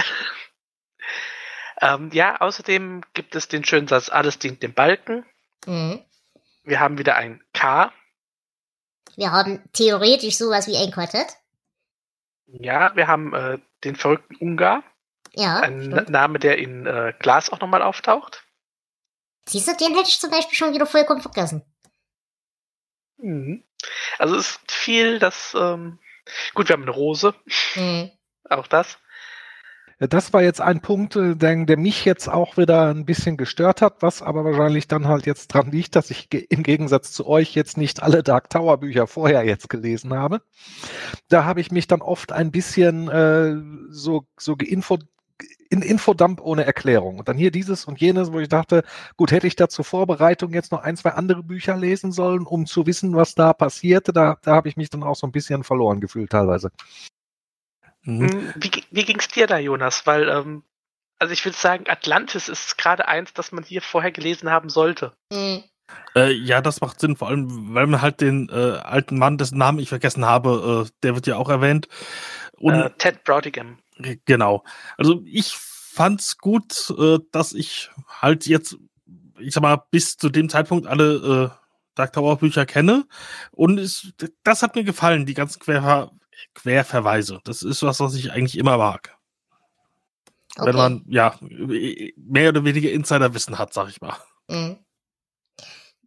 ähm, 1.82 2.10
ja, 2.12 2.42
außerdem 2.42 3.04
gibt 3.14 3.36
es 3.36 3.48
den 3.48 3.64
schönen 3.64 3.88
Satz, 3.88 4.10
alles 4.10 4.38
dient 4.38 4.62
dem 4.62 4.74
Balken. 4.74 5.26
Mhm. 5.66 6.04
Wir 6.66 6.82
haben 6.82 6.98
wieder 6.98 7.16
ein 7.16 7.42
K. 7.54 7.94
Wir 9.16 9.32
haben 9.32 9.64
theoretisch 9.72 10.38
sowas 10.38 10.68
wie 10.68 10.76
ein 10.76 10.92
Quartett. 10.92 11.38
Ja, 12.48 12.94
wir 12.98 13.08
haben 13.08 13.34
äh, 13.34 13.60
den 13.86 13.96
verrückten 13.96 14.36
Ungar. 14.36 14.84
Ja, 15.36 15.62
Ein 15.62 15.84
stimmt. 15.84 16.10
Name, 16.10 16.38
der 16.38 16.58
in 16.58 16.86
äh, 16.86 17.14
Glas 17.18 17.50
auch 17.50 17.62
nochmal 17.62 17.82
auftaucht. 17.82 18.44
Siehst 19.48 19.70
du, 19.70 19.78
den 19.78 19.96
hätte 19.96 20.10
ich 20.10 20.20
zum 20.20 20.32
Beispiel 20.32 20.58
schon 20.58 20.74
wieder 20.74 20.86
vollkommen 20.86 21.22
vergessen. 21.22 21.64
Mhm. 23.22 23.64
Also 24.18 24.36
es 24.36 24.52
ist 24.52 24.72
viel, 24.72 25.20
das. 25.20 25.56
Ähm, 25.60 26.00
gut, 26.54 26.70
wir 26.70 26.74
haben 26.74 26.84
eine 26.84 26.92
Rose, 26.92 27.34
Mhm. 27.76 28.12
auch 28.50 28.68
das. 28.68 28.98
Das 30.02 30.32
war 30.32 30.42
jetzt 30.42 30.62
ein 30.62 30.80
Punkt, 30.82 31.18
äh, 31.18 31.36
der, 31.36 31.66
der 31.66 31.76
mich 31.78 32.06
jetzt 32.06 32.30
auch 32.30 32.56
wieder 32.56 32.90
ein 32.90 33.06
bisschen 33.06 33.36
gestört 33.36 33.82
hat, 33.82 34.02
was 34.02 34.22
aber 34.22 34.46
wahrscheinlich 34.46 34.88
dann 34.88 35.10
halt 35.10 35.26
jetzt 35.26 35.50
dran 35.50 35.72
liegt, 35.72 35.98
dass 35.98 36.10
ich 36.10 36.30
ge- 36.30 36.46
im 36.50 36.64
Gegensatz 36.64 37.12
zu 37.12 37.28
euch 37.28 37.54
jetzt 37.54 37.78
nicht 37.78 38.02
alle 38.02 38.24
Dark 38.24 38.50
Tower 38.50 38.78
Bücher 38.78 39.08
vorher 39.08 39.44
jetzt 39.44 39.70
gelesen 39.70 40.14
habe. 40.14 40.42
Da 41.28 41.44
habe 41.44 41.60
ich 41.60 41.72
mich 41.72 41.86
dann 41.88 42.02
oft 42.02 42.32
ein 42.32 42.50
bisschen 42.52 43.10
äh, 43.10 43.56
so, 43.90 44.26
so 44.38 44.56
geinfo 44.56 45.00
in 45.70 45.82
Infodump 45.82 46.42
ohne 46.42 46.66
Erklärung. 46.66 47.20
Und 47.20 47.28
dann 47.28 47.38
hier 47.38 47.52
dieses 47.52 47.86
und 47.86 48.02
jenes, 48.02 48.32
wo 48.32 48.40
ich 48.40 48.50
dachte, 48.50 48.84
gut, 49.18 49.32
hätte 49.32 49.48
ich 49.48 49.56
da 49.56 49.70
zur 49.70 49.86
Vorbereitung 49.86 50.54
jetzt 50.54 50.72
noch 50.72 50.82
ein, 50.82 50.98
zwei 50.98 51.12
andere 51.12 51.44
Bücher 51.44 51.78
lesen 51.78 52.12
sollen, 52.12 52.46
um 52.46 52.66
zu 52.66 52.86
wissen, 52.88 53.16
was 53.16 53.36
da 53.36 53.54
passierte. 53.54 54.12
Da, 54.12 54.38
da 54.42 54.56
habe 54.56 54.68
ich 54.68 54.78
mich 54.78 54.90
dann 54.90 55.04
auch 55.04 55.16
so 55.16 55.28
ein 55.28 55.32
bisschen 55.32 55.64
verloren 55.64 56.02
gefühlt 56.02 56.32
teilweise. 56.32 56.72
Mhm. 58.02 58.26
Mhm. 58.26 58.54
Wie, 58.56 58.72
wie 58.92 59.06
ging's 59.06 59.28
dir 59.28 59.48
da, 59.48 59.60
Jonas? 59.60 60.08
Weil, 60.08 60.28
ähm, 60.28 60.64
also 61.20 61.34
ich 61.34 61.46
würde 61.46 61.58
sagen, 61.58 61.86
Atlantis 61.88 62.50
ist 62.50 62.78
gerade 62.78 63.08
eins, 63.08 63.34
das 63.34 63.52
man 63.52 63.64
hier 63.64 63.82
vorher 63.82 64.12
gelesen 64.12 64.50
haben 64.50 64.70
sollte. 64.70 65.14
Mhm. 65.32 65.64
Äh, 66.16 66.32
ja, 66.32 66.62
das 66.62 66.82
macht 66.82 67.00
Sinn, 67.00 67.16
vor 67.16 67.28
allem, 67.28 67.74
weil 67.74 67.88
man 67.88 68.02
halt 68.02 68.22
den 68.22 68.48
äh, 68.50 68.78
alten 68.78 69.18
Mann, 69.18 69.38
dessen 69.38 69.58
Namen 69.58 69.80
ich 69.80 69.90
vergessen 69.90 70.26
habe, 70.26 70.86
äh, 70.88 70.92
der 71.04 71.16
wird 71.16 71.28
ja 71.28 71.36
auch 71.36 71.50
erwähnt. 71.50 71.88
Und 72.58 72.74
Äh, 72.74 72.90
Ted 72.98 73.24
Brautigam. 73.24 73.78
Genau. 74.26 74.64
Also 74.98 75.22
ich 75.26 75.58
fand's 75.58 76.38
gut, 76.38 76.94
äh, 76.98 77.20
dass 77.32 77.54
ich 77.54 77.90
halt 78.22 78.48
jetzt, 78.48 78.78
ich 79.40 79.54
sag 79.54 79.62
mal, 79.62 79.84
bis 79.92 80.18
zu 80.18 80.30
dem 80.30 80.50
Zeitpunkt 80.50 80.88
alle 80.88 81.52
äh, 81.54 81.60
Dark 81.96 82.14
Tower 82.14 82.38
Bücher 82.38 82.66
kenne. 82.66 83.06
Und 83.52 83.78
es, 83.78 84.14
das 84.44 84.64
hat 84.64 84.76
mir 84.76 84.84
gefallen, 84.84 85.26
die 85.26 85.34
ganzen 85.34 85.60
Querver 85.60 86.12
Querverweise. 86.56 87.42
Das 87.44 87.64
ist 87.64 87.84
was, 87.84 88.00
was 88.00 88.16
ich 88.16 88.32
eigentlich 88.32 88.58
immer 88.58 88.78
mag. 88.78 89.18
Okay. 90.58 90.68
Wenn 90.68 90.76
man, 90.76 91.06
ja, 91.08 91.36
mehr 91.42 92.50
oder 92.50 92.64
weniger 92.64 92.92
Insiderwissen 92.92 93.58
hat, 93.58 93.74
sag 93.74 93.90
ich 93.90 94.02
mal. 94.02 94.16
Mhm. 94.48 94.78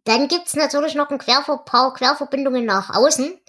Dann 0.03 0.27
gibt's 0.27 0.55
natürlich 0.55 0.95
noch 0.95 1.09
ein 1.09 1.17
Querver 1.17 1.59
paar 1.59 1.93
Querverbindungen 1.93 2.65
nach 2.65 2.89
außen. 2.89 3.39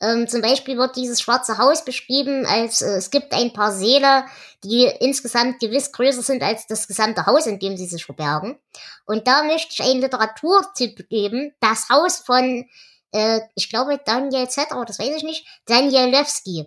Ähm, 0.00 0.28
zum 0.28 0.40
Beispiel 0.42 0.76
wird 0.76 0.96
dieses 0.96 1.20
schwarze 1.20 1.58
Haus 1.58 1.84
beschrieben 1.84 2.46
als 2.46 2.82
äh, 2.82 2.96
es 2.96 3.10
gibt 3.10 3.32
ein 3.32 3.52
paar 3.52 3.72
Seele, 3.72 4.24
die 4.64 4.84
insgesamt 5.00 5.60
gewiss 5.60 5.92
größer 5.92 6.22
sind 6.22 6.42
als 6.42 6.66
das 6.66 6.88
gesamte 6.88 7.26
Haus, 7.26 7.46
in 7.46 7.58
dem 7.58 7.76
sie 7.76 7.86
sich 7.86 8.04
verbergen. 8.04 8.58
Und 9.06 9.26
da 9.28 9.44
möchte 9.44 9.72
ich 9.72 9.82
einen 9.82 10.00
Literaturtipp 10.00 11.08
geben. 11.08 11.54
Das 11.60 11.88
Haus 11.90 12.18
von, 12.18 12.68
äh, 13.12 13.40
ich 13.54 13.70
glaube, 13.70 14.00
Daniel 14.04 14.48
Zetter, 14.48 14.84
das 14.84 14.98
weiß 14.98 15.16
ich 15.16 15.22
nicht, 15.22 15.46
Daniel 15.66 16.10
Lewski. 16.10 16.66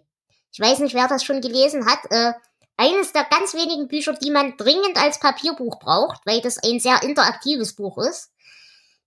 Ich 0.51 0.59
weiß 0.59 0.80
nicht, 0.80 0.95
wer 0.95 1.07
das 1.07 1.23
schon 1.23 1.41
gelesen 1.41 1.86
hat. 1.86 1.99
Äh, 2.09 2.34
eines 2.78 3.11
der 3.11 3.25
ganz 3.25 3.53
wenigen 3.53 3.88
Bücher, 3.88 4.13
die 4.13 4.32
man 4.32 4.55
dringend 4.55 4.97
als 4.97 5.19
Papierbuch 5.19 5.80
braucht, 5.80 6.21
weil 6.25 6.41
das 6.41 6.59
ein 6.63 6.80
sehr 6.80 7.01
interaktives 7.03 7.75
Buch 7.75 7.97
ist. 7.97 8.32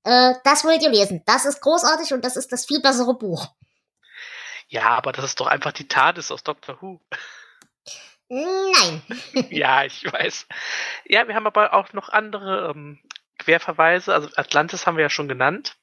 Äh, 0.05 0.35
das 0.45 0.65
wollt 0.65 0.83
ihr 0.83 0.91
lesen. 0.91 1.23
Das 1.25 1.45
ist 1.47 1.61
großartig 1.61 2.13
und 2.13 2.25
das 2.25 2.37
ist 2.37 2.53
das 2.53 2.67
viel 2.67 2.81
bessere 2.81 3.15
Buch. 3.15 3.49
Ja, 4.71 4.91
aber 4.91 5.11
das 5.11 5.25
ist 5.25 5.41
doch 5.41 5.49
einfach 5.49 5.73
die 5.73 5.89
TARDIS 5.89 6.31
aus 6.31 6.45
Doctor 6.45 6.81
Who. 6.81 7.01
Nein. 8.29 9.03
ja, 9.51 9.85
ich 9.85 10.05
weiß. 10.05 10.47
Ja, 11.07 11.27
wir 11.27 11.35
haben 11.35 11.49
aber 11.49 11.75
auch 11.75 11.93
noch 11.93 12.09
andere 12.09 12.71
ähm, 12.71 13.01
Querverweise. 13.39 14.15
Also 14.15 14.31
Atlantis 14.37 14.87
haben 14.87 14.97
wir 14.97 15.03
ja 15.03 15.11
schon 15.11 15.27
genannt. 15.27 15.77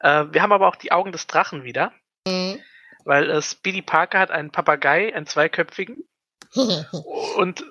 Äh, 0.00 0.24
wir 0.30 0.40
haben 0.40 0.52
aber 0.52 0.68
auch 0.68 0.76
die 0.76 0.90
Augen 0.90 1.12
des 1.12 1.26
Drachen 1.26 1.64
wieder. 1.64 1.92
Mhm. 2.26 2.62
Weil 3.04 3.30
äh, 3.30 3.42
Speedy 3.42 3.82
Parker 3.82 4.20
hat 4.20 4.30
einen 4.30 4.50
Papagei, 4.50 5.14
einen 5.14 5.26
zweiköpfigen. 5.26 6.02
Und 7.36 7.62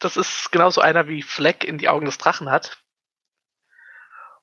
das 0.00 0.16
ist 0.16 0.50
genauso 0.50 0.80
einer 0.80 1.06
wie 1.06 1.22
Fleck 1.22 1.62
in 1.62 1.78
die 1.78 1.88
Augen 1.88 2.06
des 2.06 2.18
Drachen 2.18 2.50
hat. 2.50 2.82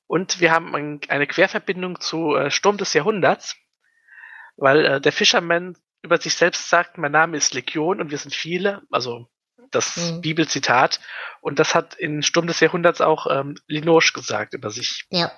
Und 0.06 0.40
wir 0.40 0.50
haben 0.50 0.74
ein, 0.74 1.00
eine 1.08 1.26
Querverbindung 1.26 2.00
zu 2.00 2.34
äh, 2.36 2.50
Sturm 2.50 2.78
des 2.78 2.94
Jahrhunderts, 2.94 3.56
weil 4.60 4.84
äh, 4.84 5.00
der 5.00 5.12
Fisherman 5.12 5.76
über 6.02 6.18
sich 6.18 6.34
selbst 6.34 6.68
sagt, 6.68 6.98
mein 6.98 7.12
Name 7.12 7.36
ist 7.36 7.54
Legion 7.54 8.00
und 8.00 8.10
wir 8.10 8.18
sind 8.18 8.34
viele, 8.34 8.82
also 8.90 9.26
das 9.70 9.96
Mhm. 9.96 10.20
Bibelzitat. 10.20 11.00
Und 11.40 11.58
das 11.58 11.74
hat 11.74 11.94
in 11.94 12.22
Sturm 12.22 12.46
des 12.46 12.60
Jahrhunderts 12.60 13.00
auch 13.00 13.26
ähm, 13.30 13.56
Linoche 13.66 14.12
gesagt 14.12 14.54
über 14.54 14.70
sich. 14.70 15.06
Ja. 15.10 15.30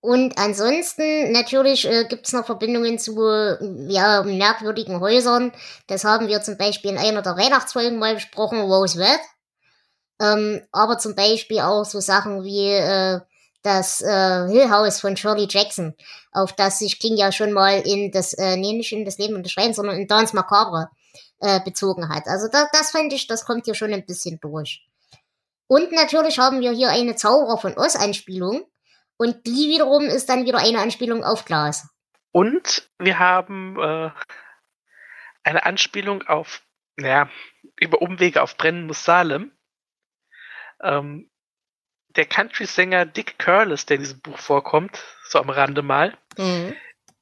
Und 0.00 0.38
ansonsten 0.38 1.32
natürlich 1.32 1.86
äh, 1.86 2.04
gibt 2.04 2.26
es 2.26 2.32
noch 2.32 2.46
Verbindungen 2.46 2.98
zu 2.98 3.20
äh, 3.20 3.58
ja, 3.88 4.22
merkwürdigen 4.22 5.00
Häusern. 5.00 5.52
Das 5.88 6.04
haben 6.04 6.28
wir 6.28 6.40
zum 6.40 6.56
Beispiel 6.56 6.92
in 6.92 6.98
einer 6.98 7.22
der 7.22 7.36
Weihnachtsfolgen 7.36 7.98
mal 7.98 8.14
besprochen, 8.14 8.60
Rose 8.60 8.98
Red. 9.00 9.20
Ähm, 10.20 10.62
aber 10.72 10.98
zum 10.98 11.14
Beispiel 11.14 11.60
auch 11.60 11.84
so 11.84 12.00
Sachen 12.00 12.44
wie 12.44 12.70
äh, 12.70 13.20
das 13.62 14.00
äh, 14.00 14.48
Hill 14.48 14.70
House 14.70 15.00
von 15.00 15.16
Shirley 15.16 15.46
Jackson, 15.48 15.94
auf 16.32 16.52
das 16.52 16.78
sich 16.78 16.98
King 16.98 17.16
ja 17.16 17.32
schon 17.32 17.52
mal 17.52 17.80
in 17.80 18.10
das, 18.12 18.32
äh, 18.34 18.56
nee, 18.56 18.72
nicht 18.72 18.92
in 18.92 19.04
das 19.04 19.18
Leben 19.18 19.34
und 19.34 19.44
das 19.44 19.52
Schwein, 19.52 19.74
sondern 19.74 19.96
in 19.96 20.06
Dance 20.06 20.34
Macabre 20.34 20.90
äh, 21.40 21.60
bezogen 21.64 22.08
hat. 22.08 22.26
Also 22.26 22.48
da, 22.48 22.68
das 22.72 22.90
fand 22.90 23.12
ich, 23.12 23.26
das 23.26 23.44
kommt 23.44 23.64
hier 23.64 23.74
schon 23.74 23.92
ein 23.92 24.06
bisschen 24.06 24.38
durch. 24.40 24.86
Und 25.66 25.92
natürlich 25.92 26.38
haben 26.38 26.60
wir 26.60 26.72
hier 26.72 26.88
eine 26.90 27.14
Zauberer 27.14 27.58
von 27.58 27.76
Oz 27.76 27.94
Anspielung. 27.94 28.66
Und 29.18 29.46
die 29.46 29.68
wiederum 29.68 30.04
ist 30.04 30.28
dann 30.28 30.46
wieder 30.46 30.58
eine 30.58 30.80
Anspielung 30.80 31.24
auf 31.24 31.44
Glas. 31.44 31.88
Und 32.32 32.88
wir 32.98 33.18
haben 33.18 33.76
äh, 33.78 34.10
eine 35.42 35.66
Anspielung 35.66 36.22
auf, 36.22 36.62
naja, 36.96 37.28
über 37.76 38.00
Umwege 38.00 38.42
auf 38.42 38.56
Brennen 38.56 38.86
muss 38.86 39.04
Salem. 39.04 39.52
Ähm, 40.82 41.30
der 42.18 42.26
Country-Sänger 42.26 43.06
Dick 43.06 43.38
Curlis, 43.38 43.86
der 43.86 43.96
in 43.96 44.02
diesem 44.02 44.20
Buch 44.20 44.38
vorkommt, 44.38 45.02
so 45.28 45.38
am 45.38 45.48
Rande 45.50 45.80
mal, 45.82 46.16
Mhm. 46.36 46.74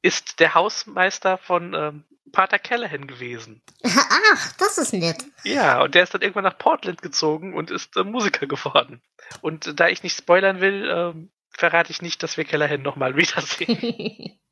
ist 0.03 0.41
der 0.41 0.55
Hausmeister 0.55 1.39
von 1.39 1.75
ähm, 1.75 2.05
Pater 2.33 2.59
Callahan 2.59 3.07
gewesen. 3.07 3.63
Ach, 3.85 4.53
das 4.59 4.79
ist 4.79 4.93
nett. 4.93 5.25
Ja, 5.45 5.81
und 5.83 5.95
der 5.95 6.03
ist 6.03 6.13
dann 6.13 6.23
irgendwann 6.23 6.45
nach 6.45 6.59
Portland 6.59 7.01
gezogen 7.01 7.55
und 7.55 7.71
ist 7.71 7.97
äh, 7.97 8.03
Musiker 8.05 8.47
geworden. 8.47 9.01
Und 9.41 9.67
äh, 9.69 9.75
da 9.75 9.89
ich 9.89 10.03
nicht 10.03 10.17
spoilern 10.19 10.61
will, 10.61 10.89
ähm, 10.91 11.31
verrate 11.51 11.93
ich 11.93 12.03
nicht, 12.03 12.23
dass 12.23 12.37
wir 12.37 12.45
Callahan 12.45 12.83
nochmal 12.83 13.17
wiedersehen. 13.17 14.39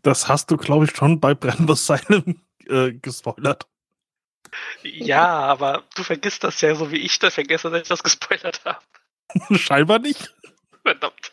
Das 0.00 0.28
hast 0.28 0.50
du, 0.50 0.56
glaube 0.56 0.86
ich, 0.86 0.96
schon 0.96 1.20
bei 1.20 1.34
Brennbus 1.34 1.86
Silent 1.86 2.38
äh, 2.68 2.92
gespoilert. 2.92 3.66
ja, 4.82 5.26
aber 5.28 5.84
du 5.94 6.02
vergisst 6.02 6.42
das 6.42 6.62
ja 6.62 6.74
so 6.74 6.90
wie 6.90 6.96
ich 6.96 7.18
das 7.18 7.34
vergesse, 7.34 7.68
dass 7.70 7.82
ich 7.82 7.88
das 7.88 8.02
gespoilert 8.02 8.64
habe. 8.64 8.78
Scheinbar 9.52 9.98
nicht. 9.98 10.34
Verdammt. 10.82 11.32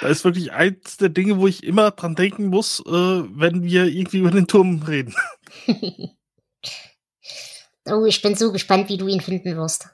Da 0.00 0.08
ist 0.08 0.24
wirklich 0.24 0.52
eins 0.52 0.96
der 0.98 1.08
Dinge, 1.08 1.38
wo 1.38 1.46
ich 1.46 1.64
immer 1.64 1.90
dran 1.92 2.14
denken 2.14 2.46
muss, 2.46 2.80
äh, 2.80 2.90
wenn 2.90 3.62
wir 3.62 3.84
irgendwie 3.86 4.18
über 4.18 4.30
den 4.30 4.46
Turm 4.46 4.82
reden. 4.82 5.14
oh, 7.86 8.04
ich 8.04 8.20
bin 8.22 8.34
so 8.34 8.52
gespannt, 8.52 8.88
wie 8.88 8.98
du 8.98 9.06
ihn 9.08 9.20
finden 9.20 9.56
wirst. 9.56 9.88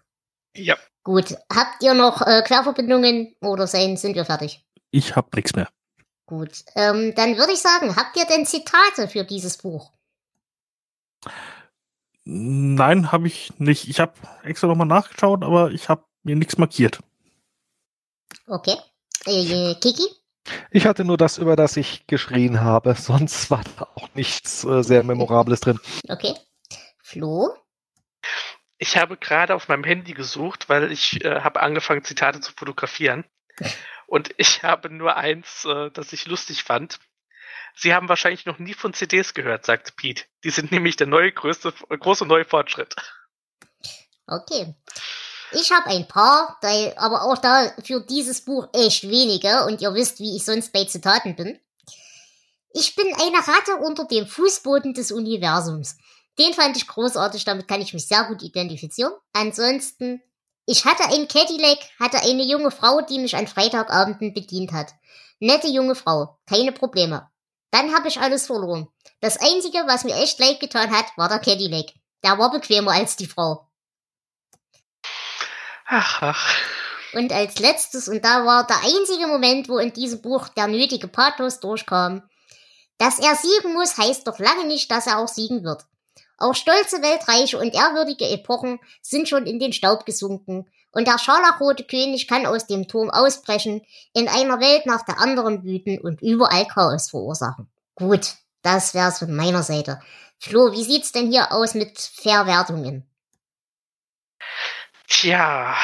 Ja. 0.57 0.77
Gut, 1.05 1.37
habt 1.53 1.83
ihr 1.83 1.95
noch 1.95 2.23
äh, 2.23 2.43
Querverbindungen 2.43 3.37
oder 3.41 3.69
sein, 3.69 3.97
sind 3.97 4.17
wir 4.17 4.25
fertig? 4.25 4.65
Ich 4.91 5.15
hab 5.15 5.35
nichts 5.37 5.55
mehr. 5.55 5.69
Gut, 6.27 6.65
ähm, 6.75 7.15
dann 7.15 7.37
würde 7.37 7.53
ich 7.53 7.61
sagen, 7.61 7.95
habt 7.95 8.17
ihr 8.17 8.25
denn 8.27 8.47
Zitate 8.47 9.07
für 9.07 9.23
dieses 9.23 9.59
Buch? 9.59 9.93
Nein, 12.25 13.13
habe 13.13 13.29
ich 13.29 13.57
nicht. 13.59 13.89
Ich 13.89 14.01
habe 14.01 14.15
extra 14.43 14.67
nochmal 14.67 14.89
nachgeschaut, 14.89 15.45
aber 15.45 15.71
ich 15.71 15.89
habe 15.89 16.05
mir 16.27 16.37
nichts 16.37 16.59
markiert. 16.59 16.99
Okay. 18.47 18.77
Äh, 19.25 19.75
Kiki? 19.77 20.07
Ich 20.71 20.87
hatte 20.87 21.05
nur 21.05 21.17
das, 21.17 21.39
über 21.39 21.57
das 21.57 21.77
ich 21.77 22.07
geschrien 22.07 22.61
habe, 22.61 22.95
sonst 22.99 23.51
war 23.51 23.63
da 23.79 23.89
auch 23.95 24.09
nichts 24.15 24.65
äh, 24.65 24.83
sehr 24.83 25.03
Memorables 25.05 25.61
drin. 25.61 25.81
Okay. 26.09 26.35
Flo? 27.03 27.55
Ich 28.79 28.97
habe 28.97 29.17
gerade 29.17 29.55
auf 29.55 29.69
meinem 29.69 29.85
Handy 29.85 30.13
gesucht, 30.13 30.69
weil 30.69 30.93
ich 30.93 31.25
äh, 31.25 31.41
habe 31.41 31.63
angefangen, 31.63 32.05
Zitate 32.05 32.41
zu 32.41 32.53
fotografieren. 32.53 33.25
Und 34.07 34.33
ich 34.37 34.63
habe 34.63 34.91
nur 34.91 35.17
eins, 35.17 35.65
äh, 35.65 35.91
das 35.91 36.13
ich 36.13 36.27
lustig 36.27 36.63
fand. 36.63 37.01
Sie 37.75 37.95
haben 37.95 38.09
wahrscheinlich 38.09 38.47
noch 38.47 38.59
nie 38.59 38.75
von 38.75 38.95
CDs 38.95 39.35
gehört, 39.35 39.65
sagte 39.65 39.93
Pete. 39.97 40.25
Die 40.45 40.51
sind 40.51 40.73
nämlich 40.73 40.97
der 40.97 41.07
neue 41.07 41.33
größte, 41.33 41.73
große 41.73 42.27
neue 42.27 42.45
Fortschritt. 42.45 42.95
Okay. 44.27 44.75
Ich 45.59 45.73
habe 45.73 45.87
ein 45.87 46.07
paar, 46.07 46.59
aber 46.97 47.23
auch 47.23 47.39
da 47.39 47.73
für 47.83 48.03
dieses 48.03 48.43
Buch 48.43 48.69
echt 48.75 49.09
wenige 49.09 49.65
und 49.65 49.81
ihr 49.81 49.95
wisst, 49.95 50.21
wie 50.21 50.37
ich 50.37 50.45
sonst 50.45 50.71
bei 50.71 50.85
Zitaten 50.85 51.35
bin. 51.35 51.59
Ich 52.75 52.95
bin 52.95 53.07
eine 53.07 53.39
Ratte 53.39 53.77
unter 53.83 54.05
dem 54.05 54.27
Fußboden 54.27 54.93
des 54.93 55.13
Universums. 55.13 55.97
Den 56.39 56.53
fand 56.53 56.77
ich 56.77 56.87
großartig, 56.87 57.47
damit 57.47 57.69
kann 57.69 57.81
ich 57.81 57.95
mich 57.95 58.07
sehr 58.07 58.25
gut 58.25 58.43
identifizieren. 58.43 59.15
Ansonsten, 59.33 60.21
ich 60.67 60.85
hatte 60.85 61.05
ein 61.05 61.27
Cadillac, 61.27 61.79
hatte 61.99 62.21
eine 62.21 62.43
junge 62.43 62.71
Frau, 62.71 63.01
die 63.01 63.19
mich 63.19 63.35
an 63.35 63.47
Freitagabenden 63.47 64.35
bedient 64.35 64.73
hat. 64.73 64.93
Nette 65.41 65.69
junge 65.69 65.95
Frau, 65.95 66.39
keine 66.47 66.73
Probleme. 66.73 67.31
Dann 67.71 67.95
habe 67.95 68.09
ich 68.09 68.21
alles 68.21 68.47
verloren. 68.47 68.89
Das 69.21 69.39
Einzige, 69.39 69.79
was 69.87 70.05
mir 70.05 70.17
echt 70.17 70.39
leid 70.39 70.61
getan 70.61 70.91
hat, 70.91 71.07
war 71.17 71.31
der 71.31 71.39
Cadillac. 71.39 71.95
Der 72.23 72.37
war 72.37 72.51
bequemer 72.51 72.93
als 72.93 73.17
die 73.17 73.27
Frau. 73.27 73.66
Ach, 75.89 76.23
ach. 76.23 76.55
Und 77.15 77.33
als 77.33 77.59
letztes, 77.59 78.09
und 78.09 78.25
da 78.25 78.45
war 78.45 78.67
der 78.67 78.79
einzige 78.79 79.27
Moment, 79.27 79.69
wo 79.69 79.79
in 79.79 79.93
diesem 79.93 80.21
Buch 80.21 80.49
der 80.49 80.67
nötige 80.67 81.09
Pathos 81.09 81.61
durchkam, 81.61 82.23
dass 82.99 83.19
er 83.19 83.35
siegen 83.37 83.73
muss, 83.75 83.97
heißt 83.97 84.27
doch 84.27 84.39
lange 84.39 84.67
nicht, 84.67 84.91
dass 84.91 85.07
er 85.07 85.19
auch 85.19 85.29
siegen 85.29 85.65
wird. 85.65 85.85
Auch 86.39 86.55
stolze 86.55 87.03
Weltreiche 87.03 87.59
und 87.59 87.75
ehrwürdige 87.75 88.29
Epochen 88.29 88.79
sind 89.01 89.29
schon 89.29 89.47
in 89.47 89.59
den 89.59 89.73
Staub 89.73 90.05
gesunken, 90.05 90.67
und 90.93 91.07
der 91.07 91.19
scharlachrote 91.19 91.85
König 91.85 92.27
kann 92.27 92.47
aus 92.47 92.67
dem 92.67 92.89
Turm 92.89 93.11
ausbrechen, 93.11 93.83
in 94.15 94.29
einer 94.29 94.61
Welt 94.61 94.87
nach 94.87 95.05
der 95.05 95.21
anderen 95.21 95.63
wüten 95.63 95.99
und 95.99 96.23
überall 96.23 96.67
Chaos 96.67 97.11
verursachen. 97.11 97.69
Gut, 97.95 98.35
das 98.63 98.95
wär's 98.95 99.19
von 99.19 99.35
meiner 99.35 99.63
Seite. 99.63 100.01
Flo, 100.39 100.73
wie 100.73 100.85
sieht's 100.85 101.13
denn 101.13 101.31
hier 101.31 101.53
aus 101.53 101.75
mit 101.75 101.99
Verwertungen? 101.99 103.07
Tja, 105.09 105.77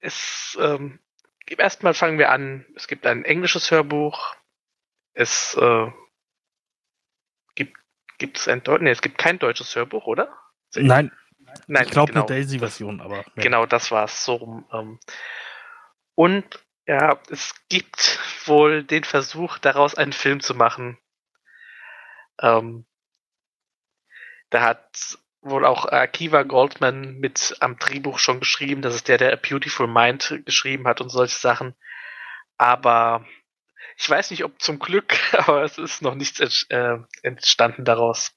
es 0.00 0.58
ähm, 0.60 0.98
erstmal 1.46 1.94
fangen 1.94 2.18
wir 2.18 2.30
an. 2.30 2.66
Es 2.76 2.88
gibt 2.88 3.06
ein 3.06 3.24
englisches 3.24 3.70
Hörbuch. 3.70 4.34
Es 5.12 5.54
äh, 5.54 5.90
gibt 7.54 7.76
gibt 8.18 8.38
es 8.38 8.48
ein 8.48 8.62
Deutsch? 8.62 8.82
Nee, 8.82 8.90
es 8.90 9.02
gibt 9.02 9.18
kein 9.18 9.38
deutsches 9.38 9.74
Hörbuch, 9.76 10.06
oder? 10.06 10.36
Nein, 10.74 11.10
Nein, 11.66 11.84
ich 11.84 11.90
glaube 11.90 12.12
genau. 12.12 12.26
eine 12.26 12.36
Daisy-Version, 12.36 13.00
aber. 13.00 13.18
ja. 13.18 13.24
Genau, 13.36 13.66
das 13.66 13.90
war's 13.90 14.24
so 14.24 14.34
rum. 14.34 14.68
Ähm. 14.72 14.98
Und 16.14 16.64
ja, 16.86 17.20
es 17.30 17.54
gibt 17.68 18.18
wohl 18.46 18.84
den 18.84 19.04
Versuch, 19.04 19.58
daraus 19.58 19.94
einen 19.94 20.12
Film 20.12 20.40
zu 20.40 20.54
machen. 20.54 20.98
Ähm, 22.40 22.86
da 24.50 24.62
hat 24.62 25.18
wohl 25.42 25.64
auch 25.64 25.86
Akiva 25.86 26.42
Goldman 26.42 27.14
mit 27.18 27.56
am 27.60 27.78
Drehbuch 27.78 28.18
schon 28.18 28.40
geschrieben. 28.40 28.82
Das 28.82 28.94
ist 28.94 29.08
der, 29.08 29.18
der 29.18 29.32
A 29.32 29.36
Beautiful 29.36 29.86
Mind 29.86 30.42
geschrieben 30.44 30.86
hat 30.86 31.00
und 31.00 31.08
solche 31.08 31.38
Sachen. 31.38 31.74
Aber 32.58 33.24
ich 33.96 34.08
weiß 34.08 34.30
nicht, 34.30 34.44
ob 34.44 34.60
zum 34.60 34.78
Glück, 34.78 35.14
aber 35.32 35.62
es 35.62 35.78
ist 35.78 36.02
noch 36.02 36.14
nichts 36.14 36.40
ent- 36.40 36.66
äh, 36.70 36.98
entstanden 37.22 37.84
daraus. 37.84 38.32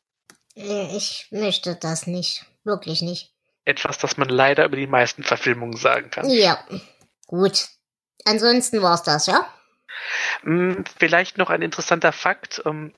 Äh, 0.56 0.96
Ich 0.96 1.28
möchte 1.32 1.76
das 1.76 2.08
nicht. 2.08 2.46
Wirklich 2.64 3.02
nicht. 3.02 3.34
Etwas, 3.66 3.98
das 3.98 4.18
man 4.18 4.30
leider 4.30 4.66
über 4.66 4.76
die 4.78 4.88
meisten 4.88 5.24
Verfilmungen 5.24 5.76
sagen 5.78 6.10
kann. 6.10 6.30
Ja, 6.30 6.64
gut. 7.28 7.68
Ansonsten 8.26 8.82
war's 8.82 9.04
das, 9.04 9.26
ja? 9.28 9.48
Mm, 10.44 10.84
Vielleicht 10.98 11.38
noch 11.38 11.50
ein 11.50 11.62
interessanter 11.62 12.12
Fakt, 12.14 12.62
ähm, 12.66 12.94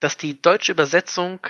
dass 0.00 0.16
die 0.16 0.40
deutsche 0.40 0.72
Übersetzung 0.72 1.40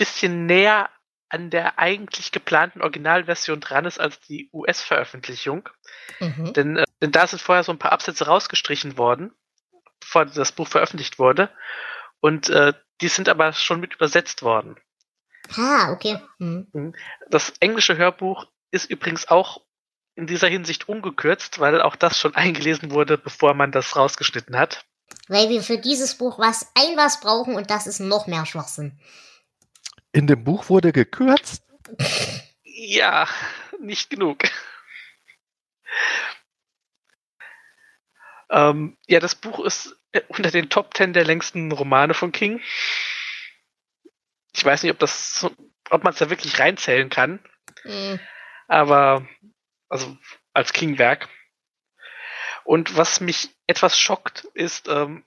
bisschen 0.00 0.46
näher 0.46 0.88
an 1.28 1.50
der 1.50 1.78
eigentlich 1.78 2.32
geplanten 2.32 2.80
Originalversion 2.80 3.60
dran 3.60 3.84
ist 3.84 4.00
als 4.00 4.18
die 4.20 4.48
US-Veröffentlichung. 4.52 5.68
Mhm. 6.18 6.52
Denn, 6.54 6.76
äh, 6.78 6.84
denn 7.02 7.12
da 7.12 7.26
sind 7.26 7.40
vorher 7.40 7.62
so 7.62 7.70
ein 7.70 7.78
paar 7.78 7.92
Absätze 7.92 8.26
rausgestrichen 8.26 8.96
worden, 8.96 9.30
bevor 10.00 10.24
das 10.24 10.52
Buch 10.52 10.66
veröffentlicht 10.66 11.18
wurde. 11.18 11.50
Und 12.20 12.48
äh, 12.48 12.72
die 13.02 13.08
sind 13.08 13.28
aber 13.28 13.52
schon 13.52 13.78
mit 13.80 13.94
übersetzt 13.94 14.42
worden. 14.42 14.76
Ah, 15.56 15.92
okay. 15.92 16.18
Mhm. 16.38 16.94
Das 17.28 17.52
englische 17.60 17.96
Hörbuch 17.98 18.46
ist 18.70 18.90
übrigens 18.90 19.28
auch 19.28 19.60
in 20.14 20.26
dieser 20.26 20.48
Hinsicht 20.48 20.88
ungekürzt, 20.88 21.58
weil 21.60 21.82
auch 21.82 21.94
das 21.94 22.18
schon 22.18 22.34
eingelesen 22.36 22.90
wurde, 22.90 23.18
bevor 23.18 23.52
man 23.52 23.70
das 23.70 23.96
rausgeschnitten 23.96 24.58
hat. 24.58 24.86
Weil 25.28 25.50
wir 25.50 25.62
für 25.62 25.78
dieses 25.78 26.14
Buch 26.14 26.38
was 26.38 26.72
ein 26.74 26.96
was 26.96 27.20
brauchen 27.20 27.54
und 27.54 27.70
das 27.70 27.86
ist 27.86 28.00
noch 28.00 28.26
mehr 28.26 28.46
Schwachsinn. 28.46 28.98
In 30.12 30.26
dem 30.26 30.42
Buch 30.44 30.68
wurde 30.68 30.92
gekürzt. 30.92 31.64
Ja, 32.64 33.28
nicht 33.78 34.10
genug. 34.10 34.44
Ähm, 38.50 38.96
ja, 39.06 39.20
das 39.20 39.34
Buch 39.36 39.64
ist 39.64 39.96
äh, 40.12 40.22
unter 40.28 40.50
den 40.50 40.68
Top 40.70 40.94
Ten 40.94 41.12
der 41.12 41.24
längsten 41.24 41.70
Romane 41.70 42.14
von 42.14 42.32
King. 42.32 42.60
Ich 44.54 44.64
weiß 44.64 44.82
nicht, 44.82 44.92
ob 44.92 44.98
das, 44.98 45.46
ob 45.90 46.02
man 46.02 46.12
es 46.12 46.18
da 46.18 46.30
wirklich 46.30 46.58
reinzählen 46.58 47.08
kann, 47.08 47.38
Mhm. 47.84 48.18
aber 48.66 49.28
also 49.88 50.16
als 50.52 50.72
King-Werk. 50.72 51.28
Und 52.64 52.96
was 52.96 53.20
mich 53.20 53.50
etwas 53.66 53.98
schockt, 53.98 54.44
ist, 54.54 54.88
ähm, 54.88 55.24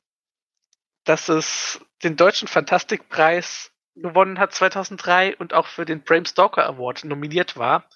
dass 1.05 1.29
es 1.29 1.79
den 2.03 2.15
deutschen 2.15 2.47
Fantastikpreis 2.47 3.72
gewonnen 3.95 4.39
hat 4.39 4.53
2003 4.53 5.37
und 5.37 5.53
auch 5.53 5.67
für 5.67 5.85
den 5.85 6.03
Bram 6.03 6.25
Stoker 6.25 6.65
Award 6.65 7.03
nominiert 7.05 7.57
war. 7.57 7.87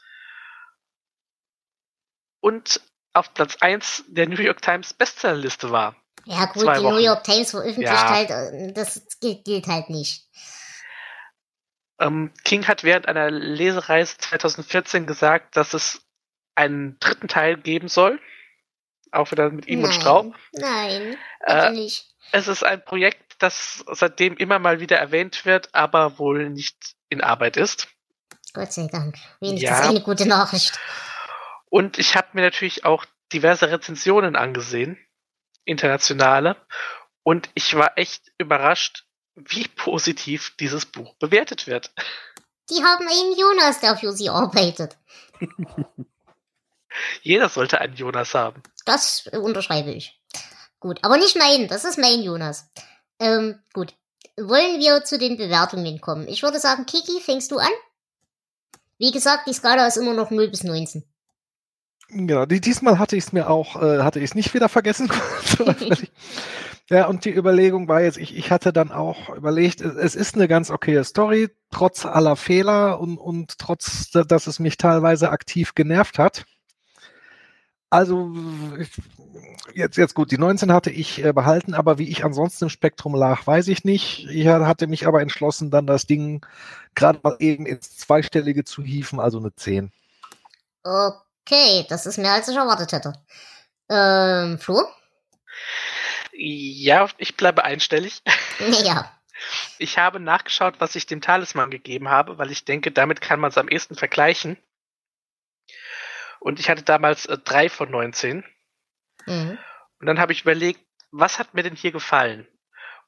Und 2.39 2.82
auf 3.14 3.34
Platz 3.34 3.58
1 3.62 4.06
der 4.08 4.28
New 4.28 4.41
York 4.41 4.62
Times 4.62 4.93
Bestsellerliste 4.93 5.72
war. 5.72 5.95
Ja 6.26 6.45
gut, 6.45 6.64
Zwei 6.64 6.78
die 6.78 6.84
New 6.84 6.91
Wochen. 6.91 7.04
York 7.04 7.24
Times 7.24 7.52
veröffentlicht 7.52 7.91
Ja. 7.91 8.10
halt, 8.10 8.78
das 8.78 9.18
gilt, 9.20 9.43
gilt 9.45 9.68
halt 9.68 9.89
nicht. 9.89 10.28
Ähm, 12.00 12.32
King 12.43 12.68
hat 12.68 12.84
während 12.84 13.08
einer 13.08 13.32
Lesereise 13.32 14.18
2014 14.20 15.08
gesagt, 15.08 15.58
dass 15.58 15.74
es 15.74 16.06
einen 16.54 17.00
dritten 17.00 17.28
Teil 17.28 17.58
geben 17.58 17.88
soll. 17.88 18.22
Auch 19.12 19.32
wieder 19.32 19.50
mit 19.50 19.68
ihm 19.68 19.80
und 19.84 19.89
Nein, 19.89 20.00
Straub. 20.00 20.36
Nein, 20.52 21.18
Äh, 21.39 21.62
bitte 21.62 21.72
nicht. 21.74 22.14
Es 22.34 22.48
ist 22.48 22.64
ein 22.64 22.84
Projekt, 22.84 23.27
das 23.40 23.84
seitdem 23.92 24.36
immer 24.38 24.60
mal 24.60 24.80
wieder 24.80 24.98
erwähnt 24.98 25.46
wird, 25.46 25.74
aber 25.74 26.18
wohl 26.20 26.50
nicht 26.50 26.96
in 27.10 27.22
Arbeit 27.22 27.58
ist. 27.58 27.88
Gott 28.54 28.74
sei 28.74 28.88
Dank. 28.92 29.16
Wenigstens 29.40 29.70
ja. 29.70 29.90
eine 29.90 30.02
gute 30.02 30.28
Nachricht. 30.28 30.80
Und 31.70 32.00
ich 32.00 32.16
habe 32.16 32.28
mir 32.34 32.42
natürlich 32.42 32.86
auch 32.86 33.06
diverse 33.34 33.70
Rezensionen 33.70 34.36
angesehen, 34.36 34.98
internationale, 35.66 36.56
und 37.24 37.50
ich 37.56 37.76
war 37.76 37.98
echt 37.98 38.32
überrascht, 38.38 39.04
wie 39.36 39.68
positiv 39.68 40.56
dieses 40.62 40.86
Buch 40.86 41.14
bewertet 41.16 41.68
wird. 41.68 41.92
Die 42.70 42.82
haben 42.82 43.06
einen 43.06 43.38
Jonas, 43.38 43.82
der 43.82 43.98
für 43.98 44.14
sie 44.14 44.30
arbeitet. 44.30 44.98
Jeder 47.22 47.50
sollte 47.50 47.82
einen 47.82 47.96
Jonas 47.96 48.34
haben. 48.34 48.64
Das 48.86 49.28
unterschreibe 49.28 49.92
ich. 49.92 50.22
Gut, 50.80 51.00
aber 51.04 51.18
nicht 51.18 51.36
mein, 51.36 51.68
das 51.68 51.84
ist 51.84 51.98
mein 51.98 52.22
Jonas. 52.22 52.70
Ähm, 53.20 53.59
gut. 53.74 53.95
Wollen 54.39 54.80
wir 54.80 55.03
zu 55.03 55.18
den 55.18 55.38
Bewertungen 55.38 55.99
kommen? 55.99 56.28
Ich 56.28 56.43
würde 56.43 56.59
sagen, 56.59 56.86
Kiki, 56.86 57.20
fängst 57.22 57.51
du 57.51 57.57
an? 57.57 57.72
Wie 58.99 59.11
gesagt, 59.11 59.47
die 59.47 59.53
Skala 59.53 59.88
ist 59.88 59.97
immer 59.97 60.13
noch 60.13 60.32
0 60.32 60.49
bis 60.49 60.63
19. 60.63 61.03
Ja, 62.09 62.45
die, 62.45 62.61
diesmal 62.61 62.99
hatte 62.99 63.15
ich 63.18 63.26
es 63.26 63.34
mir 63.34 63.49
auch, 63.49 63.82
äh, 63.82 64.01
hatte 64.01 64.20
ich 64.20 64.26
es 64.26 64.36
nicht 64.36 64.53
wieder 64.53 64.70
vergessen. 64.70 65.11
ja, 66.89 67.07
und 67.07 67.26
die 67.26 67.34
Überlegung 67.36 67.88
war 67.88 68.01
jetzt, 68.01 68.18
ich, 68.18 68.36
ich 68.38 68.49
hatte 68.51 68.72
dann 68.72 68.91
auch 68.91 69.30
überlegt, 69.36 69.82
es, 69.82 70.15
ist 70.15 70.36
eine 70.36 70.47
ganz 70.47 70.70
okaye 70.72 71.03
Story, 71.03 71.49
trotz 71.72 72.05
aller 72.05 72.36
Fehler 72.36 72.99
und, 72.99 73.18
und 73.18 73.57
trotz, 73.59 74.09
da- 74.11 74.24
dass 74.24 74.47
es 74.47 74.59
mich 74.59 74.78
teilweise 74.78 75.30
aktiv 75.32 75.76
genervt 75.76 76.18
hat. 76.18 76.45
Also, 77.90 78.34
jetzt, 79.74 79.98
jetzt 79.98 80.14
gut, 80.14 80.32
die 80.32 80.38
19 80.38 80.74
hatte 80.74 80.90
ich 80.90 81.24
äh, 81.24 81.32
behalten, 81.32 81.74
aber 81.74 81.98
wie 81.98 82.10
ich 82.10 82.26
ansonsten 82.26 82.66
im 82.66 82.70
Spektrum 82.70 83.16
lag, 83.16 83.48
weiß 83.48 83.70
ich 83.70 83.86
nicht. 83.86 84.28
Ich 84.30 84.48
hatte 84.48 84.88
mich 84.88 85.08
aber 85.08 85.22
entschlossen, 85.22 85.72
dann 85.72 85.88
das 85.88 86.06
Ding 86.06 86.46
gerade 86.96 87.20
mal 87.24 87.38
eben 87.40 87.66
ins 87.66 87.98
Zweistellige 87.98 88.66
zu 88.66 88.84
hieven, 88.84 89.20
also 89.22 89.38
eine 89.38 89.56
10. 89.56 89.92
Okay, 90.84 91.86
das 91.88 92.06
ist 92.06 92.18
mehr 92.18 92.34
als 92.34 92.50
ich 92.50 92.58
erwartet 92.58 92.92
hätte. 92.92 93.14
Ähm, 93.90 94.60
Flo? 94.60 94.84
Ja, 96.34 97.08
ich 97.18 97.38
bleibe 97.38 97.64
einstellig. 97.64 98.22
Naja. 98.60 99.12
Ich 99.78 100.00
habe 100.00 100.20
nachgeschaut, 100.20 100.76
was 100.80 100.96
ich 100.96 101.06
dem 101.06 101.22
Talisman 101.22 101.70
gegeben 101.70 102.10
habe, 102.10 102.40
weil 102.40 102.50
ich 102.50 102.66
denke, 102.66 102.92
damit 102.92 103.22
kann 103.22 103.40
man 103.40 103.52
es 103.52 103.58
am 103.60 103.68
ehesten 103.68 103.94
vergleichen. 103.94 104.58
Und 106.48 106.62
ich 106.62 106.70
hatte 106.70 106.84
damals 106.84 107.26
äh, 107.26 107.38
drei 107.38 107.68
von 107.68 107.91
19. 107.91 108.41
Mhm. 109.26 109.60
Und 110.00 110.08
dann 110.08 110.18
habe 110.18 110.32
ich 110.32 110.43
überlegt, 110.43 110.80
was 111.12 111.39
hat 111.39 111.54
mir 111.54 111.62
denn 111.62 111.76
hier 111.76 111.91
gefallen? 111.91 112.48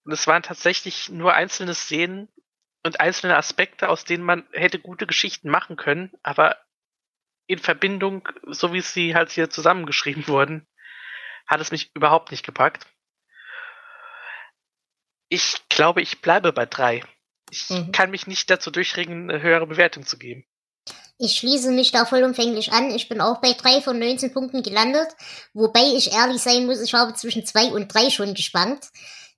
Und 0.03 0.11
es 0.11 0.27
waren 0.27 0.43
tatsächlich 0.43 1.07
nur 1.07 1.33
einzelne 1.33 1.73
Szenen 1.73 2.27
und 2.83 2.99
einzelne 2.99 3.37
Aspekte, 3.37 3.87
aus 3.87 4.03
denen 4.03 4.25
man 4.25 4.45
hätte 4.51 4.77
gute 4.77 5.07
Geschichten 5.07 5.49
machen 5.49 5.77
können, 5.77 6.11
aber 6.21 6.57
in 7.47 7.59
Verbindung, 7.59 8.27
so 8.47 8.73
wie 8.73 8.81
sie 8.81 9.15
halt 9.15 9.31
hier 9.31 9.49
zusammengeschrieben 9.49 10.27
wurden, 10.27 10.67
hat 11.47 11.61
es 11.61 11.71
mich 11.71 11.95
überhaupt 11.95 12.31
nicht 12.31 12.45
gepackt. 12.45 12.87
Ich 15.29 15.65
glaube, 15.69 16.01
ich 16.01 16.19
bleibe 16.19 16.51
bei 16.51 16.65
drei. 16.65 17.05
Ich 17.51 17.69
Mhm. 17.69 17.93
kann 17.93 18.11
mich 18.11 18.27
nicht 18.27 18.49
dazu 18.49 18.69
durchringen, 18.69 19.31
eine 19.31 19.41
höhere 19.41 19.65
Bewertung 19.65 20.05
zu 20.05 20.17
geben. 20.17 20.45
Ich 21.21 21.35
schließe 21.35 21.71
mich 21.71 21.91
da 21.91 22.05
vollumfänglich 22.05 22.71
an. 22.71 22.91
Ich 22.91 23.09
bin 23.09 23.19
auch 23.19 23.41
bei 23.41 23.51
3 23.51 23.81
von 23.81 23.99
19 23.99 24.31
Punkten 24.31 24.63
gelandet. 24.63 25.09
Wobei 25.53 25.83
ich 25.83 26.13
ehrlich 26.13 26.41
sein 26.41 26.65
muss, 26.65 26.79
ich 26.79 26.93
habe 26.93 27.13
zwischen 27.13 27.45
2 27.45 27.73
und 27.73 27.93
3 27.93 28.09
schon 28.09 28.33
gespannt. 28.33 28.87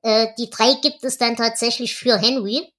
Äh, 0.04 0.28
die 0.38 0.52
3 0.52 0.76
gibt 0.76 1.04
es 1.04 1.18
dann 1.18 1.36
tatsächlich 1.36 1.96
für 1.96 2.20
Henry. 2.20 2.72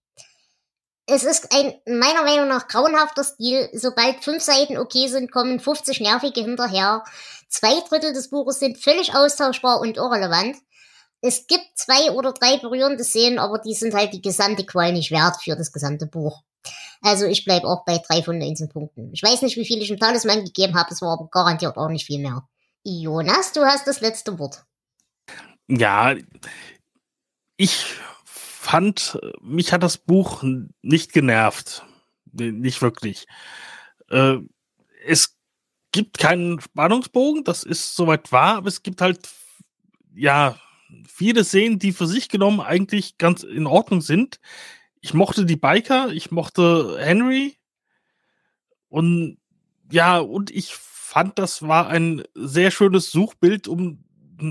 Es 1.07 1.25
ist 1.25 1.53
ein 1.53 1.75
meiner 1.85 2.23
Meinung 2.23 2.47
nach 2.47 2.69
grauenhafter 2.69 3.25
Stil. 3.25 3.69
Sobald 3.73 4.23
fünf 4.23 4.41
Seiten 4.41 4.79
okay 4.79 5.09
sind, 5.09 5.33
kommen 5.33 5.59
50 5.59 6.01
nervige 6.01 6.43
hinterher. 6.43 7.03
Zwei 7.49 7.81
Drittel 7.89 8.13
des 8.13 8.31
Buches 8.31 8.61
sind 8.61 8.79
völlig 8.79 9.17
austauschbar 9.17 9.81
und 9.81 9.97
irrelevant. 9.97 10.57
Es 11.21 11.49
gibt 11.49 11.67
zwei 11.75 12.13
oder 12.13 12.33
drei 12.33 12.59
berührende 12.59 13.03
Szenen, 13.03 13.41
aber 13.41 13.59
die 13.59 13.75
sind 13.75 13.95
halt 13.95 14.13
die 14.13 14.23
gesamte 14.23 14.65
Qual 14.65 14.93
nicht 14.93 15.11
wert 15.11 15.43
für 15.43 15.57
das 15.57 15.73
gesamte 15.73 16.07
Buch. 16.07 16.45
Also 17.01 17.27
ich 17.27 17.45
bleib 17.45 17.65
auch 17.65 17.85
bei 17.85 17.99
drei 17.99 18.23
von 18.23 18.39
19 18.39 18.69
Punkten. 18.69 19.13
Ich 19.13 19.23
weiß 19.23 19.43
nicht, 19.43 19.57
wie 19.57 19.65
viel 19.65 19.83
ich 19.83 19.91
im 19.91 19.99
Talisman 19.99 20.45
gegeben 20.45 20.75
habe, 20.75 20.93
es 20.93 21.03
war 21.03 21.13
aber 21.13 21.29
garantiert 21.29 21.77
auch 21.77 21.89
nicht 21.89 22.07
viel 22.07 22.21
mehr. 22.21 22.49
Jonas, 22.85 23.53
du 23.53 23.63
hast 23.63 23.87
das 23.87 24.01
letzte 24.01 24.39
Wort. 24.39 24.65
Ja, 25.69 26.15
ich 27.57 27.87
fand, 28.25 29.19
mich 29.41 29.73
hat 29.73 29.83
das 29.83 29.99
Buch 29.99 30.43
nicht 30.83 31.13
genervt. 31.13 31.85
Nicht 32.33 32.81
wirklich. 32.83 33.27
Äh, 34.09 34.39
es 35.05 35.37
gibt 35.93 36.19
keinen 36.19 36.61
Spannungsbogen, 36.61 37.45
das 37.45 37.63
ist 37.63 37.95
soweit 37.95 38.33
wahr, 38.33 38.57
aber 38.57 38.69
es 38.69 38.83
gibt 38.83 39.01
halt, 39.01 39.29
ja, 40.15 40.57
viele 41.07 41.45
Szenen, 41.45 41.79
die 41.79 41.93
für 41.93 42.07
sich 42.07 42.29
genommen 42.29 42.61
eigentlich 42.61 43.19
ganz 43.19 43.43
in 43.43 43.67
Ordnung 43.67 44.01
sind. 44.01 44.41
Ich 45.03 45.15
mochte 45.15 45.45
die 45.45 45.57
Biker, 45.57 46.09
ich 46.13 46.31
mochte 46.31 46.97
Henry 46.99 47.57
und 48.89 49.39
ja, 49.91 50.19
und 50.19 50.51
ich 50.51 50.75
fand, 50.75 51.39
das 51.39 51.63
war 51.63 51.89
ein 51.89 52.23
sehr 52.35 52.71
schönes 52.71 53.11
Suchbild, 53.11 53.69
um 53.69 54.05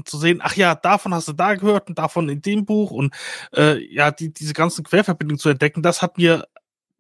zu 0.06 0.18
sehen, 0.18 0.40
ach 0.44 0.56
ja, 0.56 0.76
davon 0.76 1.14
hast 1.14 1.30
du 1.30 1.34
da 1.34 1.56
gehört 1.56 1.90
und 1.90 1.98
davon 1.98 2.30
in 2.30 2.42
dem 2.42 2.66
Buch 2.66 2.92
und 2.92 3.14
äh, 3.56 3.84
ja, 3.94 4.12
die, 4.12 4.34
diese 4.34 4.54
ganzen 4.54 4.84
Querverbindungen 4.84 5.40
zu 5.40 5.50
entdecken, 5.50 5.82
das 5.82 6.02
hat 6.02 6.18
mir 6.18 6.46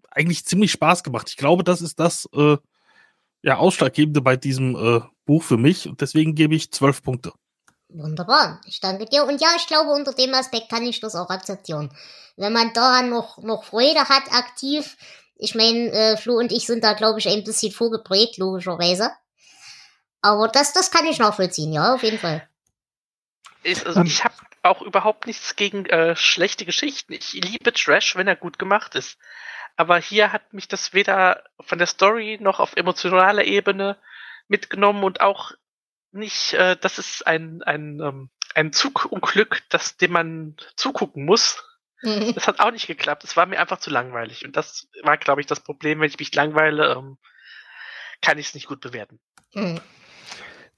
eigentlich 0.09 0.45
ziemlich 0.45 0.71
Spaß 0.71 1.03
gemacht. 1.03 1.29
Ich 1.29 1.37
glaube, 1.37 1.63
das 1.63 1.81
ist 1.81 1.99
das 1.99 2.27
äh, 2.33 2.57
ja, 3.43 3.57
Ausschlaggebende 3.57 4.21
bei 4.21 4.37
diesem 4.37 4.75
äh, 4.75 5.01
Buch 5.25 5.43
für 5.43 5.57
mich 5.57 5.87
und 5.87 6.01
deswegen 6.01 6.35
gebe 6.35 6.55
ich 6.55 6.71
zwölf 6.71 7.03
Punkte. 7.03 7.33
Wunderbar, 7.93 8.61
ich 8.65 8.79
danke 8.79 9.05
dir. 9.05 9.25
Und 9.25 9.41
ja, 9.41 9.49
ich 9.57 9.67
glaube, 9.67 9.91
unter 9.91 10.13
dem 10.13 10.33
Aspekt 10.33 10.69
kann 10.69 10.83
ich 10.83 10.99
das 10.99 11.15
auch 11.15 11.29
akzeptieren. 11.29 11.91
Wenn 12.37 12.53
man 12.53 12.73
daran 12.73 13.09
noch, 13.09 13.37
noch 13.39 13.65
Freude 13.65 14.07
hat, 14.07 14.31
aktiv, 14.31 14.95
ich 15.35 15.55
meine, 15.55 15.91
äh, 15.91 16.17
Flo 16.17 16.35
und 16.35 16.51
ich 16.51 16.65
sind 16.65 16.83
da, 16.83 16.93
glaube 16.93 17.19
ich, 17.19 17.27
ein 17.27 17.43
bisschen 17.43 17.71
vorgeprägt, 17.71 18.37
logischerweise. 18.37 19.11
Aber 20.21 20.47
das, 20.47 20.71
das 20.71 20.91
kann 20.91 21.05
ich 21.05 21.19
nachvollziehen, 21.19 21.73
ja, 21.73 21.95
auf 21.95 22.03
jeden 22.03 22.19
Fall. 22.19 22.47
Ich, 23.63 23.85
also 23.85 24.01
ich 24.03 24.23
habe 24.23 24.35
auch 24.63 24.81
überhaupt 24.81 25.27
nichts 25.27 25.55
gegen 25.55 25.85
äh, 25.87 26.15
schlechte 26.15 26.65
Geschichten. 26.65 27.13
Ich 27.13 27.33
liebe 27.33 27.73
Trash, 27.73 28.15
wenn 28.15 28.27
er 28.27 28.35
gut 28.35 28.59
gemacht 28.59 28.95
ist. 28.95 29.17
Aber 29.75 29.97
hier 29.97 30.31
hat 30.31 30.53
mich 30.53 30.67
das 30.67 30.93
weder 30.93 31.43
von 31.59 31.77
der 31.77 31.87
Story 31.87 32.37
noch 32.39 32.59
auf 32.59 32.75
emotionaler 32.75 33.43
Ebene 33.45 33.97
mitgenommen 34.47 35.03
und 35.03 35.21
auch 35.21 35.51
nicht, 36.11 36.53
äh, 36.53 36.77
das 36.79 36.99
ist 36.99 37.25
ein, 37.27 37.63
ein, 37.63 37.99
ähm, 37.99 38.29
ein 38.55 38.73
Zugunglück, 38.73 39.61
das, 39.69 39.97
dem 39.97 40.11
man 40.11 40.55
zugucken 40.75 41.25
muss. 41.25 41.63
Mhm. 42.01 42.33
Das 42.33 42.47
hat 42.47 42.59
auch 42.59 42.71
nicht 42.71 42.87
geklappt. 42.87 43.23
Es 43.23 43.37
war 43.37 43.45
mir 43.45 43.59
einfach 43.59 43.79
zu 43.79 43.89
langweilig. 43.89 44.45
Und 44.45 44.55
das 44.55 44.87
war, 45.03 45.17
glaube 45.17 45.41
ich, 45.41 45.47
das 45.47 45.59
Problem. 45.59 45.99
Wenn 45.99 46.09
ich 46.09 46.19
mich 46.19 46.33
langweile, 46.33 46.93
ähm, 46.93 47.17
kann 48.21 48.37
ich 48.37 48.47
es 48.47 48.53
nicht 48.53 48.67
gut 48.67 48.81
bewerten. 48.81 49.19
Mhm. 49.53 49.79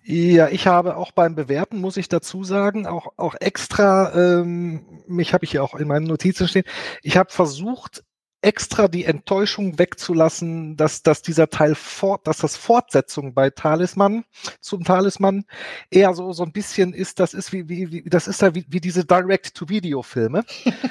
Ja, 0.06 0.50
ich 0.50 0.68
habe 0.68 0.98
auch 0.98 1.14
beim 1.14 1.34
Bewerten, 1.34 1.78
muss 1.78 1.96
ich 1.96 2.10
dazu 2.10 2.44
sagen, 2.44 2.86
auch, 2.88 3.14
auch 3.16 3.36
extra, 3.40 4.14
ähm, 4.14 5.02
mich 5.08 5.34
habe 5.34 5.46
ich 5.46 5.54
ja 5.54 5.62
auch 5.62 5.76
in 5.76 5.88
meinen 5.88 6.06
Notizen 6.08 6.50
stehen, 6.50 6.66
ich 7.02 7.16
habe 7.16 7.32
versucht, 7.32 8.04
extra 8.44 8.90
die 8.90 9.06
Enttäuschung 9.06 9.80
wegzulassen, 9.80 10.76
dass, 10.76 11.02
dass 11.02 11.22
dieser 11.22 11.50
Teil 11.50 11.76
fort, 11.76 12.28
dass 12.28 12.40
das 12.40 12.58
Fortsetzung 12.58 13.34
bei 13.34 13.50
Talisman 13.50 14.26
zum 14.60 14.84
Talisman 14.84 15.46
eher 15.90 16.14
so, 16.14 16.34
so 16.34 16.44
ein 16.44 16.52
bisschen 16.52 16.94
ist, 16.94 17.20
das 17.20 17.34
ist 17.34 17.54
wie, 17.54 17.70
wie, 17.70 17.92
wie 17.92 18.10
das 18.10 18.28
ist 18.28 18.42
ja 18.42 18.54
wie, 18.54 18.66
wie 18.68 18.82
diese 18.82 19.06
Direct-to-Video-Filme, 19.06 20.44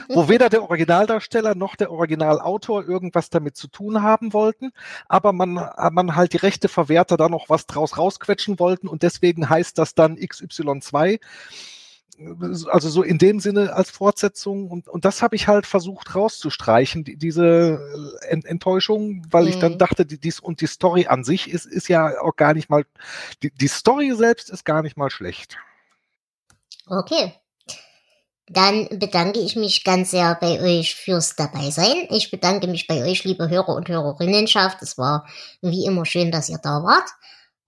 wo 0.08 0.28
weder 0.28 0.48
der 0.48 0.62
Originaldarsteller 0.62 1.54
noch 1.54 1.76
der 1.76 1.90
Originalautor 1.90 2.88
irgendwas 2.88 3.28
damit 3.28 3.56
zu 3.56 3.68
tun 3.68 4.02
haben 4.02 4.32
wollten, 4.32 4.72
aber 5.08 5.32
man, 5.32 5.54
man 5.54 6.16
halt 6.16 6.32
die 6.32 6.38
Rechte 6.38 6.68
Verwerter 6.68 7.18
da 7.18 7.28
noch 7.28 7.50
was 7.50 7.66
draus 7.66 7.98
rausquetschen 7.98 8.58
wollten 8.58 8.88
und 8.88 9.02
deswegen 9.02 9.48
heißt 9.50 9.76
das 9.76 9.94
dann 9.94 10.16
XY2 10.16 11.20
also 12.70 12.88
so 12.88 13.02
in 13.02 13.18
dem 13.18 13.40
Sinne 13.40 13.74
als 13.74 13.90
Fortsetzung 13.90 14.70
und, 14.70 14.88
und 14.88 15.04
das 15.04 15.22
habe 15.22 15.34
ich 15.34 15.48
halt 15.48 15.66
versucht 15.66 16.14
rauszustreichen, 16.14 17.04
die, 17.04 17.16
diese 17.16 17.80
Ent 18.28 18.44
Enttäuschung, 18.44 19.26
weil 19.30 19.44
mhm. 19.44 19.48
ich 19.48 19.58
dann 19.58 19.72
Mhm. 19.72 19.78
dachte, 19.78 20.06
die, 20.06 20.18
dies 20.18 20.40
und 20.40 20.60
die 20.60 20.66
Story 20.66 21.06
an 21.06 21.24
sich 21.24 21.50
ist, 21.50 21.66
ist 21.66 21.88
ja 21.88 22.20
auch 22.20 22.36
gar 22.36 22.54
nicht 22.54 22.70
mal, 22.70 22.84
die, 23.42 23.50
die 23.50 23.68
Story 23.68 24.12
selbst 24.14 24.50
ist 24.50 24.64
gar 24.64 24.82
nicht 24.82 24.96
mal 24.96 25.10
schlecht. 25.10 25.56
Okay. 26.86 27.34
Dann 28.48 28.88
bedanke 28.90 29.38
ich 29.40 29.56
mich 29.56 29.84
ganz 29.84 30.10
sehr 30.10 30.34
bei 30.34 30.60
euch 30.60 30.94
fürs 30.94 31.36
Dabeisein. 31.36 32.08
Ich 32.10 32.30
bedanke 32.30 32.66
mich 32.66 32.86
bei 32.86 33.02
euch, 33.02 33.24
liebe 33.24 33.48
Hörer 33.48 33.74
und 33.74 33.88
Hörerinnenschaft. 33.88 34.82
Es 34.82 34.98
war 34.98 35.26
wie 35.62 35.86
immer 35.86 36.04
schön, 36.04 36.30
dass 36.30 36.50
ihr 36.50 36.58
da 36.58 36.82
wart. 36.82 37.08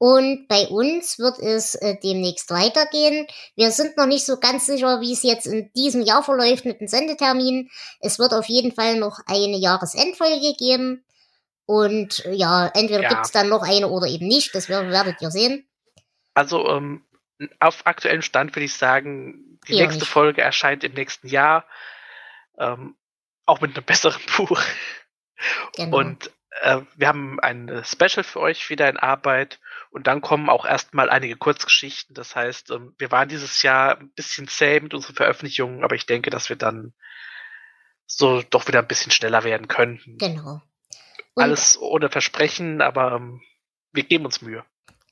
Und 0.06 0.48
bei 0.48 0.66
uns 0.66 1.18
wird 1.18 1.38
es 1.38 1.74
äh, 1.76 1.96
demnächst 1.98 2.50
weitergehen. 2.50 3.26
Wir 3.56 3.70
sind 3.70 3.96
noch 3.96 4.04
nicht 4.04 4.26
so 4.26 4.38
ganz 4.38 4.66
sicher, 4.66 5.00
wie 5.00 5.14
es 5.14 5.22
jetzt 5.22 5.46
in 5.46 5.72
diesem 5.72 6.02
Jahr 6.02 6.22
verläuft 6.22 6.66
mit 6.66 6.78
dem 6.78 6.88
Sendetermin. 6.88 7.70
Es 8.00 8.18
wird 8.18 8.34
auf 8.34 8.44
jeden 8.44 8.72
Fall 8.72 8.98
noch 8.98 9.20
eine 9.26 9.56
Jahresendfolge 9.56 10.52
geben. 10.58 11.02
Und 11.64 12.22
äh, 12.26 12.34
ja, 12.34 12.66
entweder 12.74 13.04
Ja. 13.04 13.08
gibt's 13.08 13.32
dann 13.32 13.48
noch 13.48 13.62
eine 13.62 13.88
oder 13.88 14.06
eben 14.06 14.28
nicht. 14.28 14.54
Das 14.54 14.68
wer- 14.68 14.90
werdet 14.90 15.22
ihr 15.22 15.30
sehen. 15.30 15.66
Also 16.34 16.68
ähm, 16.68 17.02
auf 17.58 17.86
aktuellem 17.86 18.20
Stand 18.20 18.54
würde 18.54 18.66
ich 18.66 18.74
sagen, 18.74 19.58
die 19.68 19.72
Eher 19.72 19.84
nächste 19.84 20.00
nicht. 20.00 20.10
Folge 20.12 20.42
erscheint 20.42 20.84
im 20.84 20.92
nächsten 20.92 21.28
Jahr. 21.28 21.64
Ähm, 22.58 22.94
auch 23.46 23.62
mit 23.62 23.74
einem 23.74 23.84
besseren 23.86 24.20
Buch. 24.36 24.60
Genau. 25.76 25.96
Und 25.96 26.30
äh, 26.60 26.80
wir 26.94 27.08
haben 27.08 27.40
ein 27.40 27.70
äh, 27.70 27.84
Special 27.84 28.22
für 28.22 28.40
euch 28.40 28.68
wieder 28.68 28.86
in 28.90 28.98
Arbeit. 28.98 29.60
Und 29.94 30.08
dann 30.08 30.22
kommen 30.22 30.48
auch 30.50 30.66
erstmal 30.66 31.08
einige 31.08 31.36
Kurzgeschichten. 31.36 32.16
Das 32.16 32.34
heißt, 32.34 32.72
ähm, 32.72 32.96
wir 32.98 33.12
waren 33.12 33.28
dieses 33.28 33.62
Jahr 33.62 33.96
ein 33.96 34.10
bisschen 34.10 34.48
zäh 34.48 34.80
mit 34.80 34.92
unseren 34.92 35.14
Veröffentlichungen, 35.14 35.84
aber 35.84 35.94
ich 35.94 36.04
denke, 36.04 36.30
dass 36.30 36.48
wir 36.48 36.56
dann 36.56 36.92
so 38.04 38.42
doch 38.42 38.66
wieder 38.66 38.80
ein 38.80 38.88
bisschen 38.88 39.12
schneller 39.12 39.44
werden 39.44 39.68
können. 39.68 40.00
genau. 40.18 40.60
Und 41.36 41.42
Alles 41.44 41.78
ohne 41.80 42.10
Versprechen, 42.10 42.82
aber 42.82 43.12
ähm, 43.12 43.40
wir 43.92 44.02
geben 44.02 44.24
uns 44.24 44.42
Mühe. 44.42 44.64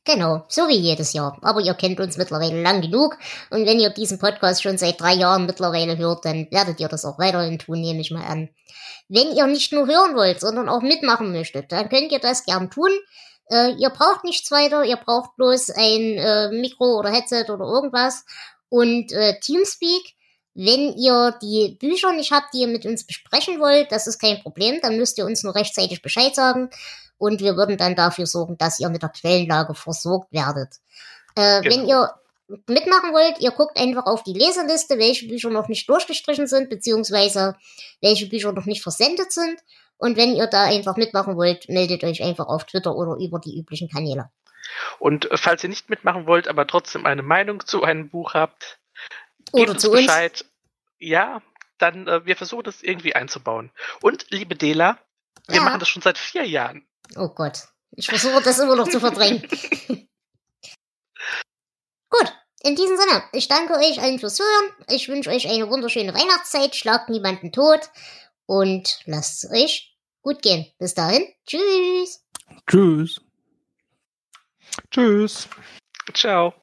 Genau, 0.05 0.45
so 0.49 0.67
wie 0.67 0.79
jedes 0.79 1.13
Jahr. 1.13 1.39
Aber 1.43 1.61
ihr 1.61 1.75
kennt 1.75 2.01
uns 2.01 2.17
mittlerweile 2.17 2.61
lang 2.61 2.81
genug. 2.81 3.17
Und 3.51 3.67
wenn 3.67 3.79
ihr 3.79 3.91
diesen 3.91 4.19
Podcast 4.19 4.65
schon 4.65 4.79
seit 4.79 5.01
drei 5.01 5.15
Jahren 5.15 5.47
mittlerweile 5.47 5.97
hört, 5.97 6.25
dann 6.25 6.49
werdet 6.51 6.81
ihr 6.81 6.89
das 6.89 7.05
auch 7.05 7.21
weiterhin 7.21 7.61
tun, 7.61 7.81
nehme 7.81 8.01
ich 8.01 8.11
mal 8.11 8.25
an. 8.25 8.49
Wenn 9.09 9.31
ihr 9.31 9.47
nicht 9.47 9.73
nur 9.73 9.87
hören 9.87 10.17
wollt, 10.17 10.41
sondern 10.41 10.69
auch 10.69 10.83
mitmachen 10.83 11.31
möchtet, 11.31 11.71
dann 11.71 11.89
könnt 11.89 12.11
ihr 12.11 12.19
das 12.19 12.45
gern 12.45 12.69
tun. 12.69 12.91
Äh, 13.51 13.73
ihr 13.73 13.91
braucht 13.91 14.25
nichts 14.25 14.51
weiter, 14.51 14.85
ihr 14.85 14.97
braucht 14.97 15.37
bloß 15.37 15.71
ein 15.71 16.19
äh, 16.19 16.49
Mikro 16.51 16.99
oder 16.99 17.11
Headset 17.11 17.51
oder 17.51 17.65
irgendwas 17.65 18.25
und 18.69 19.13
äh, 19.13 19.39
Teamspeak. 19.41 20.15
Wenn 20.55 20.93
ihr 20.99 21.35
die 21.41 21.77
Bücher 21.81 22.13
nicht 22.13 22.31
habt, 22.31 22.53
die 22.53 22.61
ihr 22.61 22.69
mit 22.69 22.85
uns 22.85 23.07
besprechen 23.07 23.59
wollt, 23.59 23.91
das 23.91 24.07
ist 24.07 24.19
kein 24.19 24.43
Problem, 24.43 24.81
dann 24.83 24.99
müsst 24.99 25.17
ihr 25.17 25.25
uns 25.25 25.43
nur 25.43 25.55
rechtzeitig 25.55 26.03
Bescheid 26.03 26.35
sagen 26.35 26.69
und 27.17 27.41
wir 27.41 27.57
würden 27.57 27.79
dann 27.79 27.95
dafür 27.95 28.27
sorgen, 28.27 28.59
dass 28.59 28.81
ihr 28.81 28.91
mit 28.91 29.03
der 29.03 29.09
Quellenlage 29.09 29.75
versorgt 29.75 30.33
werdet. 30.33 30.75
Äh, 31.37 31.63
Wenn 31.65 31.87
ihr 31.87 32.11
mitmachen 32.67 33.13
wollt, 33.13 33.41
ihr 33.41 33.51
guckt 33.51 33.79
einfach 33.79 34.07
auf 34.07 34.23
die 34.25 34.35
Leseliste, 34.35 34.99
welche 34.99 35.27
Bücher 35.29 35.51
noch 35.51 35.69
nicht 35.69 35.89
durchgestrichen 35.89 36.47
sind, 36.47 36.69
beziehungsweise 36.69 37.57
welche 38.01 38.27
Bücher 38.27 38.53
noch 38.53 38.67
nicht 38.67 38.83
versendet 38.83 39.33
sind. 39.33 39.59
Und 40.03 40.17
wenn 40.17 40.35
ihr 40.35 40.49
da 40.49 40.65
einfach 40.65 40.97
mitmachen 40.97 41.37
wollt, 41.37 41.69
meldet 41.69 42.03
euch 42.03 42.25
einfach 42.25 42.47
auf 42.49 42.65
Twitter 42.65 42.97
oder 42.97 43.25
über 43.25 43.39
die 43.39 43.57
üblichen 43.57 43.89
Kanäle. 43.89 44.31
Und 44.99 45.29
falls 45.37 45.63
ihr 45.63 45.69
nicht 45.69 45.91
mitmachen 45.91 46.27
wollt, 46.27 46.49
aber 46.49 46.67
trotzdem 46.67 47.07
eine 47.07 47.23
Meinung 47.23 47.65
zu 47.65 47.85
einem 47.85 48.11
Buch 48.11 48.35
habt, 48.35 48.81
Oder 49.53 49.61
gebt 49.67 49.71
uns 49.75 49.83
zu 49.83 49.93
uns. 49.93 50.01
Bescheid. 50.07 50.45
Ja, 50.99 51.41
dann 51.79 52.09
äh, 52.09 52.27
wir 52.27 52.35
versuchen 52.35 52.65
das 52.65 52.83
irgendwie 52.83 53.15
einzubauen. 53.15 53.71
Und 54.01 54.27
liebe 54.31 54.57
Dela, 54.57 54.99
wir 55.47 55.59
Ja. 55.59 55.63
machen 55.63 55.79
das 55.79 55.89
schon 55.89 56.03
seit 56.03 56.19
vier 56.19 56.45
Jahren. 56.49 56.85
Oh 57.15 57.29
Gott. 57.29 57.69
Ich 57.93 58.09
versuche 58.09 58.43
das 58.43 58.59
immer 58.59 58.75
noch 58.75 58.89
zu 58.89 58.99
verdrängen. 58.99 59.43
Gut, 62.11 62.33
in 62.65 62.75
diesem 62.75 62.97
Sinne, 62.97 63.23
ich 63.33 63.47
danke 63.47 63.75
euch 63.75 64.01
allen 64.01 64.19
fürs 64.19 64.35
Zuhören. 64.35 64.71
Ich 64.89 65.09
wünsche 65.09 65.31
euch 65.31 65.49
eine 65.49 65.71
wunderschöne 65.71 66.13
Weihnachtszeit. 66.13 66.75
Schlagt 66.75 67.09
niemanden 67.09 67.53
tot. 67.53 67.89
Und 68.47 68.99
lasst 69.07 69.45
es 69.45 69.51
euch 69.53 69.92
gut 70.23 70.43
gehen. 70.43 70.67
Bis 70.79 70.95
dahin. 70.95 71.27
Tschüss. 71.47 72.25
Tschüss. 72.67 73.21
Tschüss. 74.91 75.49
Ciao. 76.15 76.55